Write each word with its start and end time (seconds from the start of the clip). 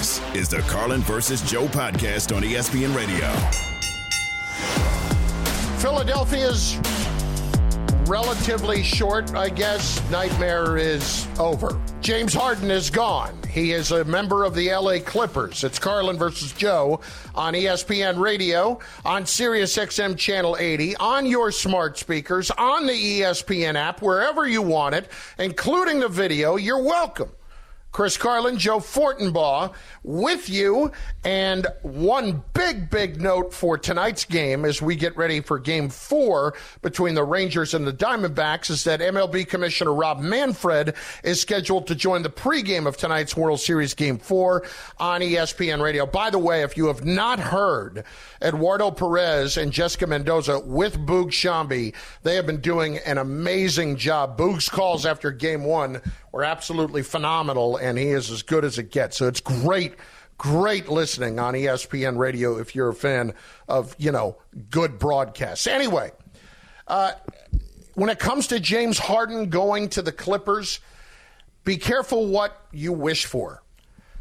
This 0.00 0.18
is 0.34 0.48
the 0.48 0.60
Carlin 0.60 1.02
versus 1.02 1.42
Joe 1.42 1.66
podcast 1.66 2.34
on 2.34 2.42
ESPN 2.42 2.96
Radio. 2.96 3.30
Philadelphia's 5.76 6.78
relatively 8.08 8.82
short, 8.82 9.34
I 9.34 9.50
guess, 9.50 10.00
nightmare 10.10 10.78
is 10.78 11.28
over. 11.38 11.78
James 12.00 12.32
Harden 12.32 12.70
is 12.70 12.88
gone. 12.88 13.38
He 13.46 13.72
is 13.72 13.90
a 13.90 14.02
member 14.06 14.44
of 14.44 14.54
the 14.54 14.72
LA 14.72 15.00
Clippers. 15.00 15.64
It's 15.64 15.78
Carlin 15.78 16.16
versus 16.16 16.52
Joe 16.52 17.02
on 17.34 17.52
ESPN 17.52 18.18
Radio, 18.18 18.78
on 19.04 19.26
Sirius 19.26 19.76
XM 19.76 20.16
Channel 20.16 20.56
80, 20.58 20.96
on 20.96 21.26
your 21.26 21.52
smart 21.52 21.98
speakers, 21.98 22.50
on 22.52 22.86
the 22.86 23.20
ESPN 23.20 23.74
app, 23.74 24.00
wherever 24.00 24.48
you 24.48 24.62
want 24.62 24.94
it, 24.94 25.10
including 25.38 26.00
the 26.00 26.08
video. 26.08 26.56
You're 26.56 26.82
welcome. 26.82 27.32
Chris 27.92 28.16
Carlin, 28.16 28.56
Joe 28.56 28.78
Fortenbaugh 28.78 29.72
with 30.02 30.48
you. 30.48 30.92
And 31.24 31.66
one 31.82 32.42
big, 32.54 32.88
big 32.88 33.20
note 33.20 33.52
for 33.52 33.76
tonight's 33.76 34.24
game 34.24 34.64
as 34.64 34.80
we 34.80 34.96
get 34.96 35.16
ready 35.16 35.40
for 35.40 35.58
game 35.58 35.88
four 35.88 36.54
between 36.82 37.14
the 37.14 37.24
Rangers 37.24 37.74
and 37.74 37.86
the 37.86 37.92
Diamondbacks 37.92 38.70
is 38.70 38.84
that 38.84 39.00
MLB 39.00 39.46
Commissioner 39.48 39.92
Rob 39.92 40.20
Manfred 40.20 40.94
is 41.24 41.40
scheduled 41.40 41.86
to 41.88 41.94
join 41.94 42.22
the 42.22 42.30
pregame 42.30 42.86
of 42.86 42.96
tonight's 42.96 43.36
World 43.36 43.60
Series 43.60 43.94
game 43.94 44.18
four 44.18 44.64
on 44.98 45.20
ESPN 45.20 45.82
Radio. 45.82 46.06
By 46.06 46.30
the 46.30 46.38
way, 46.38 46.62
if 46.62 46.76
you 46.76 46.86
have 46.86 47.04
not 47.04 47.40
heard 47.40 48.04
Eduardo 48.42 48.90
Perez 48.90 49.56
and 49.56 49.72
Jessica 49.72 50.06
Mendoza 50.06 50.60
with 50.60 50.98
Boog 50.98 51.28
Sciambi, 51.28 51.94
they 52.22 52.36
have 52.36 52.46
been 52.46 52.60
doing 52.60 52.98
an 52.98 53.18
amazing 53.18 53.96
job. 53.96 54.38
Boog's 54.38 54.68
calls 54.68 55.04
after 55.04 55.30
game 55.30 55.64
one 55.64 56.00
were 56.32 56.44
absolutely 56.44 57.02
phenomenal, 57.02 57.76
and 57.80 57.98
he 57.98 58.08
is 58.08 58.30
as 58.30 58.42
good 58.42 58.64
as 58.64 58.78
it 58.78 58.90
gets. 58.90 59.16
So 59.16 59.26
it's 59.26 59.40
great, 59.40 59.94
great 60.38 60.88
listening 60.88 61.38
on 61.38 61.54
ESPN 61.54 62.18
Radio 62.18 62.58
if 62.58 62.74
you're 62.74 62.90
a 62.90 62.94
fan 62.94 63.34
of, 63.68 63.94
you 63.98 64.12
know, 64.12 64.36
good 64.70 64.98
broadcasts. 64.98 65.66
Anyway, 65.66 66.12
uh, 66.86 67.12
when 67.94 68.10
it 68.10 68.18
comes 68.18 68.46
to 68.48 68.60
James 68.60 68.98
Harden 68.98 69.50
going 69.50 69.88
to 69.90 70.02
the 70.02 70.12
Clippers, 70.12 70.80
be 71.64 71.76
careful 71.76 72.26
what 72.26 72.60
you 72.72 72.92
wish 72.92 73.26
for. 73.26 73.62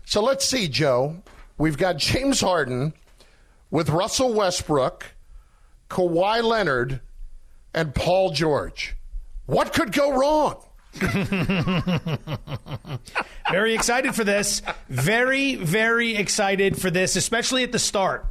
So 0.06 0.22
let's 0.22 0.46
see, 0.46 0.68
Joe. 0.68 1.22
We've 1.58 1.78
got 1.78 1.98
James 1.98 2.42
Harden 2.42 2.94
with 3.70 3.90
Russell 3.90 4.34
Westbrook, 4.34 5.06
Kawhi 5.90 6.44
Leonard, 6.44 7.02
and 7.74 7.94
Paul 7.94 8.32
George. 8.32 8.96
What 9.46 9.74
could 9.74 9.92
go 9.92 10.18
wrong? 10.18 10.64
very 13.52 13.74
excited 13.76 14.16
for 14.16 14.24
this. 14.24 14.62
Very, 14.90 15.56
very 15.56 16.16
excited 16.16 16.80
for 16.80 16.90
this, 16.90 17.16
especially 17.16 17.64
at 17.64 17.72
the 17.72 17.80
start. 17.80 18.26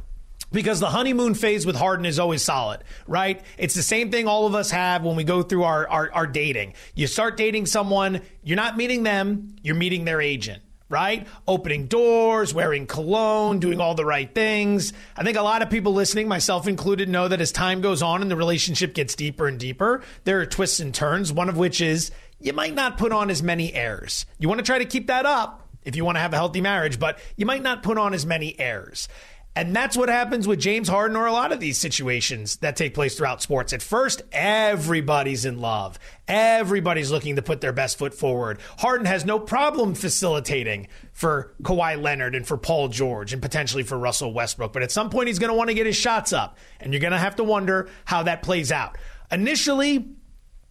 Because 0.51 0.79
the 0.79 0.89
honeymoon 0.89 1.35
phase 1.35 1.67
with 1.67 1.75
Harden 1.75 2.07
is 2.07 2.17
always 2.17 2.41
solid, 2.41 2.83
right? 3.05 3.39
It's 3.59 3.75
the 3.75 3.83
same 3.83 4.09
thing 4.09 4.27
all 4.27 4.47
of 4.47 4.55
us 4.55 4.71
have 4.71 5.03
when 5.03 5.15
we 5.15 5.23
go 5.23 5.43
through 5.43 5.63
our, 5.63 5.87
our, 5.87 6.11
our 6.11 6.25
dating. 6.25 6.73
You 6.95 7.05
start 7.05 7.37
dating 7.37 7.67
someone, 7.67 8.21
you're 8.43 8.55
not 8.55 8.75
meeting 8.75 9.03
them, 9.03 9.55
you're 9.61 9.75
meeting 9.75 10.05
their 10.05 10.21
agent 10.21 10.63
right? 10.89 11.27
Opening 11.47 11.85
doors, 11.85 12.53
wearing 12.53 12.87
cologne, 12.87 13.59
doing 13.59 13.79
all 13.79 13.93
the 13.93 14.05
right 14.05 14.33
things. 14.33 14.91
I 15.15 15.23
think 15.23 15.37
a 15.37 15.43
lot 15.43 15.61
of 15.61 15.69
people 15.69 15.93
listening, 15.93 16.27
myself 16.27 16.67
included, 16.67 17.07
know 17.07 17.27
that 17.27 17.39
as 17.39 17.51
time 17.51 17.81
goes 17.81 18.01
on 18.01 18.23
and 18.23 18.29
the 18.29 18.35
relationship 18.35 18.95
gets 18.95 19.13
deeper 19.13 19.47
and 19.47 19.59
deeper, 19.59 20.01
there 20.23 20.41
are 20.41 20.47
twists 20.47 20.79
and 20.79 20.93
turns, 20.93 21.31
one 21.31 21.47
of 21.47 21.57
which 21.57 21.79
is 21.79 22.11
you 22.39 22.53
might 22.53 22.73
not 22.73 22.97
put 22.97 23.11
on 23.11 23.29
as 23.29 23.43
many 23.43 23.73
airs. 23.73 24.25
You 24.37 24.47
want 24.47 24.59
to 24.59 24.65
try 24.65 24.79
to 24.79 24.85
keep 24.85 25.07
that 25.07 25.25
up 25.25 25.67
if 25.83 25.95
you 25.95 26.05
want 26.05 26.17
to 26.17 26.21
have 26.21 26.33
a 26.33 26.37
healthy 26.37 26.61
marriage, 26.61 26.99
but 26.99 27.19
you 27.35 27.45
might 27.45 27.63
not 27.63 27.83
put 27.83 27.97
on 27.97 28.13
as 28.13 28.25
many 28.25 28.59
airs. 28.59 29.07
And 29.55 29.75
that's 29.75 29.97
what 29.97 30.09
happens 30.09 30.47
with 30.47 30.59
James 30.59 30.87
Harden 30.87 31.17
or 31.17 31.25
a 31.25 31.33
lot 31.33 31.51
of 31.51 31.59
these 31.59 31.77
situations 31.77 32.57
that 32.57 32.75
take 32.75 32.93
place 32.93 33.17
throughout 33.17 33.41
sports. 33.41 33.73
At 33.73 33.81
first, 33.81 34.21
everybody's 34.31 35.43
in 35.43 35.59
love. 35.59 35.99
Everybody's 36.27 37.11
looking 37.11 37.35
to 37.35 37.41
put 37.41 37.59
their 37.59 37.73
best 37.73 37.97
foot 37.97 38.13
forward. 38.13 38.59
Harden 38.77 39.07
has 39.07 39.25
no 39.25 39.39
problem 39.39 39.95
facilitating 39.95 40.87
for 41.11 41.55
Kawhi 41.63 42.01
Leonard 42.01 42.35
and 42.35 42.47
for 42.47 42.57
Paul 42.57 42.87
George 42.89 43.33
and 43.33 43.41
potentially 43.41 43.83
for 43.83 43.97
Russell 43.97 44.31
Westbrook. 44.31 44.71
But 44.71 44.83
at 44.83 44.91
some 44.91 45.09
point, 45.09 45.27
he's 45.27 45.39
going 45.39 45.51
to 45.51 45.57
want 45.57 45.69
to 45.69 45.73
get 45.73 45.87
his 45.87 45.97
shots 45.97 46.31
up. 46.31 46.57
And 46.79 46.93
you're 46.93 47.01
going 47.01 47.11
to 47.11 47.17
have 47.17 47.35
to 47.37 47.43
wonder 47.43 47.89
how 48.05 48.23
that 48.23 48.43
plays 48.43 48.71
out. 48.71 48.97
Initially, 49.31 50.07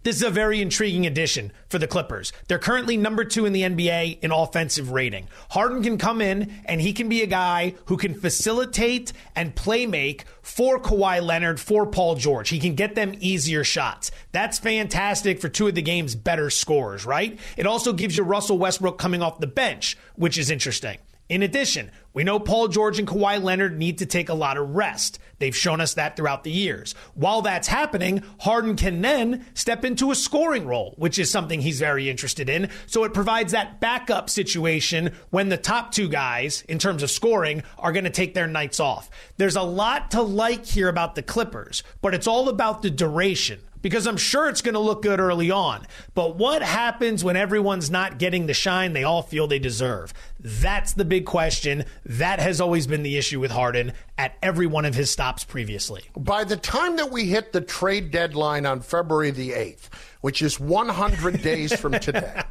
this 0.08 0.16
is 0.16 0.22
a 0.22 0.30
very 0.30 0.62
intriguing 0.62 1.04
addition 1.04 1.52
for 1.68 1.78
the 1.78 1.86
Clippers. 1.86 2.32
They're 2.46 2.58
currently 2.58 2.96
number 2.96 3.26
two 3.26 3.44
in 3.44 3.52
the 3.52 3.60
NBA 3.60 4.20
in 4.20 4.32
offensive 4.32 4.90
rating. 4.90 5.28
Harden 5.50 5.82
can 5.82 5.98
come 5.98 6.22
in 6.22 6.62
and 6.64 6.80
he 6.80 6.94
can 6.94 7.10
be 7.10 7.20
a 7.20 7.26
guy 7.26 7.74
who 7.84 7.98
can 7.98 8.14
facilitate 8.14 9.12
and 9.36 9.54
play 9.54 9.84
make 9.84 10.24
for 10.40 10.80
Kawhi 10.80 11.22
Leonard, 11.22 11.60
for 11.60 11.84
Paul 11.84 12.14
George. 12.14 12.48
He 12.48 12.58
can 12.58 12.74
get 12.74 12.94
them 12.94 13.12
easier 13.20 13.64
shots. 13.64 14.10
That's 14.32 14.58
fantastic 14.58 15.42
for 15.42 15.50
two 15.50 15.68
of 15.68 15.74
the 15.74 15.82
game's 15.82 16.14
better 16.14 16.48
scorers, 16.48 17.04
right? 17.04 17.38
It 17.58 17.66
also 17.66 17.92
gives 17.92 18.16
you 18.16 18.24
Russell 18.24 18.56
Westbrook 18.56 18.96
coming 18.96 19.20
off 19.20 19.40
the 19.40 19.46
bench, 19.46 19.98
which 20.16 20.38
is 20.38 20.50
interesting. 20.50 20.96
In 21.28 21.42
addition, 21.42 21.90
we 22.14 22.24
know 22.24 22.40
Paul 22.40 22.68
George 22.68 22.98
and 22.98 23.06
Kawhi 23.06 23.42
Leonard 23.42 23.78
need 23.78 23.98
to 23.98 24.06
take 24.06 24.30
a 24.30 24.34
lot 24.34 24.56
of 24.56 24.74
rest. 24.74 25.18
They've 25.38 25.54
shown 25.54 25.80
us 25.80 25.94
that 25.94 26.16
throughout 26.16 26.42
the 26.42 26.50
years. 26.50 26.94
While 27.14 27.42
that's 27.42 27.68
happening, 27.68 28.22
Harden 28.40 28.76
can 28.76 29.02
then 29.02 29.44
step 29.52 29.84
into 29.84 30.10
a 30.10 30.14
scoring 30.14 30.66
role, 30.66 30.94
which 30.96 31.18
is 31.18 31.30
something 31.30 31.60
he's 31.60 31.78
very 31.78 32.08
interested 32.08 32.48
in. 32.48 32.70
So 32.86 33.04
it 33.04 33.12
provides 33.12 33.52
that 33.52 33.78
backup 33.78 34.30
situation 34.30 35.12
when 35.28 35.50
the 35.50 35.58
top 35.58 35.92
two 35.92 36.08
guys, 36.08 36.62
in 36.62 36.78
terms 36.78 37.02
of 37.02 37.10
scoring, 37.10 37.62
are 37.78 37.92
going 37.92 38.04
to 38.04 38.10
take 38.10 38.32
their 38.32 38.46
nights 38.46 38.80
off. 38.80 39.10
There's 39.36 39.56
a 39.56 39.62
lot 39.62 40.12
to 40.12 40.22
like 40.22 40.64
here 40.64 40.88
about 40.88 41.14
the 41.14 41.22
Clippers, 41.22 41.82
but 42.00 42.14
it's 42.14 42.26
all 42.26 42.48
about 42.48 42.80
the 42.80 42.90
duration 42.90 43.60
because 43.82 44.06
I'm 44.06 44.16
sure 44.16 44.48
it's 44.48 44.62
going 44.62 44.74
to 44.74 44.80
look 44.80 45.02
good 45.02 45.20
early 45.20 45.50
on. 45.50 45.86
But 46.14 46.36
what 46.36 46.62
happens 46.62 47.24
when 47.24 47.36
everyone's 47.36 47.90
not 47.90 48.18
getting 48.18 48.46
the 48.46 48.54
shine 48.54 48.92
they 48.92 49.04
all 49.04 49.22
feel 49.22 49.46
they 49.46 49.58
deserve? 49.58 50.12
That's 50.40 50.92
the 50.92 51.04
big 51.04 51.26
question. 51.26 51.84
That 52.04 52.40
has 52.40 52.60
always 52.60 52.86
been 52.86 53.02
the 53.02 53.16
issue 53.16 53.40
with 53.40 53.50
Harden 53.50 53.92
at 54.16 54.36
every 54.42 54.66
one 54.66 54.84
of 54.84 54.94
his 54.94 55.10
stops 55.10 55.44
previously. 55.44 56.04
By 56.16 56.44
the 56.44 56.56
time 56.56 56.96
that 56.96 57.10
we 57.10 57.26
hit 57.26 57.52
the 57.52 57.60
trade 57.60 58.10
deadline 58.10 58.66
on 58.66 58.80
February 58.80 59.30
the 59.30 59.50
8th, 59.50 59.88
which 60.20 60.42
is 60.42 60.58
100 60.58 61.42
days 61.42 61.78
from 61.78 61.92
today, 61.92 62.42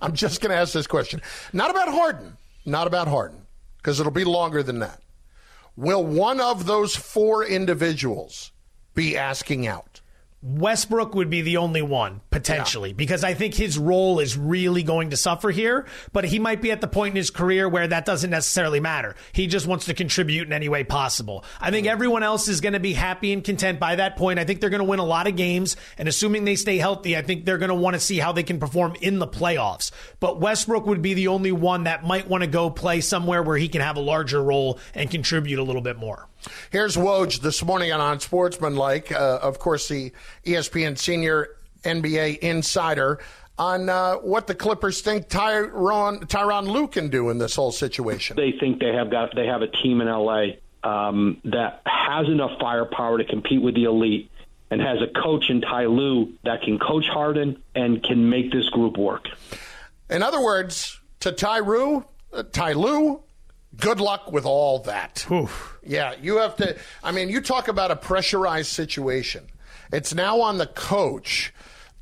I'm 0.00 0.14
just 0.14 0.40
going 0.40 0.50
to 0.50 0.56
ask 0.56 0.72
this 0.72 0.86
question. 0.86 1.20
Not 1.52 1.70
about 1.70 1.88
Harden, 1.88 2.36
not 2.64 2.86
about 2.86 3.08
Harden, 3.08 3.46
because 3.78 4.00
it'll 4.00 4.12
be 4.12 4.24
longer 4.24 4.62
than 4.62 4.78
that. 4.80 5.00
Will 5.76 6.04
one 6.04 6.40
of 6.40 6.66
those 6.66 6.96
four 6.96 7.44
individuals 7.44 8.52
be 8.94 9.16
asking 9.16 9.66
out? 9.66 9.89
Westbrook 10.42 11.14
would 11.14 11.28
be 11.28 11.42
the 11.42 11.58
only 11.58 11.82
one 11.82 12.22
potentially 12.30 12.90
yeah. 12.90 12.94
because 12.96 13.22
I 13.24 13.34
think 13.34 13.52
his 13.52 13.76
role 13.76 14.20
is 14.20 14.38
really 14.38 14.82
going 14.82 15.10
to 15.10 15.16
suffer 15.16 15.50
here, 15.50 15.84
but 16.14 16.24
he 16.24 16.38
might 16.38 16.62
be 16.62 16.72
at 16.72 16.80
the 16.80 16.88
point 16.88 17.12
in 17.12 17.16
his 17.16 17.28
career 17.28 17.68
where 17.68 17.86
that 17.86 18.06
doesn't 18.06 18.30
necessarily 18.30 18.80
matter. 18.80 19.16
He 19.32 19.46
just 19.46 19.66
wants 19.66 19.84
to 19.84 19.94
contribute 19.94 20.46
in 20.46 20.54
any 20.54 20.70
way 20.70 20.82
possible. 20.82 21.44
I 21.60 21.70
think 21.70 21.86
everyone 21.86 22.22
else 22.22 22.48
is 22.48 22.62
going 22.62 22.72
to 22.72 22.80
be 22.80 22.94
happy 22.94 23.34
and 23.34 23.44
content 23.44 23.78
by 23.78 23.96
that 23.96 24.16
point. 24.16 24.38
I 24.38 24.44
think 24.44 24.62
they're 24.62 24.70
going 24.70 24.78
to 24.78 24.84
win 24.84 24.98
a 24.98 25.04
lot 25.04 25.26
of 25.26 25.36
games 25.36 25.76
and 25.98 26.08
assuming 26.08 26.46
they 26.46 26.56
stay 26.56 26.78
healthy, 26.78 27.18
I 27.18 27.22
think 27.22 27.44
they're 27.44 27.58
going 27.58 27.68
to 27.68 27.74
want 27.74 27.92
to 27.92 28.00
see 28.00 28.18
how 28.18 28.32
they 28.32 28.42
can 28.42 28.58
perform 28.58 28.96
in 29.02 29.18
the 29.18 29.28
playoffs. 29.28 29.90
But 30.20 30.40
Westbrook 30.40 30.86
would 30.86 31.02
be 31.02 31.12
the 31.12 31.28
only 31.28 31.52
one 31.52 31.84
that 31.84 32.02
might 32.02 32.28
want 32.28 32.44
to 32.44 32.48
go 32.48 32.70
play 32.70 33.02
somewhere 33.02 33.42
where 33.42 33.58
he 33.58 33.68
can 33.68 33.82
have 33.82 33.98
a 33.98 34.00
larger 34.00 34.42
role 34.42 34.78
and 34.94 35.10
contribute 35.10 35.58
a 35.58 35.62
little 35.62 35.82
bit 35.82 35.98
more. 35.98 36.29
Here's 36.70 36.96
Woj 36.96 37.40
this 37.40 37.64
morning 37.64 37.92
on 37.92 38.00
Unsportsmanlike, 38.00 39.12
uh, 39.12 39.40
of 39.42 39.58
course, 39.58 39.88
the 39.88 40.12
ESPN 40.44 40.96
senior 40.98 41.48
NBA 41.84 42.38
insider, 42.38 43.18
on 43.58 43.90
uh, 43.90 44.14
what 44.16 44.46
the 44.46 44.54
Clippers 44.54 45.02
think 45.02 45.28
Tyron 45.28 46.20
Tyronn 46.20 46.66
Lue 46.66 46.88
can 46.88 47.08
do 47.08 47.28
in 47.28 47.38
this 47.38 47.54
whole 47.54 47.72
situation. 47.72 48.36
They 48.36 48.52
think 48.52 48.80
they 48.80 48.94
have 48.94 49.10
got 49.10 49.34
they 49.36 49.46
have 49.46 49.62
a 49.62 49.68
team 49.68 50.00
in 50.00 50.08
LA 50.08 50.52
um, 50.82 51.40
that 51.44 51.82
has 51.84 52.26
enough 52.28 52.58
firepower 52.58 53.18
to 53.18 53.24
compete 53.24 53.60
with 53.60 53.74
the 53.74 53.84
elite 53.84 54.30
and 54.70 54.80
has 54.80 54.98
a 55.02 55.20
coach 55.20 55.50
in 55.50 55.60
Ty 55.60 55.86
Lue 55.86 56.32
that 56.44 56.62
can 56.62 56.78
coach 56.78 57.06
Harden 57.06 57.62
and 57.74 58.02
can 58.02 58.30
make 58.30 58.50
this 58.50 58.68
group 58.70 58.96
work. 58.96 59.26
In 60.08 60.22
other 60.22 60.40
words, 60.40 60.98
to 61.20 61.32
Ty 61.32 61.60
Lue, 61.60 62.04
uh, 62.32 62.44
Ty 62.44 62.72
Lue, 62.72 63.20
good 63.76 64.00
luck 64.00 64.32
with 64.32 64.44
all 64.44 64.80
that. 64.80 65.26
Oof. 65.30 65.78
Yeah, 65.84 66.14
you 66.20 66.38
have 66.38 66.56
to. 66.56 66.76
I 67.02 67.12
mean, 67.12 67.28
you 67.28 67.40
talk 67.40 67.68
about 67.68 67.90
a 67.90 67.96
pressurized 67.96 68.70
situation. 68.70 69.46
It's 69.92 70.14
now 70.14 70.40
on 70.40 70.58
the 70.58 70.66
coach 70.66 71.52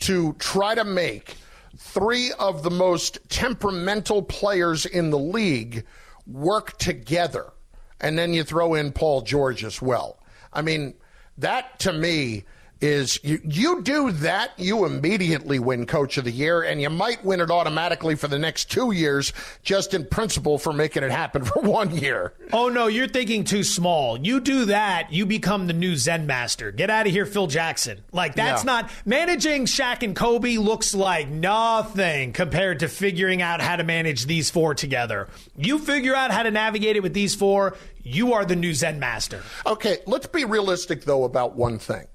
to 0.00 0.34
try 0.34 0.74
to 0.74 0.84
make 0.84 1.36
three 1.76 2.32
of 2.38 2.62
the 2.62 2.70
most 2.70 3.18
temperamental 3.28 4.22
players 4.22 4.84
in 4.84 5.10
the 5.10 5.18
league 5.18 5.84
work 6.26 6.76
together. 6.78 7.52
And 8.00 8.18
then 8.18 8.34
you 8.34 8.44
throw 8.44 8.74
in 8.74 8.92
Paul 8.92 9.22
George 9.22 9.64
as 9.64 9.80
well. 9.82 10.18
I 10.52 10.62
mean, 10.62 10.94
that 11.38 11.78
to 11.80 11.92
me 11.92 12.44
is 12.80 13.18
you, 13.24 13.40
you 13.44 13.82
do 13.82 14.12
that, 14.12 14.52
you 14.56 14.84
immediately 14.84 15.58
win 15.58 15.84
Coach 15.86 16.16
of 16.16 16.24
the 16.24 16.30
Year, 16.30 16.62
and 16.62 16.80
you 16.80 16.88
might 16.90 17.24
win 17.24 17.40
it 17.40 17.50
automatically 17.50 18.14
for 18.14 18.28
the 18.28 18.38
next 18.38 18.70
two 18.70 18.92
years, 18.92 19.32
just 19.62 19.94
in 19.94 20.06
principle 20.06 20.58
for 20.58 20.72
making 20.72 21.02
it 21.02 21.10
happen 21.10 21.44
for 21.44 21.60
one 21.60 21.94
year. 21.96 22.34
Oh 22.52 22.68
no, 22.68 22.86
you're 22.86 23.08
thinking 23.08 23.44
too 23.44 23.64
small. 23.64 24.18
You 24.18 24.40
do 24.40 24.66
that, 24.66 25.12
you 25.12 25.26
become 25.26 25.66
the 25.66 25.72
new 25.72 25.96
Zen 25.96 26.26
master. 26.26 26.70
Get 26.70 26.88
out 26.90 27.06
of 27.06 27.12
here, 27.12 27.26
Phil 27.26 27.46
Jackson. 27.48 27.98
Like 28.12 28.34
that's 28.36 28.62
Yeah. 28.62 28.72
not 28.72 28.90
managing 29.04 29.64
Shaq 29.66 30.02
and 30.02 30.14
Kobe 30.14 30.56
looks 30.56 30.94
like 30.94 31.28
nothing 31.28 32.32
compared 32.32 32.80
to 32.80 32.88
figuring 32.88 33.42
out 33.42 33.60
how 33.60 33.76
to 33.76 33.84
manage 33.84 34.26
these 34.26 34.50
four 34.50 34.74
together. 34.74 35.28
You 35.56 35.78
figure 35.78 36.14
out 36.14 36.30
how 36.30 36.42
to 36.44 36.50
navigate 36.50 36.96
it 36.96 37.02
with 37.02 37.14
these 37.14 37.34
four, 37.34 37.76
you 38.02 38.32
are 38.34 38.44
the 38.44 38.56
new 38.56 38.72
Zen 38.72 38.98
master. 38.98 39.42
Okay, 39.66 39.98
let's 40.06 40.26
be 40.26 40.44
realistic 40.44 41.04
though 41.04 41.24
about 41.24 41.56
one 41.56 41.78
thing. 41.78 42.06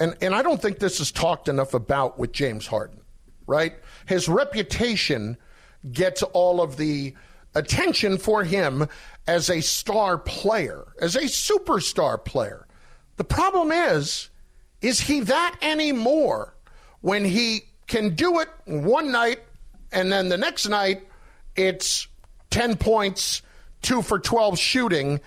And 0.00 0.16
and 0.20 0.34
I 0.34 0.42
don't 0.42 0.60
think 0.60 0.78
this 0.78 1.00
is 1.00 1.12
talked 1.12 1.48
enough 1.48 1.74
about 1.74 2.18
with 2.18 2.32
James 2.32 2.66
Harden, 2.66 3.00
right? 3.46 3.74
His 4.06 4.28
reputation 4.28 5.36
gets 5.92 6.22
all 6.22 6.60
of 6.60 6.76
the 6.76 7.14
attention 7.54 8.18
for 8.18 8.42
him 8.44 8.88
as 9.26 9.48
a 9.48 9.60
star 9.60 10.18
player, 10.18 10.86
as 11.00 11.14
a 11.16 11.22
superstar 11.22 12.22
player. 12.22 12.66
The 13.16 13.24
problem 13.24 13.70
is 13.70 14.30
is 14.80 15.00
he 15.00 15.20
that 15.20 15.56
anymore 15.62 16.54
when 17.00 17.24
he 17.24 17.62
can 17.86 18.14
do 18.14 18.40
it 18.40 18.48
one 18.66 19.10
night 19.10 19.40
and 19.92 20.12
then 20.12 20.28
the 20.28 20.36
next 20.36 20.68
night 20.68 21.06
it's 21.56 22.08
10 22.50 22.76
points, 22.76 23.42
2 23.82 24.02
for 24.02 24.18
12 24.18 24.58
shooting 24.58 25.20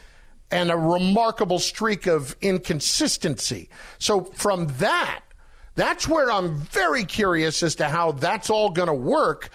and 0.51 0.71
a 0.71 0.77
remarkable 0.77 1.59
streak 1.59 2.07
of 2.07 2.35
inconsistency. 2.41 3.69
So 3.99 4.23
from 4.23 4.67
that, 4.77 5.21
that's 5.75 6.07
where 6.07 6.31
I'm 6.31 6.57
very 6.57 7.03
curious 7.03 7.61
as 7.63 7.75
to 7.75 7.87
how 7.87 8.13
that's 8.13 8.49
all 8.49 8.69
going 8.69 8.87
to 8.87 8.93
work 8.93 9.49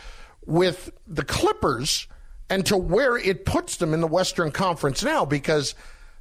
with 0.46 0.90
the 1.06 1.24
Clippers 1.24 2.06
and 2.48 2.66
to 2.66 2.76
where 2.76 3.16
it 3.16 3.44
puts 3.44 3.76
them 3.76 3.94
in 3.94 4.00
the 4.00 4.06
Western 4.06 4.52
Conference 4.52 5.02
now 5.02 5.24
because 5.24 5.74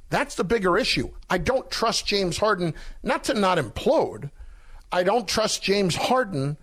that's 0.08 0.34
the 0.34 0.44
bigger 0.44 0.76
issue. 0.78 1.10
I 1.28 1.38
don't 1.38 1.70
trust 1.70 2.06
James 2.06 2.38
Harden 2.38 2.74
not 3.02 3.24
to 3.24 3.34
not 3.34 3.58
implode. 3.58 4.30
I 4.90 5.02
don't 5.02 5.28
trust 5.28 5.62
James 5.62 5.94
Harden 5.94 6.56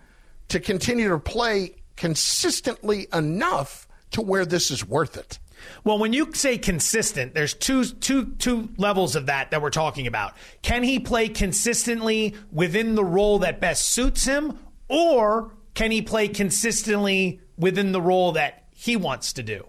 to 0.48 0.60
continue 0.60 1.08
to 1.08 1.18
play 1.18 1.76
consistently 1.96 3.06
enough 3.12 3.88
to 4.12 4.22
where 4.22 4.44
this 4.44 4.70
is 4.70 4.86
worth 4.86 5.16
it. 5.16 5.38
Well, 5.84 5.98
when 5.98 6.12
you 6.12 6.32
say 6.32 6.58
consistent, 6.58 7.34
there's 7.34 7.54
two 7.54 7.84
two 7.84 8.26
two 8.38 8.68
levels 8.76 9.16
of 9.16 9.26
that 9.26 9.50
that 9.50 9.62
we're 9.62 9.70
talking 9.70 10.06
about. 10.06 10.34
Can 10.62 10.82
he 10.82 10.98
play 10.98 11.28
consistently 11.28 12.34
within 12.52 12.94
the 12.94 13.04
role 13.04 13.40
that 13.40 13.60
best 13.60 13.90
suits 13.90 14.24
him 14.24 14.58
or 14.88 15.52
can 15.74 15.90
he 15.90 16.02
play 16.02 16.28
consistently 16.28 17.40
within 17.56 17.92
the 17.92 18.00
role 18.00 18.32
that 18.32 18.64
he 18.74 18.96
wants 18.96 19.34
to 19.34 19.42
do? 19.42 19.66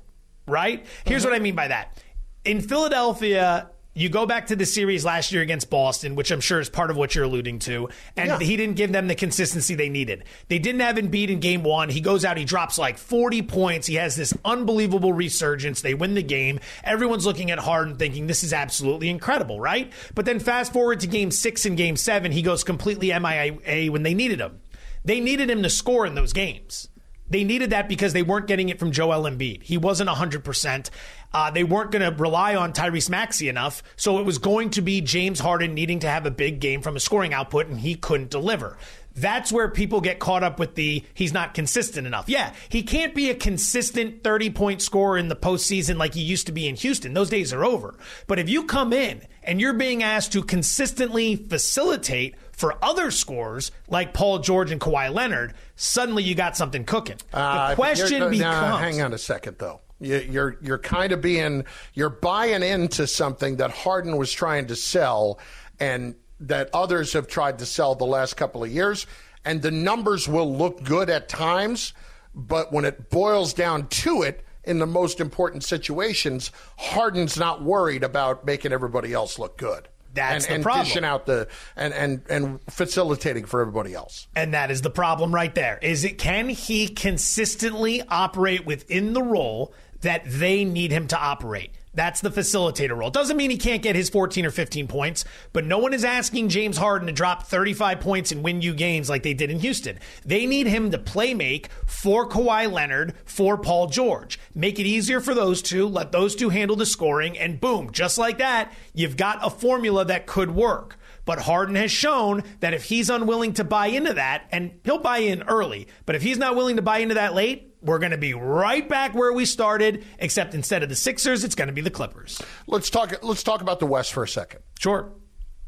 Right? 0.47 0.85
Here's 1.05 1.21
mm-hmm. 1.23 1.31
what 1.31 1.35
I 1.35 1.39
mean 1.39 1.55
by 1.55 1.67
that. 1.67 2.03
In 2.43 2.61
Philadelphia, 2.61 3.69
you 3.93 4.07
go 4.07 4.25
back 4.25 4.47
to 4.47 4.55
the 4.55 4.65
series 4.65 5.03
last 5.03 5.31
year 5.33 5.41
against 5.41 5.69
Boston, 5.69 6.15
which 6.15 6.31
I'm 6.31 6.39
sure 6.39 6.59
is 6.61 6.69
part 6.69 6.89
of 6.91 6.95
what 6.97 7.13
you're 7.13 7.25
alluding 7.25 7.59
to, 7.59 7.89
and 8.15 8.29
Yeah. 8.29 8.39
he 8.39 8.55
didn't 8.55 8.75
give 8.77 8.91
them 8.93 9.07
the 9.07 9.15
consistency 9.15 9.75
they 9.75 9.89
needed. 9.89 10.23
They 10.47 10.59
didn't 10.59 10.79
have 10.81 10.97
him 10.97 11.07
beat 11.09 11.29
in 11.29 11.39
game 11.41 11.63
one. 11.63 11.89
He 11.89 11.99
goes 11.99 12.23
out, 12.23 12.37
he 12.37 12.45
drops 12.45 12.77
like 12.77 12.97
40 12.97 13.41
points. 13.41 13.87
He 13.87 13.95
has 13.95 14.15
this 14.15 14.33
unbelievable 14.45 15.11
resurgence. 15.11 15.81
They 15.81 15.93
win 15.93 16.13
the 16.13 16.23
game. 16.23 16.59
Everyone's 16.85 17.25
looking 17.25 17.51
at 17.51 17.59
Harden 17.59 17.97
thinking 17.97 18.27
this 18.27 18.43
is 18.43 18.53
absolutely 18.53 19.09
incredible, 19.09 19.59
right? 19.59 19.91
But 20.15 20.25
then 20.25 20.39
fast 20.39 20.71
forward 20.71 21.01
to 21.01 21.07
game 21.07 21.29
six 21.31 21.65
and 21.65 21.75
game 21.75 21.97
seven, 21.97 22.31
he 22.31 22.41
goes 22.41 22.63
completely 22.63 23.11
MIA 23.11 23.91
when 23.91 24.03
they 24.03 24.13
needed 24.13 24.39
him. 24.39 24.59
They 25.03 25.19
needed 25.19 25.49
him 25.49 25.63
to 25.63 25.69
score 25.69 26.05
in 26.05 26.15
those 26.15 26.31
games. 26.31 26.87
They 27.31 27.45
needed 27.45 27.69
that 27.69 27.87
because 27.87 28.11
they 28.11 28.23
weren't 28.23 28.47
getting 28.47 28.67
it 28.67 28.77
from 28.77 28.91
Joel 28.91 29.23
Embiid. 29.23 29.63
He 29.63 29.77
wasn't 29.77 30.09
100%. 30.09 30.89
Uh, 31.33 31.49
they 31.49 31.63
weren't 31.63 31.91
going 31.91 32.01
to 32.01 32.21
rely 32.21 32.55
on 32.55 32.73
Tyrese 32.73 33.09
Maxey 33.09 33.47
enough. 33.47 33.81
So 33.95 34.19
it 34.19 34.25
was 34.25 34.37
going 34.37 34.71
to 34.71 34.81
be 34.81 34.99
James 34.99 35.39
Harden 35.39 35.73
needing 35.73 35.99
to 35.99 36.09
have 36.09 36.25
a 36.25 36.31
big 36.31 36.59
game 36.59 36.81
from 36.81 36.97
a 36.97 36.99
scoring 36.99 37.33
output, 37.33 37.67
and 37.67 37.79
he 37.79 37.95
couldn't 37.95 38.31
deliver. 38.31 38.77
That's 39.15 39.51
where 39.51 39.67
people 39.69 39.99
get 40.01 40.19
caught 40.19 40.41
up 40.43 40.57
with 40.59 40.75
the 40.75 41.03
he's 41.13 41.33
not 41.33 41.53
consistent 41.53 42.07
enough. 42.07 42.29
Yeah, 42.29 42.53
he 42.69 42.83
can't 42.83 43.13
be 43.13 43.29
a 43.29 43.35
consistent 43.35 44.23
30 44.23 44.49
point 44.51 44.81
scorer 44.81 45.17
in 45.17 45.27
the 45.27 45.35
postseason 45.35 45.97
like 45.97 46.13
he 46.13 46.21
used 46.21 46.45
to 46.47 46.51
be 46.53 46.67
in 46.67 46.75
Houston. 46.75 47.13
Those 47.13 47.29
days 47.29 47.51
are 47.53 47.65
over. 47.65 47.95
But 48.27 48.39
if 48.39 48.49
you 48.49 48.63
come 48.63 48.93
in 48.93 49.21
and 49.43 49.59
you're 49.59 49.73
being 49.73 50.01
asked 50.03 50.31
to 50.33 50.43
consistently 50.43 51.35
facilitate 51.35 52.35
for 52.51 52.77
other 52.83 53.11
scorers 53.11 53.71
like 53.87 54.13
Paul 54.13 54.39
George 54.39 54.71
and 54.71 54.79
Kawhi 54.79 55.13
Leonard, 55.13 55.53
suddenly 55.75 56.23
you 56.23 56.35
got 56.35 56.55
something 56.55 56.85
cooking. 56.85 57.17
Uh, 57.33 57.69
the 57.71 57.75
question 57.75 58.05
becomes 58.31 58.39
hang 58.79 59.01
on 59.01 59.13
a 59.13 59.17
second, 59.17 59.57
though. 59.59 59.81
You- 59.99 60.25
You're 60.29 60.57
you're 60.61 60.77
kind 60.79 61.11
of 61.11 61.21
being 61.21 61.65
you're 61.93 62.09
buying 62.09 62.63
into 62.63 63.05
something 63.07 63.57
that 63.57 63.71
Harden 63.71 64.17
was 64.17 64.31
trying 64.31 64.67
to 64.67 64.75
sell, 64.75 65.39
and 65.79 66.15
that 66.41 66.69
others 66.73 67.13
have 67.13 67.27
tried 67.27 67.59
to 67.59 67.65
sell 67.65 67.95
the 67.95 68.05
last 68.05 68.35
couple 68.35 68.63
of 68.63 68.71
years. 68.71 69.05
And 69.43 69.61
the 69.61 69.71
numbers 69.71 70.27
will 70.27 70.55
look 70.55 70.83
good 70.83 71.09
at 71.09 71.27
times, 71.27 71.93
but 72.35 72.71
when 72.71 72.85
it 72.85 73.09
boils 73.09 73.53
down 73.53 73.87
to 73.87 74.21
it, 74.21 74.45
in 74.63 74.79
the 74.79 74.85
most 74.85 75.19
important 75.19 75.63
situations, 75.63 76.51
Harden's 76.77 77.37
not 77.37 77.63
worried 77.63 78.03
about 78.03 78.45
making 78.45 78.71
everybody 78.71 79.13
else 79.13 79.39
look 79.39 79.57
good. 79.57 79.87
That's 80.13 80.45
and, 80.45 80.51
the 80.51 80.55
and 80.55 80.63
problem. 80.63 80.85
dishing 80.85 81.05
out 81.05 81.25
the 81.25 81.47
and, 81.75 81.93
and 81.93 82.21
and 82.29 82.59
facilitating 82.69 83.45
for 83.45 83.61
everybody 83.61 83.93
else. 83.93 84.27
And 84.35 84.53
that 84.53 84.69
is 84.69 84.81
the 84.81 84.89
problem 84.89 85.33
right 85.33 85.53
there. 85.55 85.79
Is 85.81 86.03
it 86.03 86.17
can 86.17 86.49
he 86.49 86.89
consistently 86.89 88.01
operate 88.07 88.65
within 88.65 89.13
the 89.13 89.23
role 89.23 89.73
that 90.01 90.23
they 90.25 90.65
need 90.65 90.91
him 90.91 91.07
to 91.07 91.17
operate? 91.17 91.71
That's 91.93 92.21
the 92.21 92.29
facilitator 92.29 92.95
role. 92.95 93.09
Doesn't 93.09 93.35
mean 93.35 93.49
he 93.49 93.57
can't 93.57 93.81
get 93.81 93.97
his 93.97 94.09
14 94.09 94.45
or 94.45 94.51
15 94.51 94.87
points, 94.87 95.25
but 95.51 95.65
no 95.65 95.77
one 95.77 95.93
is 95.93 96.05
asking 96.05 96.49
James 96.49 96.77
Harden 96.77 97.07
to 97.07 97.13
drop 97.13 97.47
35 97.47 97.99
points 97.99 98.31
and 98.31 98.43
win 98.43 98.61
you 98.61 98.73
games 98.73 99.09
like 99.09 99.23
they 99.23 99.33
did 99.33 99.51
in 99.51 99.59
Houston. 99.59 99.99
They 100.25 100.45
need 100.45 100.67
him 100.67 100.91
to 100.91 100.97
play 100.97 101.33
make 101.33 101.69
for 101.85 102.27
Kawhi 102.29 102.71
Leonard, 102.71 103.13
for 103.25 103.57
Paul 103.57 103.87
George. 103.87 104.39
Make 104.55 104.79
it 104.79 104.85
easier 104.85 105.19
for 105.19 105.33
those 105.33 105.61
two, 105.61 105.85
let 105.87 106.13
those 106.13 106.35
two 106.35 106.49
handle 106.49 106.77
the 106.77 106.85
scoring, 106.85 107.37
and 107.37 107.59
boom, 107.59 107.91
just 107.91 108.17
like 108.17 108.37
that, 108.37 108.71
you've 108.93 109.17
got 109.17 109.45
a 109.45 109.49
formula 109.49 110.05
that 110.05 110.27
could 110.27 110.51
work. 110.51 110.97
But 111.25 111.39
Harden 111.39 111.75
has 111.75 111.91
shown 111.91 112.43
that 112.59 112.73
if 112.73 112.83
he's 112.83 113.09
unwilling 113.09 113.53
to 113.53 113.63
buy 113.63 113.87
into 113.87 114.13
that, 114.13 114.47
and 114.51 114.79
he'll 114.83 114.99
buy 114.99 115.19
in 115.19 115.43
early, 115.43 115.87
but 116.05 116.15
if 116.15 116.21
he's 116.21 116.37
not 116.37 116.55
willing 116.55 116.77
to 116.77 116.81
buy 116.81 116.99
into 116.99 117.15
that 117.15 117.33
late, 117.33 117.75
we're 117.81 117.99
going 117.99 118.11
to 118.11 118.17
be 118.17 118.33
right 118.33 118.87
back 118.87 119.15
where 119.15 119.33
we 119.33 119.45
started, 119.45 120.05
except 120.19 120.53
instead 120.53 120.83
of 120.83 120.89
the 120.89 120.95
Sixers, 120.95 121.43
it's 121.43 121.55
going 121.55 121.67
to 121.67 121.73
be 121.73 121.81
the 121.81 121.89
Clippers. 121.89 122.41
Let's 122.67 122.89
talk. 122.89 123.23
Let's 123.23 123.43
talk 123.43 123.61
about 123.61 123.79
the 123.79 123.87
West 123.87 124.13
for 124.13 124.23
a 124.23 124.27
second. 124.27 124.61
Sure. 124.79 125.11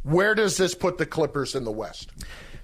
Where 0.04 0.36
does 0.36 0.58
this 0.58 0.76
put 0.76 0.98
the 0.98 1.06
Clippers 1.06 1.56
in 1.56 1.64
the 1.64 1.72
West? 1.72 2.12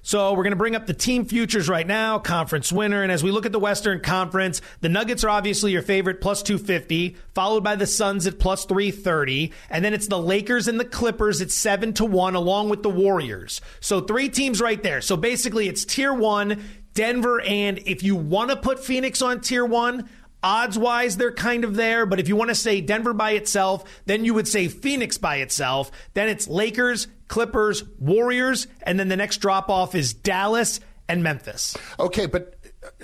So 0.09 0.33
we're 0.33 0.41
going 0.41 0.53
to 0.53 0.57
bring 0.57 0.75
up 0.75 0.87
the 0.87 0.93
team 0.95 1.23
futures 1.23 1.69
right 1.69 1.85
now, 1.85 2.17
conference 2.17 2.73
winner. 2.73 3.03
And 3.03 3.11
as 3.11 3.23
we 3.23 3.29
look 3.29 3.45
at 3.45 3.51
the 3.51 3.59
Western 3.59 3.99
Conference, 3.99 4.59
the 4.81 4.89
Nuggets 4.89 5.23
are 5.23 5.29
obviously 5.29 5.71
your 5.71 5.83
favorite, 5.83 6.19
plus 6.19 6.41
250, 6.41 7.15
followed 7.35 7.63
by 7.63 7.75
the 7.75 7.85
Suns 7.85 8.25
at 8.25 8.39
plus 8.39 8.65
330. 8.65 9.53
And 9.69 9.85
then 9.85 9.93
it's 9.93 10.07
the 10.07 10.17
Lakers 10.17 10.67
and 10.67 10.79
the 10.79 10.85
Clippers 10.85 11.41
at 11.41 11.51
7 11.51 11.93
to 11.93 12.05
1, 12.05 12.33
along 12.33 12.69
with 12.69 12.81
the 12.81 12.89
Warriors. 12.89 13.61
So 13.81 14.01
three 14.01 14.29
teams 14.29 14.59
right 14.59 14.81
there. 14.81 15.01
So 15.01 15.15
basically, 15.15 15.69
it's 15.69 15.85
tier 15.85 16.11
one, 16.11 16.63
Denver, 16.95 17.39
and 17.41 17.77
if 17.85 18.01
you 18.01 18.15
want 18.15 18.49
to 18.49 18.55
put 18.55 18.83
Phoenix 18.83 19.21
on 19.21 19.41
tier 19.41 19.63
one, 19.63 20.09
Odds 20.41 20.77
wise, 20.77 21.17
they're 21.17 21.33
kind 21.33 21.65
of 21.65 21.75
there, 21.75 22.05
but 22.05 22.19
if 22.19 22.29
you 22.29 22.35
want 22.35 22.49
to 22.49 22.55
say 22.55 22.79
Denver 22.79 23.13
by 23.13 23.31
itself, 23.31 23.83
then 24.05 24.23
you 24.23 24.33
would 24.33 24.47
say 24.47 24.69
Phoenix 24.69 25.17
by 25.17 25.35
itself. 25.35 25.91
Then 26.13 26.29
it's 26.29 26.47
Lakers, 26.47 27.07
Clippers, 27.29 27.83
Warriors, 27.97 28.67
and 28.83 28.99
then 28.99 29.07
the 29.07 29.15
next 29.15 29.37
drop 29.37 29.69
off 29.69 29.95
is 29.95 30.13
Dallas 30.13 30.81
and 31.07 31.23
Memphis. 31.23 31.77
Okay, 31.97 32.25
but 32.25 32.55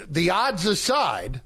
the 0.10 0.32
odds 0.32 0.66
aside, 0.66 1.42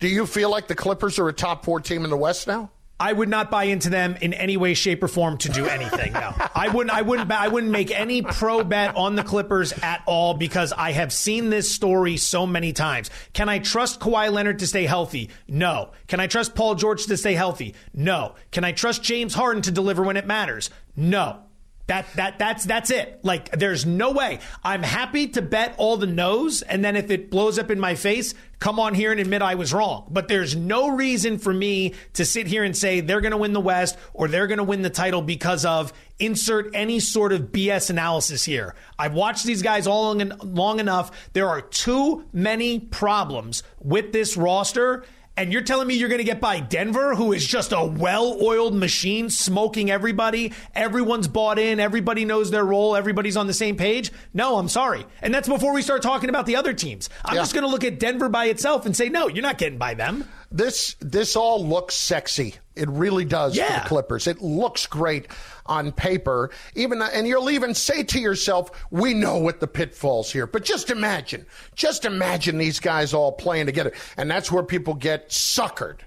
do 0.00 0.08
you 0.08 0.24
feel 0.24 0.50
like 0.50 0.68
the 0.68 0.74
Clippers 0.74 1.18
are 1.18 1.28
a 1.28 1.32
top 1.32 1.64
four 1.66 1.80
team 1.80 2.04
in 2.04 2.10
the 2.10 2.16
West 2.16 2.46
now? 2.46 2.70
I 3.02 3.12
would 3.12 3.28
not 3.28 3.50
buy 3.50 3.64
into 3.64 3.90
them 3.90 4.16
in 4.20 4.32
any 4.32 4.56
way, 4.56 4.74
shape, 4.74 5.02
or 5.02 5.08
form 5.08 5.36
to 5.38 5.48
do 5.48 5.66
anything. 5.66 6.12
No, 6.12 6.32
I 6.54 6.68
wouldn't. 6.68 6.96
I 6.96 7.02
wouldn't. 7.02 7.32
I 7.32 7.48
wouldn't 7.48 7.72
make 7.72 7.90
any 7.90 8.22
pro 8.22 8.62
bet 8.62 8.94
on 8.94 9.16
the 9.16 9.24
Clippers 9.24 9.72
at 9.82 10.04
all 10.06 10.34
because 10.34 10.72
I 10.72 10.92
have 10.92 11.12
seen 11.12 11.50
this 11.50 11.68
story 11.74 12.16
so 12.16 12.46
many 12.46 12.72
times. 12.72 13.10
Can 13.32 13.48
I 13.48 13.58
trust 13.58 13.98
Kawhi 13.98 14.30
Leonard 14.32 14.60
to 14.60 14.68
stay 14.68 14.86
healthy? 14.86 15.30
No. 15.48 15.90
Can 16.06 16.20
I 16.20 16.28
trust 16.28 16.54
Paul 16.54 16.76
George 16.76 17.06
to 17.06 17.16
stay 17.16 17.34
healthy? 17.34 17.74
No. 17.92 18.36
Can 18.52 18.62
I 18.62 18.70
trust 18.70 19.02
James 19.02 19.34
Harden 19.34 19.62
to 19.62 19.72
deliver 19.72 20.04
when 20.04 20.16
it 20.16 20.26
matters? 20.28 20.70
No. 20.94 21.40
That 21.88 22.06
that 22.14 22.38
that's 22.38 22.64
that's 22.64 22.90
it. 22.90 23.20
Like 23.24 23.50
there's 23.50 23.84
no 23.84 24.12
way. 24.12 24.38
I'm 24.62 24.82
happy 24.82 25.28
to 25.28 25.42
bet 25.42 25.74
all 25.78 25.96
the 25.96 26.06
no's 26.06 26.62
and 26.62 26.84
then 26.84 26.96
if 26.96 27.10
it 27.10 27.30
blows 27.30 27.58
up 27.58 27.70
in 27.70 27.80
my 27.80 27.96
face, 27.96 28.34
come 28.60 28.78
on 28.78 28.94
here 28.94 29.10
and 29.10 29.20
admit 29.20 29.42
I 29.42 29.56
was 29.56 29.72
wrong. 29.74 30.06
But 30.08 30.28
there's 30.28 30.54
no 30.54 30.90
reason 30.90 31.38
for 31.38 31.52
me 31.52 31.94
to 32.14 32.24
sit 32.24 32.46
here 32.46 32.62
and 32.62 32.76
say 32.76 33.00
they're 33.00 33.20
going 33.20 33.32
to 33.32 33.36
win 33.36 33.52
the 33.52 33.60
West 33.60 33.98
or 34.14 34.28
they're 34.28 34.46
going 34.46 34.58
to 34.58 34.64
win 34.64 34.82
the 34.82 34.90
title 34.90 35.22
because 35.22 35.64
of 35.64 35.92
insert 36.20 36.70
any 36.72 37.00
sort 37.00 37.32
of 37.32 37.50
BS 37.50 37.90
analysis 37.90 38.44
here. 38.44 38.76
I've 38.96 39.14
watched 39.14 39.44
these 39.44 39.62
guys 39.62 39.88
all 39.88 40.14
long, 40.14 40.32
long 40.42 40.78
enough. 40.78 41.30
There 41.32 41.48
are 41.48 41.60
too 41.60 42.24
many 42.32 42.78
problems 42.78 43.64
with 43.80 44.12
this 44.12 44.36
roster 44.36 45.04
and 45.36 45.52
you're 45.52 45.62
telling 45.62 45.88
me 45.88 45.94
you're 45.94 46.08
going 46.08 46.18
to 46.18 46.24
get 46.24 46.40
by 46.40 46.60
Denver, 46.60 47.14
who 47.14 47.32
is 47.32 47.46
just 47.46 47.72
a 47.72 47.84
well 47.84 48.38
oiled 48.42 48.74
machine 48.74 49.30
smoking 49.30 49.90
everybody? 49.90 50.52
Everyone's 50.74 51.28
bought 51.28 51.58
in. 51.58 51.80
Everybody 51.80 52.24
knows 52.24 52.50
their 52.50 52.64
role. 52.64 52.94
Everybody's 52.94 53.36
on 53.36 53.46
the 53.46 53.54
same 53.54 53.76
page. 53.76 54.12
No, 54.34 54.58
I'm 54.58 54.68
sorry. 54.68 55.06
And 55.22 55.32
that's 55.32 55.48
before 55.48 55.72
we 55.72 55.82
start 55.82 56.02
talking 56.02 56.28
about 56.28 56.46
the 56.46 56.56
other 56.56 56.74
teams. 56.74 57.08
I'm 57.24 57.36
yeah. 57.36 57.40
just 57.42 57.54
going 57.54 57.64
to 57.64 57.70
look 57.70 57.84
at 57.84 57.98
Denver 57.98 58.28
by 58.28 58.46
itself 58.46 58.84
and 58.84 58.96
say, 58.96 59.08
no, 59.08 59.28
you're 59.28 59.42
not 59.42 59.58
getting 59.58 59.78
by 59.78 59.94
them. 59.94 60.28
This 60.50 60.96
this 61.00 61.34
all 61.34 61.66
looks 61.66 61.94
sexy. 61.94 62.56
It 62.76 62.88
really 62.90 63.24
does 63.24 63.56
yeah. 63.56 63.78
for 63.78 63.82
the 63.82 63.88
Clippers. 63.88 64.26
It 64.26 64.42
looks 64.42 64.86
great 64.86 65.28
on 65.72 65.92
paper. 65.92 66.50
Even 66.74 67.02
and 67.02 67.26
you'll 67.26 67.50
even 67.50 67.74
say 67.74 68.02
to 68.04 68.20
yourself, 68.20 68.70
"We 68.90 69.14
know 69.14 69.38
what 69.38 69.60
the 69.60 69.66
pitfalls 69.66 70.32
here." 70.32 70.46
But 70.46 70.64
just 70.64 70.90
imagine, 70.90 71.46
just 71.74 72.04
imagine 72.04 72.58
these 72.58 72.80
guys 72.80 73.14
all 73.14 73.32
playing 73.32 73.66
together, 73.66 73.92
and 74.16 74.30
that's 74.30 74.52
where 74.52 74.62
people 74.62 74.94
get 74.94 75.30
suckered. 75.30 76.00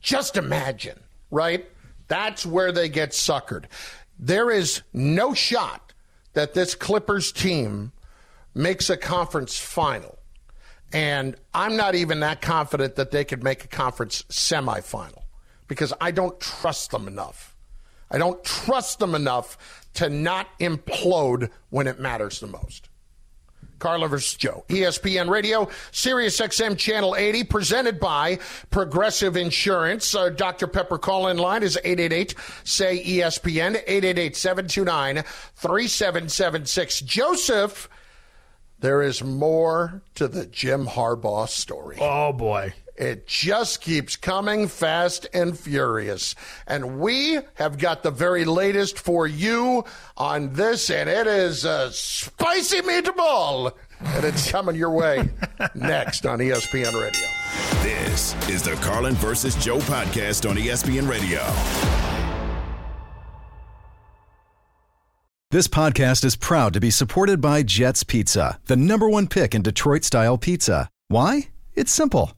Just 0.00 0.36
imagine, 0.36 1.00
right? 1.30 1.68
That's 2.06 2.46
where 2.46 2.72
they 2.72 2.88
get 2.88 3.10
suckered. 3.10 3.64
There 4.18 4.50
is 4.50 4.82
no 4.92 5.34
shot 5.34 5.92
that 6.32 6.54
this 6.54 6.74
Clippers 6.74 7.32
team 7.32 7.92
makes 8.54 8.90
a 8.90 8.96
conference 8.96 9.58
final 9.58 10.18
and 10.92 11.36
I'm 11.52 11.76
not 11.76 11.94
even 11.94 12.20
that 12.20 12.40
confident 12.40 12.96
that 12.96 13.10
they 13.10 13.24
could 13.24 13.42
make 13.42 13.64
a 13.64 13.68
conference 13.68 14.22
semifinal 14.30 15.22
because 15.66 15.92
I 16.00 16.10
don't 16.10 16.38
trust 16.40 16.90
them 16.90 17.06
enough. 17.06 17.47
I 18.10 18.18
don't 18.18 18.42
trust 18.44 18.98
them 18.98 19.14
enough 19.14 19.86
to 19.94 20.08
not 20.08 20.46
implode 20.60 21.50
when 21.70 21.86
it 21.86 21.98
matters 21.98 22.40
the 22.40 22.46
most. 22.46 22.88
Carlin 23.78 24.10
versus 24.10 24.34
Joe, 24.34 24.64
ESPN 24.68 25.30
Radio, 25.30 25.68
Sirius 25.92 26.40
XM 26.40 26.76
Channel 26.76 27.14
80, 27.14 27.44
presented 27.44 28.00
by 28.00 28.40
Progressive 28.70 29.36
Insurance. 29.36 30.14
Uh, 30.14 30.22
Our 30.22 30.30
Dr. 30.30 30.66
Pepper 30.66 30.98
call 30.98 31.28
in 31.28 31.38
line 31.38 31.62
is 31.62 31.78
888 31.84 32.34
say 32.64 33.02
ESPN, 33.04 33.76
888 33.86 34.36
729 34.36 35.22
3776. 35.54 37.00
Joseph 37.02 37.88
there 38.80 39.02
is 39.02 39.24
more 39.24 40.02
to 40.14 40.28
the 40.28 40.46
Jim 40.46 40.86
Harbaugh 40.86 41.48
story. 41.48 41.96
Oh, 42.00 42.32
boy. 42.32 42.72
It 42.98 43.28
just 43.28 43.80
keeps 43.80 44.16
coming 44.16 44.66
fast 44.66 45.28
and 45.32 45.56
furious. 45.56 46.34
And 46.66 46.98
we 46.98 47.38
have 47.54 47.78
got 47.78 48.02
the 48.02 48.10
very 48.10 48.44
latest 48.44 48.98
for 48.98 49.24
you 49.24 49.84
on 50.16 50.52
this, 50.54 50.90
and 50.90 51.08
it 51.08 51.28
is 51.28 51.64
a 51.64 51.92
spicy 51.92 52.80
meatball. 52.80 53.72
And 54.00 54.24
it's 54.24 54.50
coming 54.50 54.74
your 54.74 54.90
way 54.90 55.30
next 55.76 56.26
on 56.26 56.40
ESPN 56.40 57.00
Radio. 57.00 57.28
This 57.84 58.34
is 58.48 58.62
the 58.62 58.72
Carlin 58.82 59.14
versus 59.14 59.54
Joe 59.54 59.78
podcast 59.78 60.48
on 60.48 60.56
ESPN 60.56 61.08
Radio. 61.08 61.38
This 65.52 65.68
podcast 65.68 66.24
is 66.24 66.34
proud 66.34 66.74
to 66.74 66.80
be 66.80 66.90
supported 66.90 67.40
by 67.40 67.62
Jets 67.62 68.02
Pizza, 68.02 68.58
the 68.66 68.76
number 68.76 69.08
one 69.08 69.28
pick 69.28 69.54
in 69.54 69.62
Detroit 69.62 70.02
style 70.02 70.36
pizza. 70.36 70.90
Why? 71.06 71.50
It's 71.74 71.92
simple. 71.92 72.37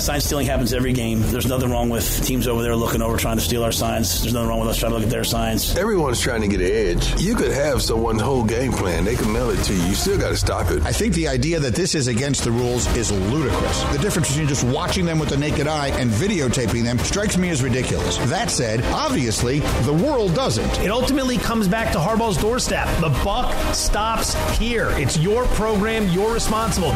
Sign 0.00 0.20
stealing 0.20 0.46
happens 0.46 0.72
every 0.72 0.94
game. 0.94 1.20
There's 1.20 1.46
nothing 1.46 1.70
wrong 1.70 1.90
with 1.90 2.24
teams 2.24 2.48
over 2.48 2.62
there 2.62 2.74
looking 2.74 3.02
over 3.02 3.18
trying 3.18 3.36
to 3.36 3.42
steal 3.42 3.62
our 3.62 3.72
signs. 3.72 4.22
There's 4.22 4.32
nothing 4.32 4.48
wrong 4.48 4.60
with 4.60 4.70
us 4.70 4.78
trying 4.78 4.92
to 4.92 4.96
look 4.96 5.04
at 5.04 5.10
their 5.10 5.24
signs. 5.24 5.76
Everyone's 5.76 6.20
trying 6.20 6.40
to 6.40 6.48
get 6.48 6.60
an 6.60 6.72
edge. 6.72 7.20
You 7.20 7.34
could 7.34 7.52
have 7.52 7.82
someone's 7.82 8.22
whole 8.22 8.42
game 8.42 8.72
plan. 8.72 9.04
They 9.04 9.14
can 9.14 9.30
mail 9.30 9.50
it 9.50 9.62
to 9.64 9.74
you. 9.74 9.82
You 9.82 9.94
still 9.94 10.18
got 10.18 10.30
to 10.30 10.36
stop 10.36 10.70
it. 10.70 10.82
I 10.84 10.92
think 10.92 11.14
the 11.14 11.28
idea 11.28 11.60
that 11.60 11.74
this 11.74 11.94
is 11.94 12.08
against 12.08 12.44
the 12.44 12.50
rules 12.50 12.86
is 12.96 13.12
ludicrous. 13.12 13.82
The 13.92 13.98
difference 13.98 14.28
between 14.28 14.48
just 14.48 14.64
watching 14.64 15.04
them 15.04 15.18
with 15.18 15.28
the 15.28 15.36
naked 15.36 15.66
eye 15.66 15.88
and 15.88 16.10
videotaping 16.10 16.82
them 16.82 16.98
strikes 16.98 17.36
me 17.36 17.50
as 17.50 17.62
ridiculous. 17.62 18.16
That 18.30 18.50
said, 18.50 18.82
obviously, 18.86 19.60
the 19.82 19.92
world 19.92 20.34
doesn't. 20.34 20.80
It 20.80 20.90
ultimately 20.90 21.36
comes 21.36 21.68
back 21.68 21.92
to 21.92 21.98
Harbaugh's 21.98 22.38
doorstep. 22.38 22.88
The 23.00 23.10
buck 23.22 23.54
stops 23.74 24.34
here. 24.58 24.90
It's 24.92 25.18
your 25.18 25.44
program. 25.46 26.08
You're 26.08 26.32
responsible. 26.32 26.94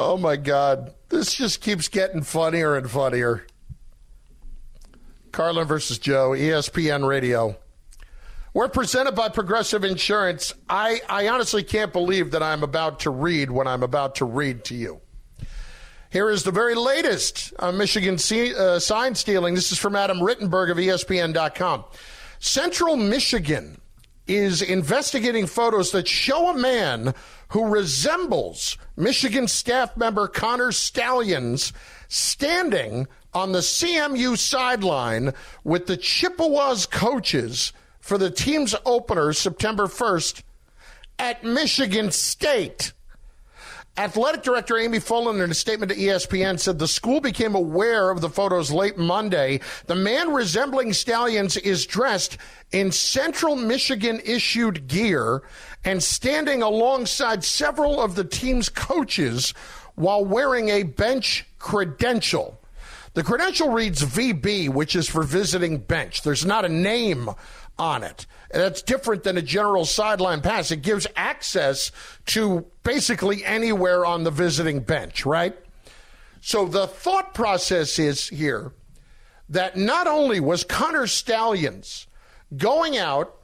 Oh 0.00 0.16
my 0.16 0.36
God. 0.36 0.94
This 1.08 1.34
just 1.34 1.60
keeps 1.60 1.88
getting 1.88 2.22
funnier 2.22 2.76
and 2.76 2.88
funnier. 2.88 3.44
Carlin 5.32 5.66
versus 5.66 5.98
Joe, 5.98 6.30
ESPN 6.30 7.04
Radio. 7.04 7.56
We're 8.54 8.68
presented 8.68 9.16
by 9.16 9.28
Progressive 9.28 9.82
Insurance. 9.82 10.54
I, 10.68 11.00
I 11.08 11.26
honestly 11.26 11.64
can't 11.64 11.92
believe 11.92 12.30
that 12.30 12.44
I'm 12.44 12.62
about 12.62 13.00
to 13.00 13.10
read 13.10 13.50
what 13.50 13.66
I'm 13.66 13.82
about 13.82 14.14
to 14.16 14.24
read 14.24 14.62
to 14.66 14.76
you. 14.76 15.00
Here 16.10 16.30
is 16.30 16.44
the 16.44 16.52
very 16.52 16.76
latest 16.76 17.52
on 17.58 17.76
Michigan 17.76 18.18
uh, 18.56 18.78
sign 18.78 19.16
stealing. 19.16 19.56
This 19.56 19.72
is 19.72 19.78
from 19.78 19.96
Adam 19.96 20.18
Rittenberg 20.18 20.70
of 20.70 20.76
ESPN.com. 20.76 21.84
Central 22.38 22.94
Michigan 22.94 23.80
is 24.28 24.62
investigating 24.62 25.46
photos 25.46 25.90
that 25.92 26.06
show 26.06 26.50
a 26.50 26.58
man 26.58 27.14
who 27.48 27.66
resembles 27.66 28.76
Michigan 28.96 29.48
staff 29.48 29.96
member 29.96 30.28
Connor 30.28 30.70
Stalions 30.70 31.72
standing 32.08 33.08
on 33.32 33.52
the 33.52 33.58
CMU 33.58 34.36
sideline 34.36 35.32
with 35.64 35.86
the 35.86 35.96
Chippewas 35.96 36.86
coaches 36.86 37.72
for 38.00 38.18
the 38.18 38.30
team's 38.30 38.74
opener 38.84 39.32
September 39.32 39.86
1st 39.86 40.42
at 41.18 41.44
Michigan 41.44 42.10
State. 42.10 42.92
Athletic 43.98 44.44
director 44.44 44.78
Amy 44.78 44.98
Folan, 44.98 45.42
in 45.42 45.50
a 45.50 45.54
statement 45.54 45.90
to 45.90 45.98
ESPN, 45.98 46.60
said 46.60 46.78
the 46.78 46.86
school 46.86 47.20
became 47.20 47.56
aware 47.56 48.10
of 48.10 48.20
the 48.20 48.30
photos 48.30 48.70
late 48.70 48.96
Monday. 48.96 49.58
The 49.86 49.96
man 49.96 50.32
resembling 50.32 50.92
Stalions 50.92 51.56
is 51.56 51.84
dressed 51.84 52.38
in 52.70 52.92
Central 52.92 53.56
Michigan 53.56 54.20
issued 54.24 54.86
gear 54.86 55.42
and 55.84 56.00
standing 56.00 56.62
alongside 56.62 57.42
several 57.42 58.00
of 58.00 58.14
the 58.14 58.22
team's 58.22 58.68
coaches 58.68 59.52
while 59.96 60.24
wearing 60.24 60.68
a 60.68 60.84
bench 60.84 61.44
credential. 61.58 62.60
The 63.14 63.24
credential 63.24 63.70
reads 63.70 64.04
VB, 64.04 64.68
which 64.68 64.94
is 64.94 65.08
for 65.08 65.24
visiting 65.24 65.78
bench. 65.78 66.22
There's 66.22 66.46
not 66.46 66.64
a 66.64 66.68
name 66.68 67.30
on 67.80 68.04
it. 68.04 68.26
That's 68.50 68.82
different 68.82 69.24
than 69.24 69.36
a 69.36 69.42
general 69.42 69.84
sideline 69.84 70.40
pass. 70.40 70.70
It 70.70 70.82
gives 70.82 71.06
access 71.16 71.92
to 72.26 72.66
basically 72.82 73.44
anywhere 73.44 74.06
on 74.06 74.24
the 74.24 74.30
visiting 74.30 74.80
bench, 74.80 75.26
right? 75.26 75.56
So 76.40 76.64
the 76.66 76.86
thought 76.86 77.34
process 77.34 77.98
is 77.98 78.28
here 78.28 78.72
that 79.50 79.76
not 79.76 80.06
only 80.06 80.40
was 80.40 80.64
Connor 80.64 81.06
Stalions 81.06 82.06
going 82.56 82.96
out, 82.96 83.34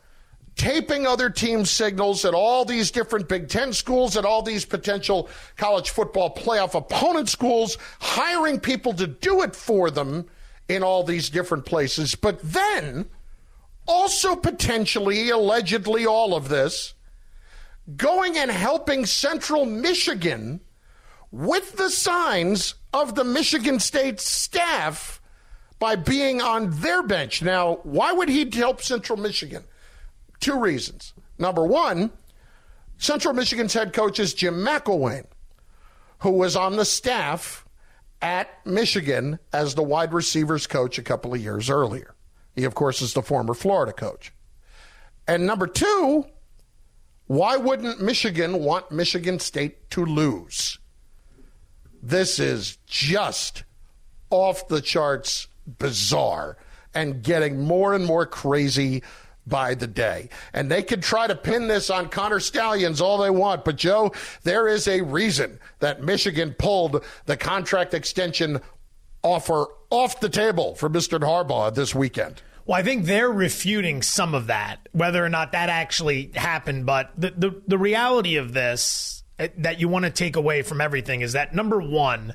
taping 0.57 1.07
other 1.07 1.29
team 1.29 1.65
signals 1.65 2.25
at 2.25 2.33
all 2.33 2.65
these 2.65 2.91
different 2.91 3.29
Big 3.29 3.49
Ten 3.49 3.73
schools, 3.73 4.17
at 4.17 4.25
all 4.25 4.43
these 4.43 4.65
potential 4.65 5.29
college 5.57 5.91
football 5.91 6.35
playoff 6.35 6.75
opponent 6.75 7.29
schools, 7.29 7.77
hiring 8.01 8.61
people 8.61 8.95
to 8.95 9.07
do 9.07 9.43
it 9.43 9.55
for 9.57 9.91
them 9.91 10.27
in 10.69 10.83
all 10.83 11.05
these 11.05 11.29
different 11.29 11.67
places, 11.67 12.15
but 12.15 12.41
then 12.43 13.07
also 13.87 14.37
potentially, 14.37 15.31
allegedly, 15.31 16.07
all 16.07 16.35
of 16.35 16.49
this, 16.49 16.95
going 17.97 18.37
and 18.39 18.51
helping 18.51 19.07
Central 19.07 19.65
Michigan 19.65 20.61
with 21.31 21.77
the 21.77 21.91
signs 21.91 22.75
of 22.93 23.15
the 23.15 23.25
Michigan 23.25 23.81
State 23.81 24.21
staff 24.21 25.21
by 25.79 25.97
being 25.97 26.41
on 26.41 26.71
their 26.81 27.03
bench. 27.03 27.43
Now, 27.43 27.81
why 27.83 28.13
would 28.13 28.29
he 28.29 28.49
help 28.55 28.81
Central 28.81 29.19
Michigan? 29.19 29.65
Two 30.41 30.59
reasons. 30.59 31.13
Number 31.39 31.67
one, 31.67 32.13
Central 32.99 33.35
Michigan's 33.35 33.75
head 33.75 33.93
coach 33.93 34.19
is 34.19 34.33
Jim 34.33 34.55
McElwain, 34.55 35.27
who 36.21 36.31
was 36.31 36.57
on 36.57 36.77
the 36.77 36.85
staff 36.85 37.67
at 38.23 38.65
Michigan 38.65 39.39
as 39.53 39.75
the 39.75 39.83
wide 39.83 40.15
receivers 40.15 40.67
coach 40.67 40.97
a 40.99 41.03
couple 41.03 41.35
of 41.35 41.41
years 41.41 41.69
earlier. 41.69 42.14
He, 42.55 42.65
of 42.65 42.75
course, 42.75 43.03
is 43.03 43.15
the 43.15 43.23
former 43.23 43.55
Florida 43.55 43.93
coach. 43.93 44.33
And 45.27 45.47
number 45.47 45.67
two, 45.67 46.27
why 47.27 47.57
wouldn't 47.57 48.01
Michigan 48.01 48.63
want 48.63 48.91
Michigan 48.91 49.39
State 49.39 49.91
to 49.91 50.05
lose? 50.05 50.79
This 52.03 52.39
is 52.39 52.77
just 52.87 53.65
off 54.31 54.69
the 54.69 54.83
charts 54.83 55.49
bizarre 55.79 56.59
and 56.95 57.23
getting 57.23 57.61
more 57.61 57.95
and 57.95 58.05
more 58.05 58.27
crazy 58.27 59.03
by 59.47 59.75
the 59.75 59.87
day. 59.87 60.29
And 60.53 60.71
they 60.71 60.83
could 60.83 61.03
try 61.03 61.27
to 61.27 61.35
pin 61.35 61.67
this 61.69 61.91
on 61.91 62.09
Connor 62.09 62.41
Stalions 62.41 63.01
all 63.01 63.19
they 63.19 63.31
want, 63.31 63.65
but 63.65 63.77
Joe, 63.77 64.13
there 64.43 64.69
is 64.69 64.89
a 64.89 65.03
reason 65.03 65.59
that 65.81 66.03
Michigan 66.03 66.55
pulled 66.59 67.05
the 67.27 67.37
contract 67.37 67.95
extension 67.95 68.61
offer 69.25 69.67
off 69.91 70.21
the 70.21 70.29
table 70.29 70.77
for 70.77 70.89
Mr. 70.89 71.19
Harbaugh 71.19 71.75
this 71.75 71.95
weekend. 71.95 72.43
Well, 72.67 72.79
I 72.79 72.83
think 72.83 73.05
they're 73.05 73.31
refuting 73.31 74.03
some 74.03 74.35
of 74.35 74.47
that, 74.47 74.89
whether 74.93 75.25
or 75.25 75.29
not 75.29 75.53
that 75.53 75.69
actually 75.69 76.31
happened. 76.35 76.87
But 76.87 77.11
the, 77.17 77.31
the, 77.37 77.63
the 77.67 77.79
reality 77.79 78.37
of 78.37 78.53
this 78.53 79.23
eh, 79.39 79.49
that 79.59 79.81
you 79.81 79.89
want 79.89 80.05
to 80.05 80.11
take 80.11 80.37
away 80.37 80.63
from 80.63 80.81
everything 80.81 81.21
is 81.21 81.33
that 81.33 81.55
number 81.55 81.81
one, 81.81 82.35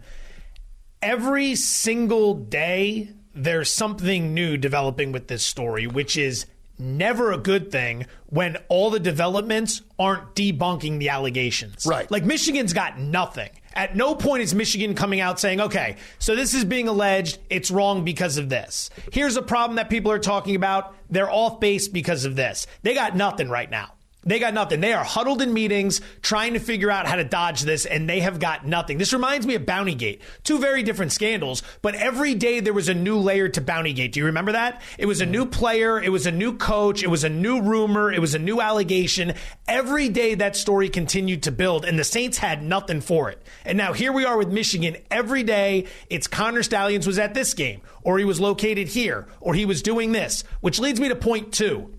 every 1.01 1.55
single 1.55 2.33
day 2.33 3.09
there's 3.33 3.71
something 3.71 4.33
new 4.33 4.57
developing 4.57 5.11
with 5.11 5.27
this 5.27 5.43
story, 5.43 5.87
which 5.87 6.17
is 6.17 6.45
never 6.79 7.31
a 7.31 7.37
good 7.37 7.71
thing 7.71 8.05
when 8.27 8.57
all 8.69 8.89
the 8.89 8.99
developments 8.99 9.81
aren't 9.97 10.35
debunking 10.35 10.99
the 10.99 11.09
allegations. 11.09 11.85
Right. 11.85 12.09
Like 12.09 12.23
Michigan's 12.23 12.73
got 12.73 12.99
nothing. 12.99 13.49
At 13.73 13.95
no 13.95 14.15
point 14.15 14.41
is 14.43 14.55
Michigan 14.55 14.95
coming 14.95 15.19
out 15.19 15.39
saying, 15.39 15.61
okay, 15.61 15.97
so 16.17 16.35
this 16.35 16.53
is 16.53 16.65
being 16.65 16.87
alleged. 16.87 17.37
It's 17.49 17.69
wrong 17.69 18.03
because 18.03 18.37
of 18.37 18.49
this. 18.49 18.89
Here's 19.11 19.37
a 19.37 19.41
problem 19.41 19.75
that 19.75 19.89
people 19.89 20.11
are 20.11 20.19
talking 20.19 20.55
about. 20.55 20.95
They're 21.09 21.31
off 21.31 21.59
base 21.59 21.87
because 21.87 22.25
of 22.25 22.35
this. 22.35 22.67
They 22.81 22.93
got 22.93 23.15
nothing 23.15 23.49
right 23.49 23.69
now. 23.69 23.93
They 24.29 24.37
got 24.37 24.53
nothing. 24.53 24.79
They 24.79 24.93
are 24.93 25.03
huddled 25.03 25.41
in 25.41 25.53
meetings 25.53 26.01
trying 26.21 26.53
to 26.53 26.59
figure 26.59 26.91
out 26.91 27.07
how 27.07 27.15
to 27.15 27.23
dodge 27.23 27.61
this, 27.61 27.87
and 27.87 28.07
they 28.07 28.19
have 28.19 28.39
got 28.39 28.63
nothing. 28.63 28.99
This 28.99 29.11
reminds 29.11 29.47
me 29.47 29.55
of 29.55 29.63
Bountygate. 29.63 30.19
Two 30.43 30.59
very 30.59 30.83
different 30.83 31.11
scandals, 31.11 31.63
but 31.81 31.95
every 31.95 32.35
day 32.35 32.59
there 32.59 32.71
was 32.71 32.89
a 32.89 32.93
new 32.93 33.17
layer 33.17 33.49
to 33.49 33.59
Bountygate. 33.59 34.11
Do 34.11 34.19
you 34.19 34.27
remember 34.27 34.51
that? 34.51 34.83
It 34.99 35.07
was 35.07 35.19
a 35.19 35.25
new 35.25 35.47
player, 35.47 35.99
it 35.99 36.09
was 36.09 36.27
a 36.27 36.31
new 36.31 36.55
coach, 36.55 37.01
it 37.01 37.07
was 37.07 37.23
a 37.23 37.29
new 37.29 37.59
rumor, 37.59 38.11
it 38.11 38.21
was 38.21 38.35
a 38.35 38.39
new 38.39 38.61
allegation. 38.61 39.33
Every 39.67 40.09
day 40.09 40.35
that 40.35 40.55
story 40.55 40.89
continued 40.89 41.41
to 41.43 41.51
build, 41.51 41.83
and 41.83 41.97
the 41.97 42.03
Saints 42.03 42.37
had 42.37 42.61
nothing 42.61 43.01
for 43.01 43.31
it. 43.31 43.41
And 43.65 43.79
now 43.79 43.93
here 43.93 44.13
we 44.13 44.25
are 44.25 44.37
with 44.37 44.49
Michigan. 44.49 44.97
Every 45.09 45.41
day 45.41 45.87
it's 46.07 46.27
Connor 46.27 46.61
Stalions 46.61 47.07
was 47.07 47.17
at 47.17 47.33
this 47.33 47.55
game, 47.55 47.81
or 48.03 48.19
he 48.19 48.25
was 48.25 48.39
located 48.39 48.89
here, 48.89 49.25
or 49.41 49.55
he 49.55 49.65
was 49.65 49.81
doing 49.81 50.11
this, 50.11 50.43
which 50.61 50.79
leads 50.79 50.99
me 50.99 51.07
to 51.09 51.15
point 51.15 51.51
two. 51.51 51.95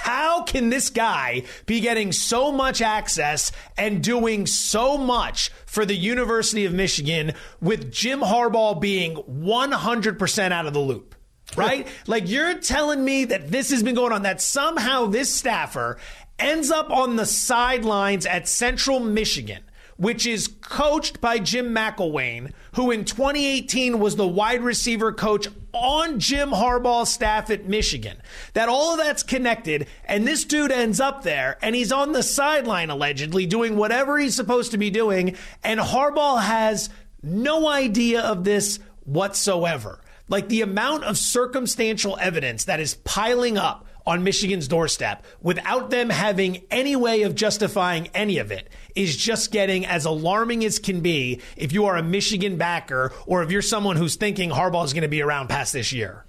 How 0.00 0.42
can 0.42 0.70
this 0.70 0.90
guy 0.90 1.42
be 1.66 1.80
getting 1.80 2.12
so 2.12 2.52
much 2.52 2.80
access 2.80 3.52
and 3.76 4.02
doing 4.02 4.46
so 4.46 4.96
much 4.96 5.50
for 5.66 5.84
the 5.84 5.96
University 5.96 6.64
of 6.64 6.72
Michigan 6.72 7.32
with 7.60 7.92
Jim 7.92 8.20
Harbaugh 8.20 8.80
being 8.80 9.16
100% 9.16 10.52
out 10.52 10.66
of 10.66 10.72
the 10.72 10.80
loop? 10.80 11.14
Right? 11.56 11.86
like 12.08 12.28
you're 12.28 12.58
telling 12.58 13.04
me 13.04 13.24
that 13.26 13.52
this 13.52 13.70
has 13.70 13.82
been 13.82 13.94
going 13.94 14.12
on, 14.12 14.22
that 14.22 14.40
somehow 14.40 15.06
this 15.06 15.32
staffer 15.32 15.96
ends 16.38 16.70
up 16.70 16.90
on 16.90 17.16
the 17.16 17.24
sidelines 17.24 18.26
at 18.26 18.48
Central 18.48 19.00
Michigan 19.00 19.62
which 19.96 20.26
is 20.26 20.48
coached 20.60 21.20
by 21.20 21.38
Jim 21.38 21.74
McElwain, 21.74 22.52
who 22.74 22.90
in 22.90 23.04
2018 23.04 23.98
was 23.98 24.16
the 24.16 24.26
wide 24.26 24.62
receiver 24.62 25.12
coach 25.12 25.48
on 25.72 26.18
Jim 26.18 26.50
Harbaugh's 26.50 27.10
staff 27.10 27.50
at 27.50 27.66
Michigan. 27.66 28.20
That 28.54 28.68
all 28.68 28.92
of 28.92 28.98
that's 28.98 29.22
connected, 29.22 29.86
and 30.04 30.26
this 30.26 30.44
dude 30.44 30.72
ends 30.72 31.00
up 31.00 31.22
there, 31.22 31.58
and 31.62 31.74
he's 31.74 31.92
on 31.92 32.12
the 32.12 32.22
sideline 32.22 32.90
allegedly 32.90 33.46
doing 33.46 33.76
whatever 33.76 34.18
he's 34.18 34.36
supposed 34.36 34.72
to 34.72 34.78
be 34.78 34.90
doing, 34.90 35.36
and 35.62 35.80
Harbaugh 35.80 36.42
has 36.42 36.88
no 37.22 37.68
idea 37.68 38.20
of 38.20 38.44
this 38.44 38.78
whatsoever. 39.04 40.00
Like 40.28 40.48
the 40.48 40.62
amount 40.62 41.04
of 41.04 41.16
circumstantial 41.16 42.18
evidence 42.20 42.64
that 42.64 42.80
is 42.80 42.96
piling 43.04 43.56
up 43.56 43.86
on 44.06 44.22
Michigan's 44.24 44.68
doorstep 44.68 45.24
without 45.40 45.90
them 45.90 46.10
having 46.10 46.62
any 46.70 46.94
way 46.96 47.22
of 47.22 47.34
justifying 47.34 48.08
any 48.14 48.38
of 48.38 48.52
it 48.52 48.68
is 48.96 49.16
just 49.16 49.52
getting 49.52 49.86
as 49.86 50.04
alarming 50.04 50.64
as 50.64 50.78
can 50.78 51.00
be 51.00 51.40
if 51.56 51.72
you 51.72 51.84
are 51.84 51.96
a 51.96 52.02
Michigan 52.02 52.56
backer 52.56 53.12
or 53.26 53.42
if 53.42 53.50
you're 53.50 53.62
someone 53.62 53.96
who's 53.96 54.16
thinking 54.16 54.50
Harbaugh 54.50 54.84
is 54.84 54.92
going 54.92 55.02
to 55.02 55.08
be 55.08 55.22
around 55.22 55.48
past 55.48 55.72
this 55.72 55.92
year. 55.92 56.24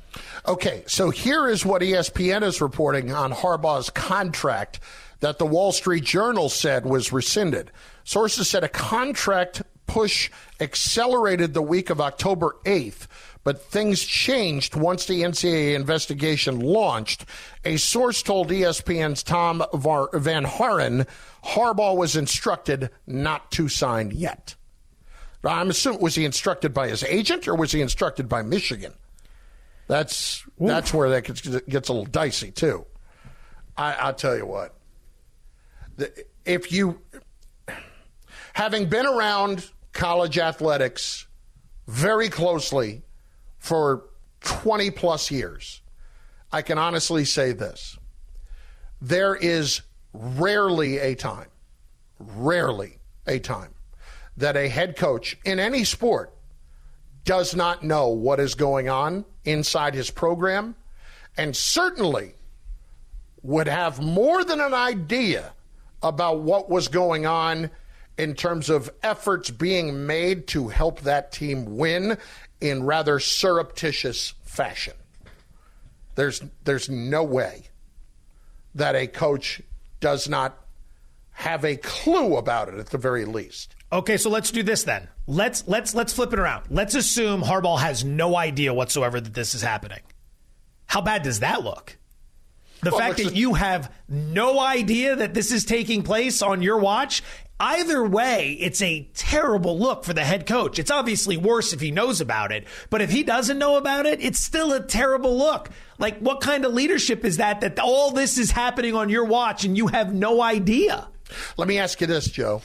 Okay, 0.47 0.83
so 0.87 1.09
here 1.09 1.47
is 1.47 1.65
what 1.65 1.81
ESPN 1.81 2.43
is 2.43 2.61
reporting 2.61 3.11
on 3.11 3.31
Harbaugh's 3.31 3.89
contract 3.89 4.79
that 5.19 5.39
the 5.39 5.45
Wall 5.45 5.71
Street 5.71 6.03
Journal 6.03 6.49
said 6.49 6.85
was 6.85 7.11
rescinded. 7.11 7.71
Sources 8.03 8.47
said 8.49 8.63
a 8.63 8.69
contract 8.69 9.63
push 9.87 10.29
accelerated 10.59 11.53
the 11.53 11.61
week 11.61 11.89
of 11.89 12.01
October 12.01 12.57
8th 12.65 13.07
but 13.47 13.61
things 13.61 14.03
changed 14.03 14.75
once 14.75 15.05
the 15.05 15.21
NCAA 15.21 15.73
investigation 15.73 16.59
launched. 16.59 17.23
A 17.63 17.77
source 17.77 18.21
told 18.21 18.49
ESPN's 18.49 19.23
Tom 19.23 19.63
VanHaaren 19.71 21.07
Harbaugh 21.45 21.95
was 21.95 22.17
instructed 22.17 22.89
not 23.07 23.49
to 23.51 23.69
sign 23.69 24.11
yet. 24.13 24.55
I'm 25.45 25.69
assuming 25.69 26.01
was 26.01 26.13
he 26.13 26.25
instructed 26.25 26.73
by 26.73 26.89
his 26.89 27.05
agent 27.05 27.47
or 27.47 27.55
was 27.55 27.71
he 27.71 27.79
instructed 27.79 28.27
by 28.27 28.41
Michigan? 28.41 28.93
That's 29.87 30.45
that's 30.59 30.93
where 30.93 31.09
that 31.11 31.23
gets, 31.23 31.39
gets 31.39 31.87
a 31.87 31.93
little 31.93 32.05
dicey 32.05 32.51
too. 32.51 32.85
I, 33.77 33.93
I'll 33.93 34.13
tell 34.13 34.35
you 34.35 34.45
what. 34.45 34.75
If 36.43 36.73
you, 36.73 36.99
having 38.55 38.89
been 38.89 39.05
around 39.05 39.71
college 39.93 40.37
athletics 40.37 41.27
very 41.87 42.27
closely 42.27 43.03
for 43.67 44.05
20 44.41 44.91
plus 44.91 45.29
years, 45.29 45.81
I 46.53 46.61
can 46.61 46.77
honestly 46.77 47.25
say 47.25 47.51
this. 47.51 47.97
There 49.01 49.35
is 49.35 49.81
rarely 50.13 50.99
a 50.99 51.15
time, 51.15 51.49
rarely 52.17 52.99
a 53.27 53.39
time 53.39 53.73
that 54.37 54.55
a 54.55 54.69
head 54.69 54.95
coach 54.95 55.37
in 55.43 55.59
any 55.59 55.83
sport 55.83 56.33
does 57.25 57.53
not 57.55 57.83
know 57.83 58.07
what 58.07 58.39
is 58.39 58.55
going 58.55 58.87
on 58.87 59.25
inside 59.43 59.93
his 59.93 60.09
program 60.09 60.73
and 61.35 61.53
certainly 61.55 62.35
would 63.43 63.67
have 63.67 63.99
more 63.99 64.45
than 64.45 64.61
an 64.61 64.73
idea 64.73 65.53
about 66.01 66.39
what 66.39 66.69
was 66.69 66.87
going 66.87 67.25
on 67.25 67.69
in 68.17 68.33
terms 68.33 68.69
of 68.69 68.89
efforts 69.03 69.51
being 69.51 70.07
made 70.07 70.47
to 70.47 70.69
help 70.69 71.01
that 71.01 71.31
team 71.31 71.77
win 71.77 72.17
in 72.61 72.83
rather 72.83 73.19
surreptitious 73.19 74.33
fashion. 74.43 74.93
There's 76.15 76.41
there's 76.63 76.89
no 76.89 77.23
way 77.23 77.63
that 78.75 78.95
a 78.95 79.07
coach 79.07 79.61
does 79.99 80.27
not 80.27 80.57
have 81.31 81.63
a 81.63 81.75
clue 81.75 82.35
about 82.37 82.69
it 82.69 82.75
at 82.75 82.87
the 82.87 82.97
very 82.97 83.25
least. 83.25 83.75
Okay, 83.91 84.17
so 84.17 84.29
let's 84.29 84.51
do 84.51 84.63
this 84.63 84.83
then. 84.83 85.07
Let's 85.27 85.67
let's 85.67 85.93
let's 85.93 86.13
flip 86.13 86.33
it 86.33 86.39
around. 86.39 86.65
Let's 86.69 86.95
assume 86.95 87.41
Harbaugh 87.41 87.79
has 87.79 88.03
no 88.03 88.35
idea 88.35 88.73
whatsoever 88.73 89.21
that 89.21 89.33
this 89.33 89.53
is 89.53 89.61
happening. 89.61 90.01
How 90.87 91.01
bad 91.01 91.21
does 91.21 91.41
that 91.41 91.63
look? 91.63 91.97
The 92.81 92.91
well, 92.91 92.99
fact 92.99 93.17
that 93.17 93.35
you 93.35 93.55
have 93.55 93.91
no 94.07 94.59
idea 94.59 95.15
that 95.15 95.33
this 95.33 95.51
is 95.51 95.65
taking 95.65 96.03
place 96.03 96.41
on 96.41 96.61
your 96.61 96.77
watch, 96.77 97.23
either 97.59 98.03
way, 98.03 98.57
it's 98.59 98.81
a 98.81 99.09
terrible 99.13 99.77
look 99.77 100.03
for 100.03 100.13
the 100.13 100.23
head 100.23 100.45
coach. 100.45 100.79
It's 100.79 100.91
obviously 100.91 101.37
worse 101.37 101.73
if 101.73 101.81
he 101.81 101.91
knows 101.91 102.21
about 102.21 102.51
it, 102.51 102.65
but 102.89 103.01
if 103.01 103.09
he 103.09 103.23
doesn't 103.23 103.57
know 103.57 103.77
about 103.77 104.05
it, 104.05 104.21
it's 104.21 104.39
still 104.39 104.73
a 104.73 104.83
terrible 104.83 105.37
look. 105.37 105.69
Like, 105.97 106.19
what 106.19 106.41
kind 106.41 106.65
of 106.65 106.73
leadership 106.73 107.25
is 107.25 107.37
that, 107.37 107.61
that 107.61 107.79
all 107.79 108.11
this 108.11 108.37
is 108.37 108.51
happening 108.51 108.95
on 108.95 109.09
your 109.09 109.25
watch 109.25 109.65
and 109.65 109.75
you 109.75 109.87
have 109.87 110.13
no 110.13 110.41
idea? 110.41 111.07
Let 111.57 111.67
me 111.67 111.77
ask 111.77 111.99
you 112.01 112.07
this, 112.07 112.27
Joe. 112.27 112.61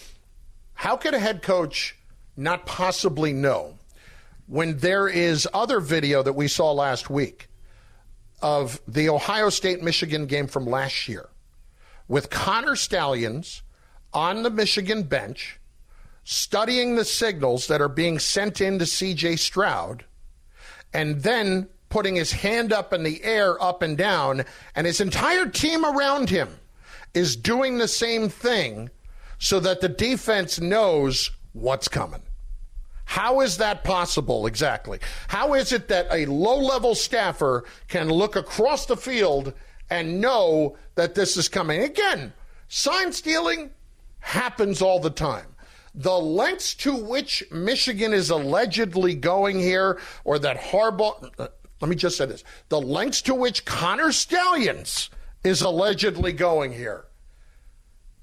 How 0.74 0.96
could 0.96 1.14
a 1.14 1.18
head 1.18 1.42
coach 1.42 1.96
not 2.36 2.66
possibly 2.66 3.32
know 3.32 3.78
when 4.46 4.78
there 4.78 5.08
is 5.08 5.48
other 5.54 5.80
video 5.80 6.22
that 6.22 6.34
we 6.34 6.48
saw 6.48 6.72
last 6.72 7.08
week 7.08 7.48
of 8.42 8.80
the 8.88 9.08
Ohio 9.08 9.48
State 9.48 9.82
Michigan 9.82 10.26
game 10.26 10.48
from 10.48 10.66
last 10.66 11.08
year 11.08 11.28
with 12.08 12.28
Connor 12.28 12.76
Stalions 12.76 13.62
on 14.12 14.42
the 14.42 14.50
Michigan 14.50 15.02
bench 15.02 15.58
studying 16.24 16.94
the 16.94 17.04
signals 17.04 17.66
that 17.66 17.80
are 17.80 17.88
being 17.88 18.18
sent 18.18 18.60
in 18.60 18.78
to 18.78 18.84
CJ 18.84 19.38
Stroud 19.38 20.04
and 20.92 21.22
then 21.22 21.68
putting 21.88 22.14
his 22.14 22.32
hand 22.32 22.72
up 22.72 22.92
in 22.92 23.02
the 23.02 23.22
air 23.24 23.62
up 23.62 23.82
and 23.82 23.98
down 23.98 24.44
and 24.74 24.86
his 24.86 25.00
entire 25.00 25.46
team 25.46 25.84
around 25.84 26.30
him 26.30 26.48
is 27.14 27.36
doing 27.36 27.78
the 27.78 27.88
same 27.88 28.28
thing 28.28 28.88
so 29.38 29.60
that 29.60 29.80
the 29.80 29.88
defense 29.88 30.60
knows 30.60 31.30
what's 31.52 31.88
coming. 31.88 32.22
How 33.04 33.40
is 33.40 33.58
that 33.58 33.84
possible 33.84 34.46
exactly? 34.46 35.00
How 35.28 35.52
is 35.54 35.72
it 35.72 35.88
that 35.88 36.06
a 36.10 36.24
low 36.26 36.58
level 36.58 36.94
staffer 36.94 37.64
can 37.88 38.08
look 38.08 38.36
across 38.36 38.86
the 38.86 38.96
field 38.96 39.52
and 39.90 40.20
know 40.20 40.78
that 40.94 41.14
this 41.14 41.36
is 41.36 41.48
coming? 41.48 41.82
Again, 41.82 42.32
sign 42.68 43.12
stealing 43.12 43.70
happens 44.22 44.80
all 44.80 44.98
the 44.98 45.10
time. 45.10 45.46
The 45.94 46.18
lengths 46.18 46.74
to 46.76 46.94
which 46.96 47.44
Michigan 47.52 48.14
is 48.14 48.30
allegedly 48.30 49.14
going 49.14 49.58
here, 49.58 50.00
or 50.24 50.38
that 50.38 50.56
Harbaugh, 50.56 51.30
uh, 51.38 51.48
let 51.80 51.88
me 51.88 51.96
just 51.96 52.16
say 52.16 52.24
this 52.24 52.44
the 52.70 52.80
lengths 52.80 53.20
to 53.22 53.34
which 53.34 53.66
Connor 53.66 54.10
Stalions 54.10 55.10
is 55.44 55.60
allegedly 55.60 56.32
going 56.32 56.72
here, 56.72 57.04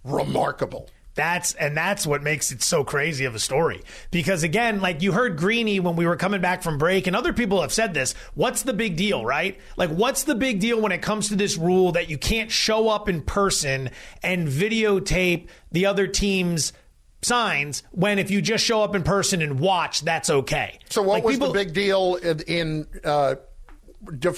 remarkable. 0.04 0.90
That's 1.16 1.54
and 1.56 1.76
that's 1.76 2.08
what 2.08 2.24
makes 2.24 2.52
it 2.52 2.62
so 2.62 2.84
crazy 2.84 3.26
of 3.26 3.36
a 3.36 3.40
story. 3.40 3.82
Because 4.12 4.44
again, 4.44 4.80
like 4.80 5.02
you 5.02 5.12
heard 5.12 5.38
Greeny 5.38 5.80
when 5.80 5.96
we 5.96 6.06
were 6.06 6.16
coming 6.16 6.42
back 6.42 6.64
from 6.64 6.78
break, 6.78 7.08
and 7.08 7.16
other 7.16 7.34
people 7.34 7.62
have 7.62 7.74
said 7.74 7.94
this. 7.94 8.14
What's 8.36 8.64
the 8.64 8.74
big 8.74 8.96
deal, 8.96 9.26
right? 9.26 9.60
Like, 9.76 9.90
what's 9.90 10.24
the 10.24 10.36
big 10.36 10.60
deal 10.60 10.80
when 10.80 10.92
it 10.92 11.02
comes 11.02 11.30
to 11.30 11.36
this 11.36 11.58
rule 11.58 11.92
that 11.94 12.10
you 12.10 12.18
can't 12.18 12.52
show 12.52 12.90
up 12.90 13.10
in 13.10 13.22
person 13.22 13.90
and 14.24 14.48
videotape 14.48 15.50
the 15.72 15.86
other 15.88 16.08
team's 16.08 16.74
signs 17.22 17.84
when 17.92 18.20
if 18.20 18.32
you 18.32 18.42
just 18.42 18.64
show 18.64 18.82
up 18.82 18.96
in 18.96 19.04
person 19.04 19.42
and 19.42 19.60
watch, 19.60 20.02
that's 20.02 20.30
okay. 20.30 20.80
So 20.90 21.02
what 21.02 21.16
like 21.16 21.24
was 21.24 21.36
people, 21.36 21.48
the 21.48 21.54
big 21.54 21.74
deal 21.74 22.16
in, 22.16 22.40
in 22.42 22.88
uh, 23.04 23.36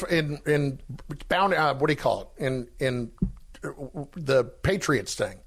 in 0.09 0.39
in 0.45 0.79
bound? 1.27 1.53
Uh, 1.53 1.75
what 1.75 1.87
do 1.87 1.93
you 1.93 1.97
call 1.97 2.33
it? 2.37 2.43
In 2.43 2.67
in 2.79 3.11
uh, 3.63 3.69
the 4.15 4.45
Patriots 4.45 5.15
thing. 5.15 5.39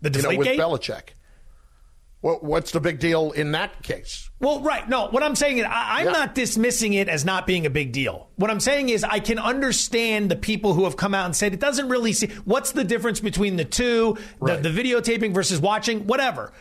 The 0.00 0.10
you 0.10 0.22
know, 0.22 0.38
with 0.38 0.48
Belichick. 0.48 1.10
What, 2.20 2.44
what's 2.44 2.72
the 2.72 2.80
big 2.80 2.98
deal 2.98 3.32
in 3.32 3.52
that 3.52 3.82
case? 3.82 4.28
Well, 4.40 4.60
right. 4.60 4.86
No, 4.86 5.08
what 5.08 5.22
I'm 5.22 5.34
saying 5.34 5.58
is 5.58 5.64
I, 5.64 6.00
am 6.00 6.06
yeah. 6.06 6.12
not 6.12 6.34
dismissing 6.34 6.92
it 6.92 7.08
as 7.08 7.24
not 7.24 7.46
being 7.46 7.64
a 7.64 7.70
big 7.70 7.92
deal. 7.92 8.28
What 8.36 8.50
I'm 8.50 8.60
saying 8.60 8.90
is 8.90 9.04
I 9.04 9.20
can 9.20 9.38
understand 9.38 10.30
the 10.30 10.36
people 10.36 10.74
who 10.74 10.84
have 10.84 10.98
come 10.98 11.14
out 11.14 11.24
and 11.24 11.34
said 11.34 11.54
it 11.54 11.60
doesn't 11.60 11.88
really 11.88 12.12
see 12.12 12.26
what's 12.44 12.72
the 12.72 12.84
difference 12.84 13.20
between 13.20 13.56
the 13.56 13.64
two, 13.64 14.18
right. 14.38 14.62
the, 14.62 14.68
the 14.68 14.82
videotaping 14.82 15.32
versus 15.32 15.60
watching, 15.60 16.06
whatever. 16.06 16.52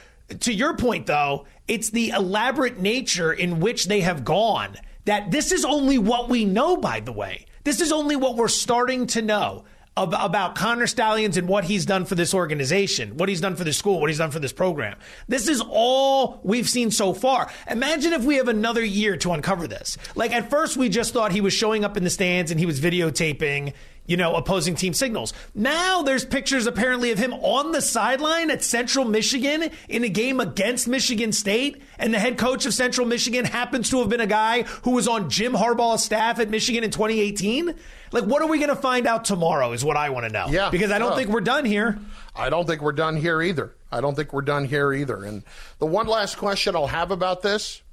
To 0.41 0.53
your 0.53 0.77
point, 0.77 1.07
though, 1.07 1.45
it's 1.67 1.89
the 1.89 2.11
elaborate 2.11 2.79
nature 2.79 3.33
in 3.33 3.59
which 3.59 3.85
they 3.85 4.01
have 4.01 4.23
gone 4.23 4.77
that 5.05 5.31
this 5.31 5.51
is 5.51 5.65
only 5.65 5.97
what 5.97 6.29
we 6.29 6.45
know, 6.45 6.77
by 6.77 7.01
the 7.01 7.11
way. 7.11 7.47
This 7.65 7.81
is 7.81 7.91
only 7.91 8.15
what 8.15 8.37
we're 8.37 8.47
starting 8.47 9.07
to 9.07 9.21
know 9.21 9.65
about 10.03 10.55
Connor 10.55 10.87
Stalions 10.87 11.37
and 11.37 11.47
what 11.47 11.63
he's 11.63 11.85
done 11.85 12.05
for 12.05 12.15
this 12.15 12.33
organization, 12.33 13.17
what 13.17 13.29
he's 13.29 13.41
done 13.41 13.55
for 13.55 13.63
this 13.63 13.77
school, 13.77 13.99
what 13.99 14.09
he's 14.09 14.17
done 14.17 14.31
for 14.31 14.39
this 14.39 14.53
program. 14.53 14.97
This 15.27 15.47
is 15.47 15.61
all 15.67 16.39
we've 16.43 16.69
seen 16.69 16.91
so 16.91 17.13
far. 17.13 17.51
Imagine 17.69 18.13
if 18.13 18.23
we 18.23 18.35
have 18.37 18.47
another 18.47 18.83
year 18.83 19.17
to 19.17 19.31
uncover 19.31 19.67
this. 19.67 19.97
Like 20.15 20.31
at 20.31 20.49
first, 20.49 20.77
we 20.77 20.89
just 20.89 21.13
thought 21.13 21.31
he 21.31 21.41
was 21.41 21.53
showing 21.53 21.83
up 21.83 21.97
in 21.97 22.03
the 22.03 22.09
stands 22.09 22.51
and 22.51 22.59
he 22.59 22.65
was 22.65 22.79
videotaping 22.79 23.73
you 24.09 24.17
know, 24.17 24.35
opposing 24.35 24.73
team 24.73 24.91
signals. 24.91 25.33
Now 25.53 26.01
there's 26.01 26.25
pictures 26.25 26.65
apparently 26.65 27.11
of 27.11 27.19
him 27.19 27.31
on 27.31 27.71
the 27.71 27.81
sideline 27.81 28.49
at 28.49 28.63
Central 28.63 29.05
Michigan 29.05 29.69
in 29.87 30.03
a 30.03 30.09
game 30.09 30.39
against 30.39 30.87
Michigan 30.87 31.31
State. 31.31 31.83
And 31.99 32.11
the 32.11 32.17
head 32.17 32.35
coach 32.35 32.65
of 32.65 32.73
Central 32.73 33.05
Michigan 33.05 33.45
happens 33.45 33.91
to 33.91 33.99
have 33.99 34.09
been 34.09 34.19
a 34.19 34.25
guy 34.25 34.63
who 34.63 34.91
was 34.91 35.07
on 35.07 35.29
Jim 35.29 35.53
Harbaugh's 35.53 36.03
staff 36.03 36.39
at 36.39 36.49
Michigan 36.49 36.83
in 36.83 36.89
2018. 36.89 37.75
Like, 38.11 38.23
what 38.23 38.41
are 38.41 38.47
we 38.47 38.57
going 38.57 38.69
to 38.69 38.75
find 38.75 39.05
out 39.05 39.25
tomorrow 39.25 39.73
is 39.73 39.85
what 39.85 39.95
I 39.95 40.09
want 40.09 40.25
to 40.25 40.31
know. 40.31 40.47
Yeah. 40.49 40.71
Because 40.71 40.89
I 40.89 40.97
don't 40.97 41.15
think 41.15 41.29
we're 41.29 41.41
done 41.41 41.63
here. 41.63 41.99
I 42.35 42.49
don't 42.49 42.65
think 42.65 42.81
we're 42.81 42.93
done 42.93 43.15
here 43.15 43.43
either. 43.43 43.75
I 43.91 44.01
don't 44.01 44.15
think 44.15 44.33
we're 44.33 44.41
done 44.41 44.65
here 44.65 44.91
either. 44.91 45.23
And 45.23 45.43
the 45.77 45.85
one 45.85 46.07
last 46.07 46.39
question 46.39 46.75
I'll 46.75 46.87
have 46.87 47.11
about 47.11 47.43
this 47.43 47.83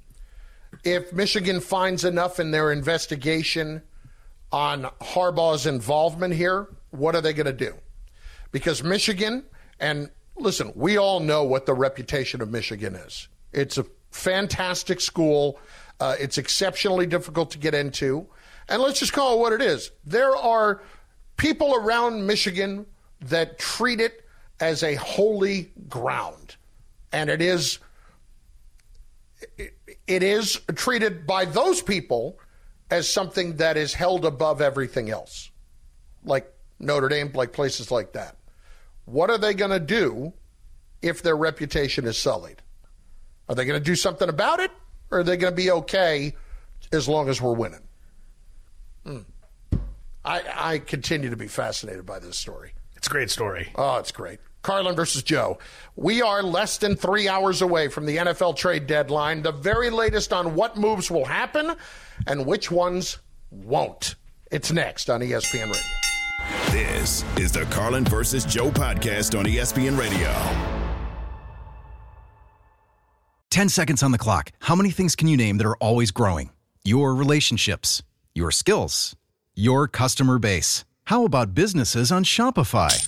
if 0.83 1.13
Michigan 1.13 1.59
finds 1.59 2.03
enough 2.03 2.39
in 2.39 2.49
their 2.49 2.71
investigation 2.71 3.83
on 4.51 4.83
Harbaugh's 5.01 5.65
involvement 5.65 6.33
here, 6.33 6.67
what 6.91 7.15
are 7.15 7.21
they 7.21 7.33
going 7.33 7.47
to 7.47 7.53
do? 7.53 7.73
Because 8.51 8.83
Michigan, 8.83 9.43
and 9.79 10.09
listen, 10.37 10.71
we 10.75 10.97
all 10.97 11.19
know 11.19 11.43
what 11.43 11.65
the 11.65 11.73
reputation 11.73 12.41
of 12.41 12.49
Michigan 12.49 12.95
is. 12.95 13.27
It's 13.51 13.77
a 13.77 13.85
fantastic 14.11 15.01
school. 15.01 15.59
Uh, 15.99 16.15
it's 16.19 16.37
exceptionally 16.37 17.05
difficult 17.05 17.51
to 17.51 17.57
get 17.57 17.73
into. 17.73 18.27
And 18.69 18.81
let's 18.81 18.99
just 18.99 19.13
call 19.13 19.35
it 19.35 19.39
what 19.39 19.53
it 19.53 19.61
is. 19.61 19.91
There 20.05 20.35
are 20.35 20.81
people 21.37 21.75
around 21.75 22.25
Michigan 22.25 22.85
that 23.21 23.59
treat 23.59 23.99
it 23.99 24.25
as 24.59 24.83
a 24.83 24.95
holy 24.95 25.71
ground. 25.87 26.55
And 27.11 27.29
it 27.29 27.41
is 27.41 27.79
it, 29.57 29.77
it 30.07 30.23
is 30.23 30.59
treated 30.75 31.27
by 31.27 31.45
those 31.45 31.81
people 31.81 32.39
as 32.89 33.09
something 33.09 33.57
that 33.57 33.77
is 33.77 33.93
held 33.93 34.25
above 34.25 34.61
everything 34.61 35.09
else. 35.09 35.51
Like 36.23 36.51
Notre 36.79 37.09
Dame, 37.09 37.31
like 37.33 37.53
places 37.53 37.91
like 37.91 38.13
that. 38.13 38.37
What 39.05 39.29
are 39.29 39.37
they 39.37 39.53
going 39.53 39.71
to 39.71 39.79
do 39.79 40.33
if 41.01 41.21
their 41.21 41.35
reputation 41.35 42.05
is 42.05 42.17
sullied? 42.17 42.61
Are 43.49 43.55
they 43.55 43.65
going 43.65 43.79
to 43.79 43.83
do 43.83 43.95
something 43.95 44.29
about 44.29 44.59
it? 44.59 44.71
Or 45.09 45.19
are 45.19 45.23
they 45.23 45.37
going 45.37 45.53
to 45.53 45.55
be 45.55 45.71
okay 45.71 46.35
as 46.91 47.07
long 47.07 47.29
as 47.29 47.41
we're 47.41 47.53
winning? 47.53 47.87
Mm. 49.05 49.25
I, 50.25 50.41
I 50.53 50.79
continue 50.79 51.29
to 51.29 51.37
be 51.37 51.47
fascinated 51.47 52.05
by 52.05 52.19
this 52.19 52.37
story. 52.37 52.73
It's 52.97 53.07
a 53.07 53.09
great 53.09 53.29
story. 53.29 53.71
Oh, 53.75 53.97
it's 53.97 54.11
great. 54.11 54.39
Carlin 54.67 54.97
versus 54.97 55.23
Joe. 55.23 55.59
We 55.95 56.21
are 56.21 56.43
less 56.43 56.77
than 56.77 56.97
three 56.97 57.29
hours 57.29 57.61
away 57.61 57.87
from 57.87 58.05
the 58.05 58.17
NFL 58.17 58.57
trade 58.57 58.85
deadline. 58.85 59.41
The 59.41 59.53
very 59.53 59.89
latest 59.89 60.33
on 60.33 60.55
what 60.55 60.75
moves 60.75 61.09
will 61.09 61.23
happen 61.23 61.73
and 62.27 62.45
which 62.45 62.69
ones 62.69 63.19
won't. 63.49 64.15
It's 64.51 64.69
next 64.69 65.09
on 65.09 65.21
ESPN 65.21 65.71
Radio. 65.71 65.81
This 66.71 67.23
is 67.37 67.53
the 67.53 67.63
Carlin 67.71 68.03
versus 68.03 68.43
Joe 68.43 68.69
podcast 68.69 69.39
on 69.39 69.45
ESPN 69.45 69.97
Radio. 69.97 70.33
10 73.49 73.69
seconds 73.69 74.03
on 74.03 74.11
the 74.11 74.17
clock. 74.17 74.51
How 74.59 74.75
many 74.75 74.91
things 74.91 75.15
can 75.15 75.29
you 75.29 75.37
name 75.37 75.59
that 75.59 75.65
are 75.65 75.77
always 75.77 76.11
growing? 76.11 76.49
Your 76.83 77.15
relationships, 77.15 78.03
your 78.35 78.51
skills, 78.51 79.15
your 79.55 79.87
customer 79.87 80.39
base. 80.39 80.83
How 81.05 81.23
about 81.23 81.55
businesses 81.55 82.11
on 82.11 82.25
Shopify? 82.25 83.07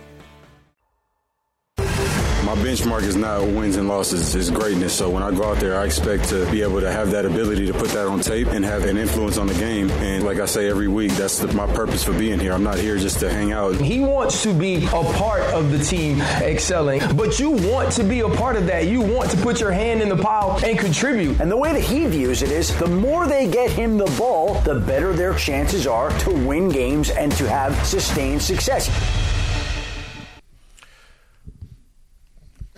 My 2.51 2.57
benchmark 2.57 3.03
is 3.03 3.15
not 3.15 3.43
wins 3.43 3.77
and 3.77 3.87
losses, 3.87 4.35
it's 4.35 4.49
greatness. 4.49 4.93
So 4.93 5.09
when 5.09 5.23
I 5.23 5.31
go 5.31 5.45
out 5.45 5.59
there, 5.61 5.79
I 5.79 5.85
expect 5.85 6.27
to 6.31 6.51
be 6.51 6.61
able 6.63 6.81
to 6.81 6.91
have 6.91 7.11
that 7.11 7.25
ability 7.25 7.65
to 7.67 7.73
put 7.73 7.91
that 7.91 8.07
on 8.07 8.19
tape 8.19 8.49
and 8.49 8.65
have 8.65 8.83
an 8.83 8.97
influence 8.97 9.37
on 9.37 9.47
the 9.47 9.53
game. 9.53 9.89
And 9.89 10.25
like 10.25 10.37
I 10.37 10.45
say 10.47 10.69
every 10.69 10.89
week, 10.89 11.13
that's 11.13 11.39
the, 11.39 11.47
my 11.53 11.65
purpose 11.73 12.03
for 12.03 12.11
being 12.11 12.39
here. 12.39 12.51
I'm 12.51 12.61
not 12.61 12.77
here 12.77 12.97
just 12.97 13.21
to 13.21 13.31
hang 13.31 13.53
out. 13.53 13.75
He 13.75 14.01
wants 14.01 14.43
to 14.43 14.53
be 14.53 14.83
a 14.83 14.89
part 14.89 15.43
of 15.53 15.71
the 15.71 15.79
team 15.79 16.19
excelling, 16.19 16.99
but 17.15 17.39
you 17.39 17.51
want 17.51 17.93
to 17.93 18.03
be 18.03 18.19
a 18.19 18.27
part 18.27 18.57
of 18.57 18.65
that. 18.65 18.85
You 18.85 18.99
want 18.99 19.31
to 19.31 19.37
put 19.37 19.61
your 19.61 19.71
hand 19.71 20.01
in 20.01 20.09
the 20.09 20.17
pile 20.17 20.59
and 20.61 20.77
contribute. 20.77 21.39
And 21.39 21.49
the 21.49 21.55
way 21.55 21.71
that 21.71 21.83
he 21.83 22.05
views 22.07 22.41
it 22.41 22.51
is 22.51 22.77
the 22.79 22.87
more 22.87 23.27
they 23.27 23.49
get 23.49 23.71
him 23.71 23.97
the 23.97 24.13
ball, 24.17 24.55
the 24.65 24.75
better 24.75 25.13
their 25.13 25.33
chances 25.35 25.87
are 25.87 26.09
to 26.19 26.31
win 26.31 26.67
games 26.67 27.11
and 27.11 27.31
to 27.31 27.47
have 27.47 27.73
sustained 27.87 28.41
success. 28.41 28.89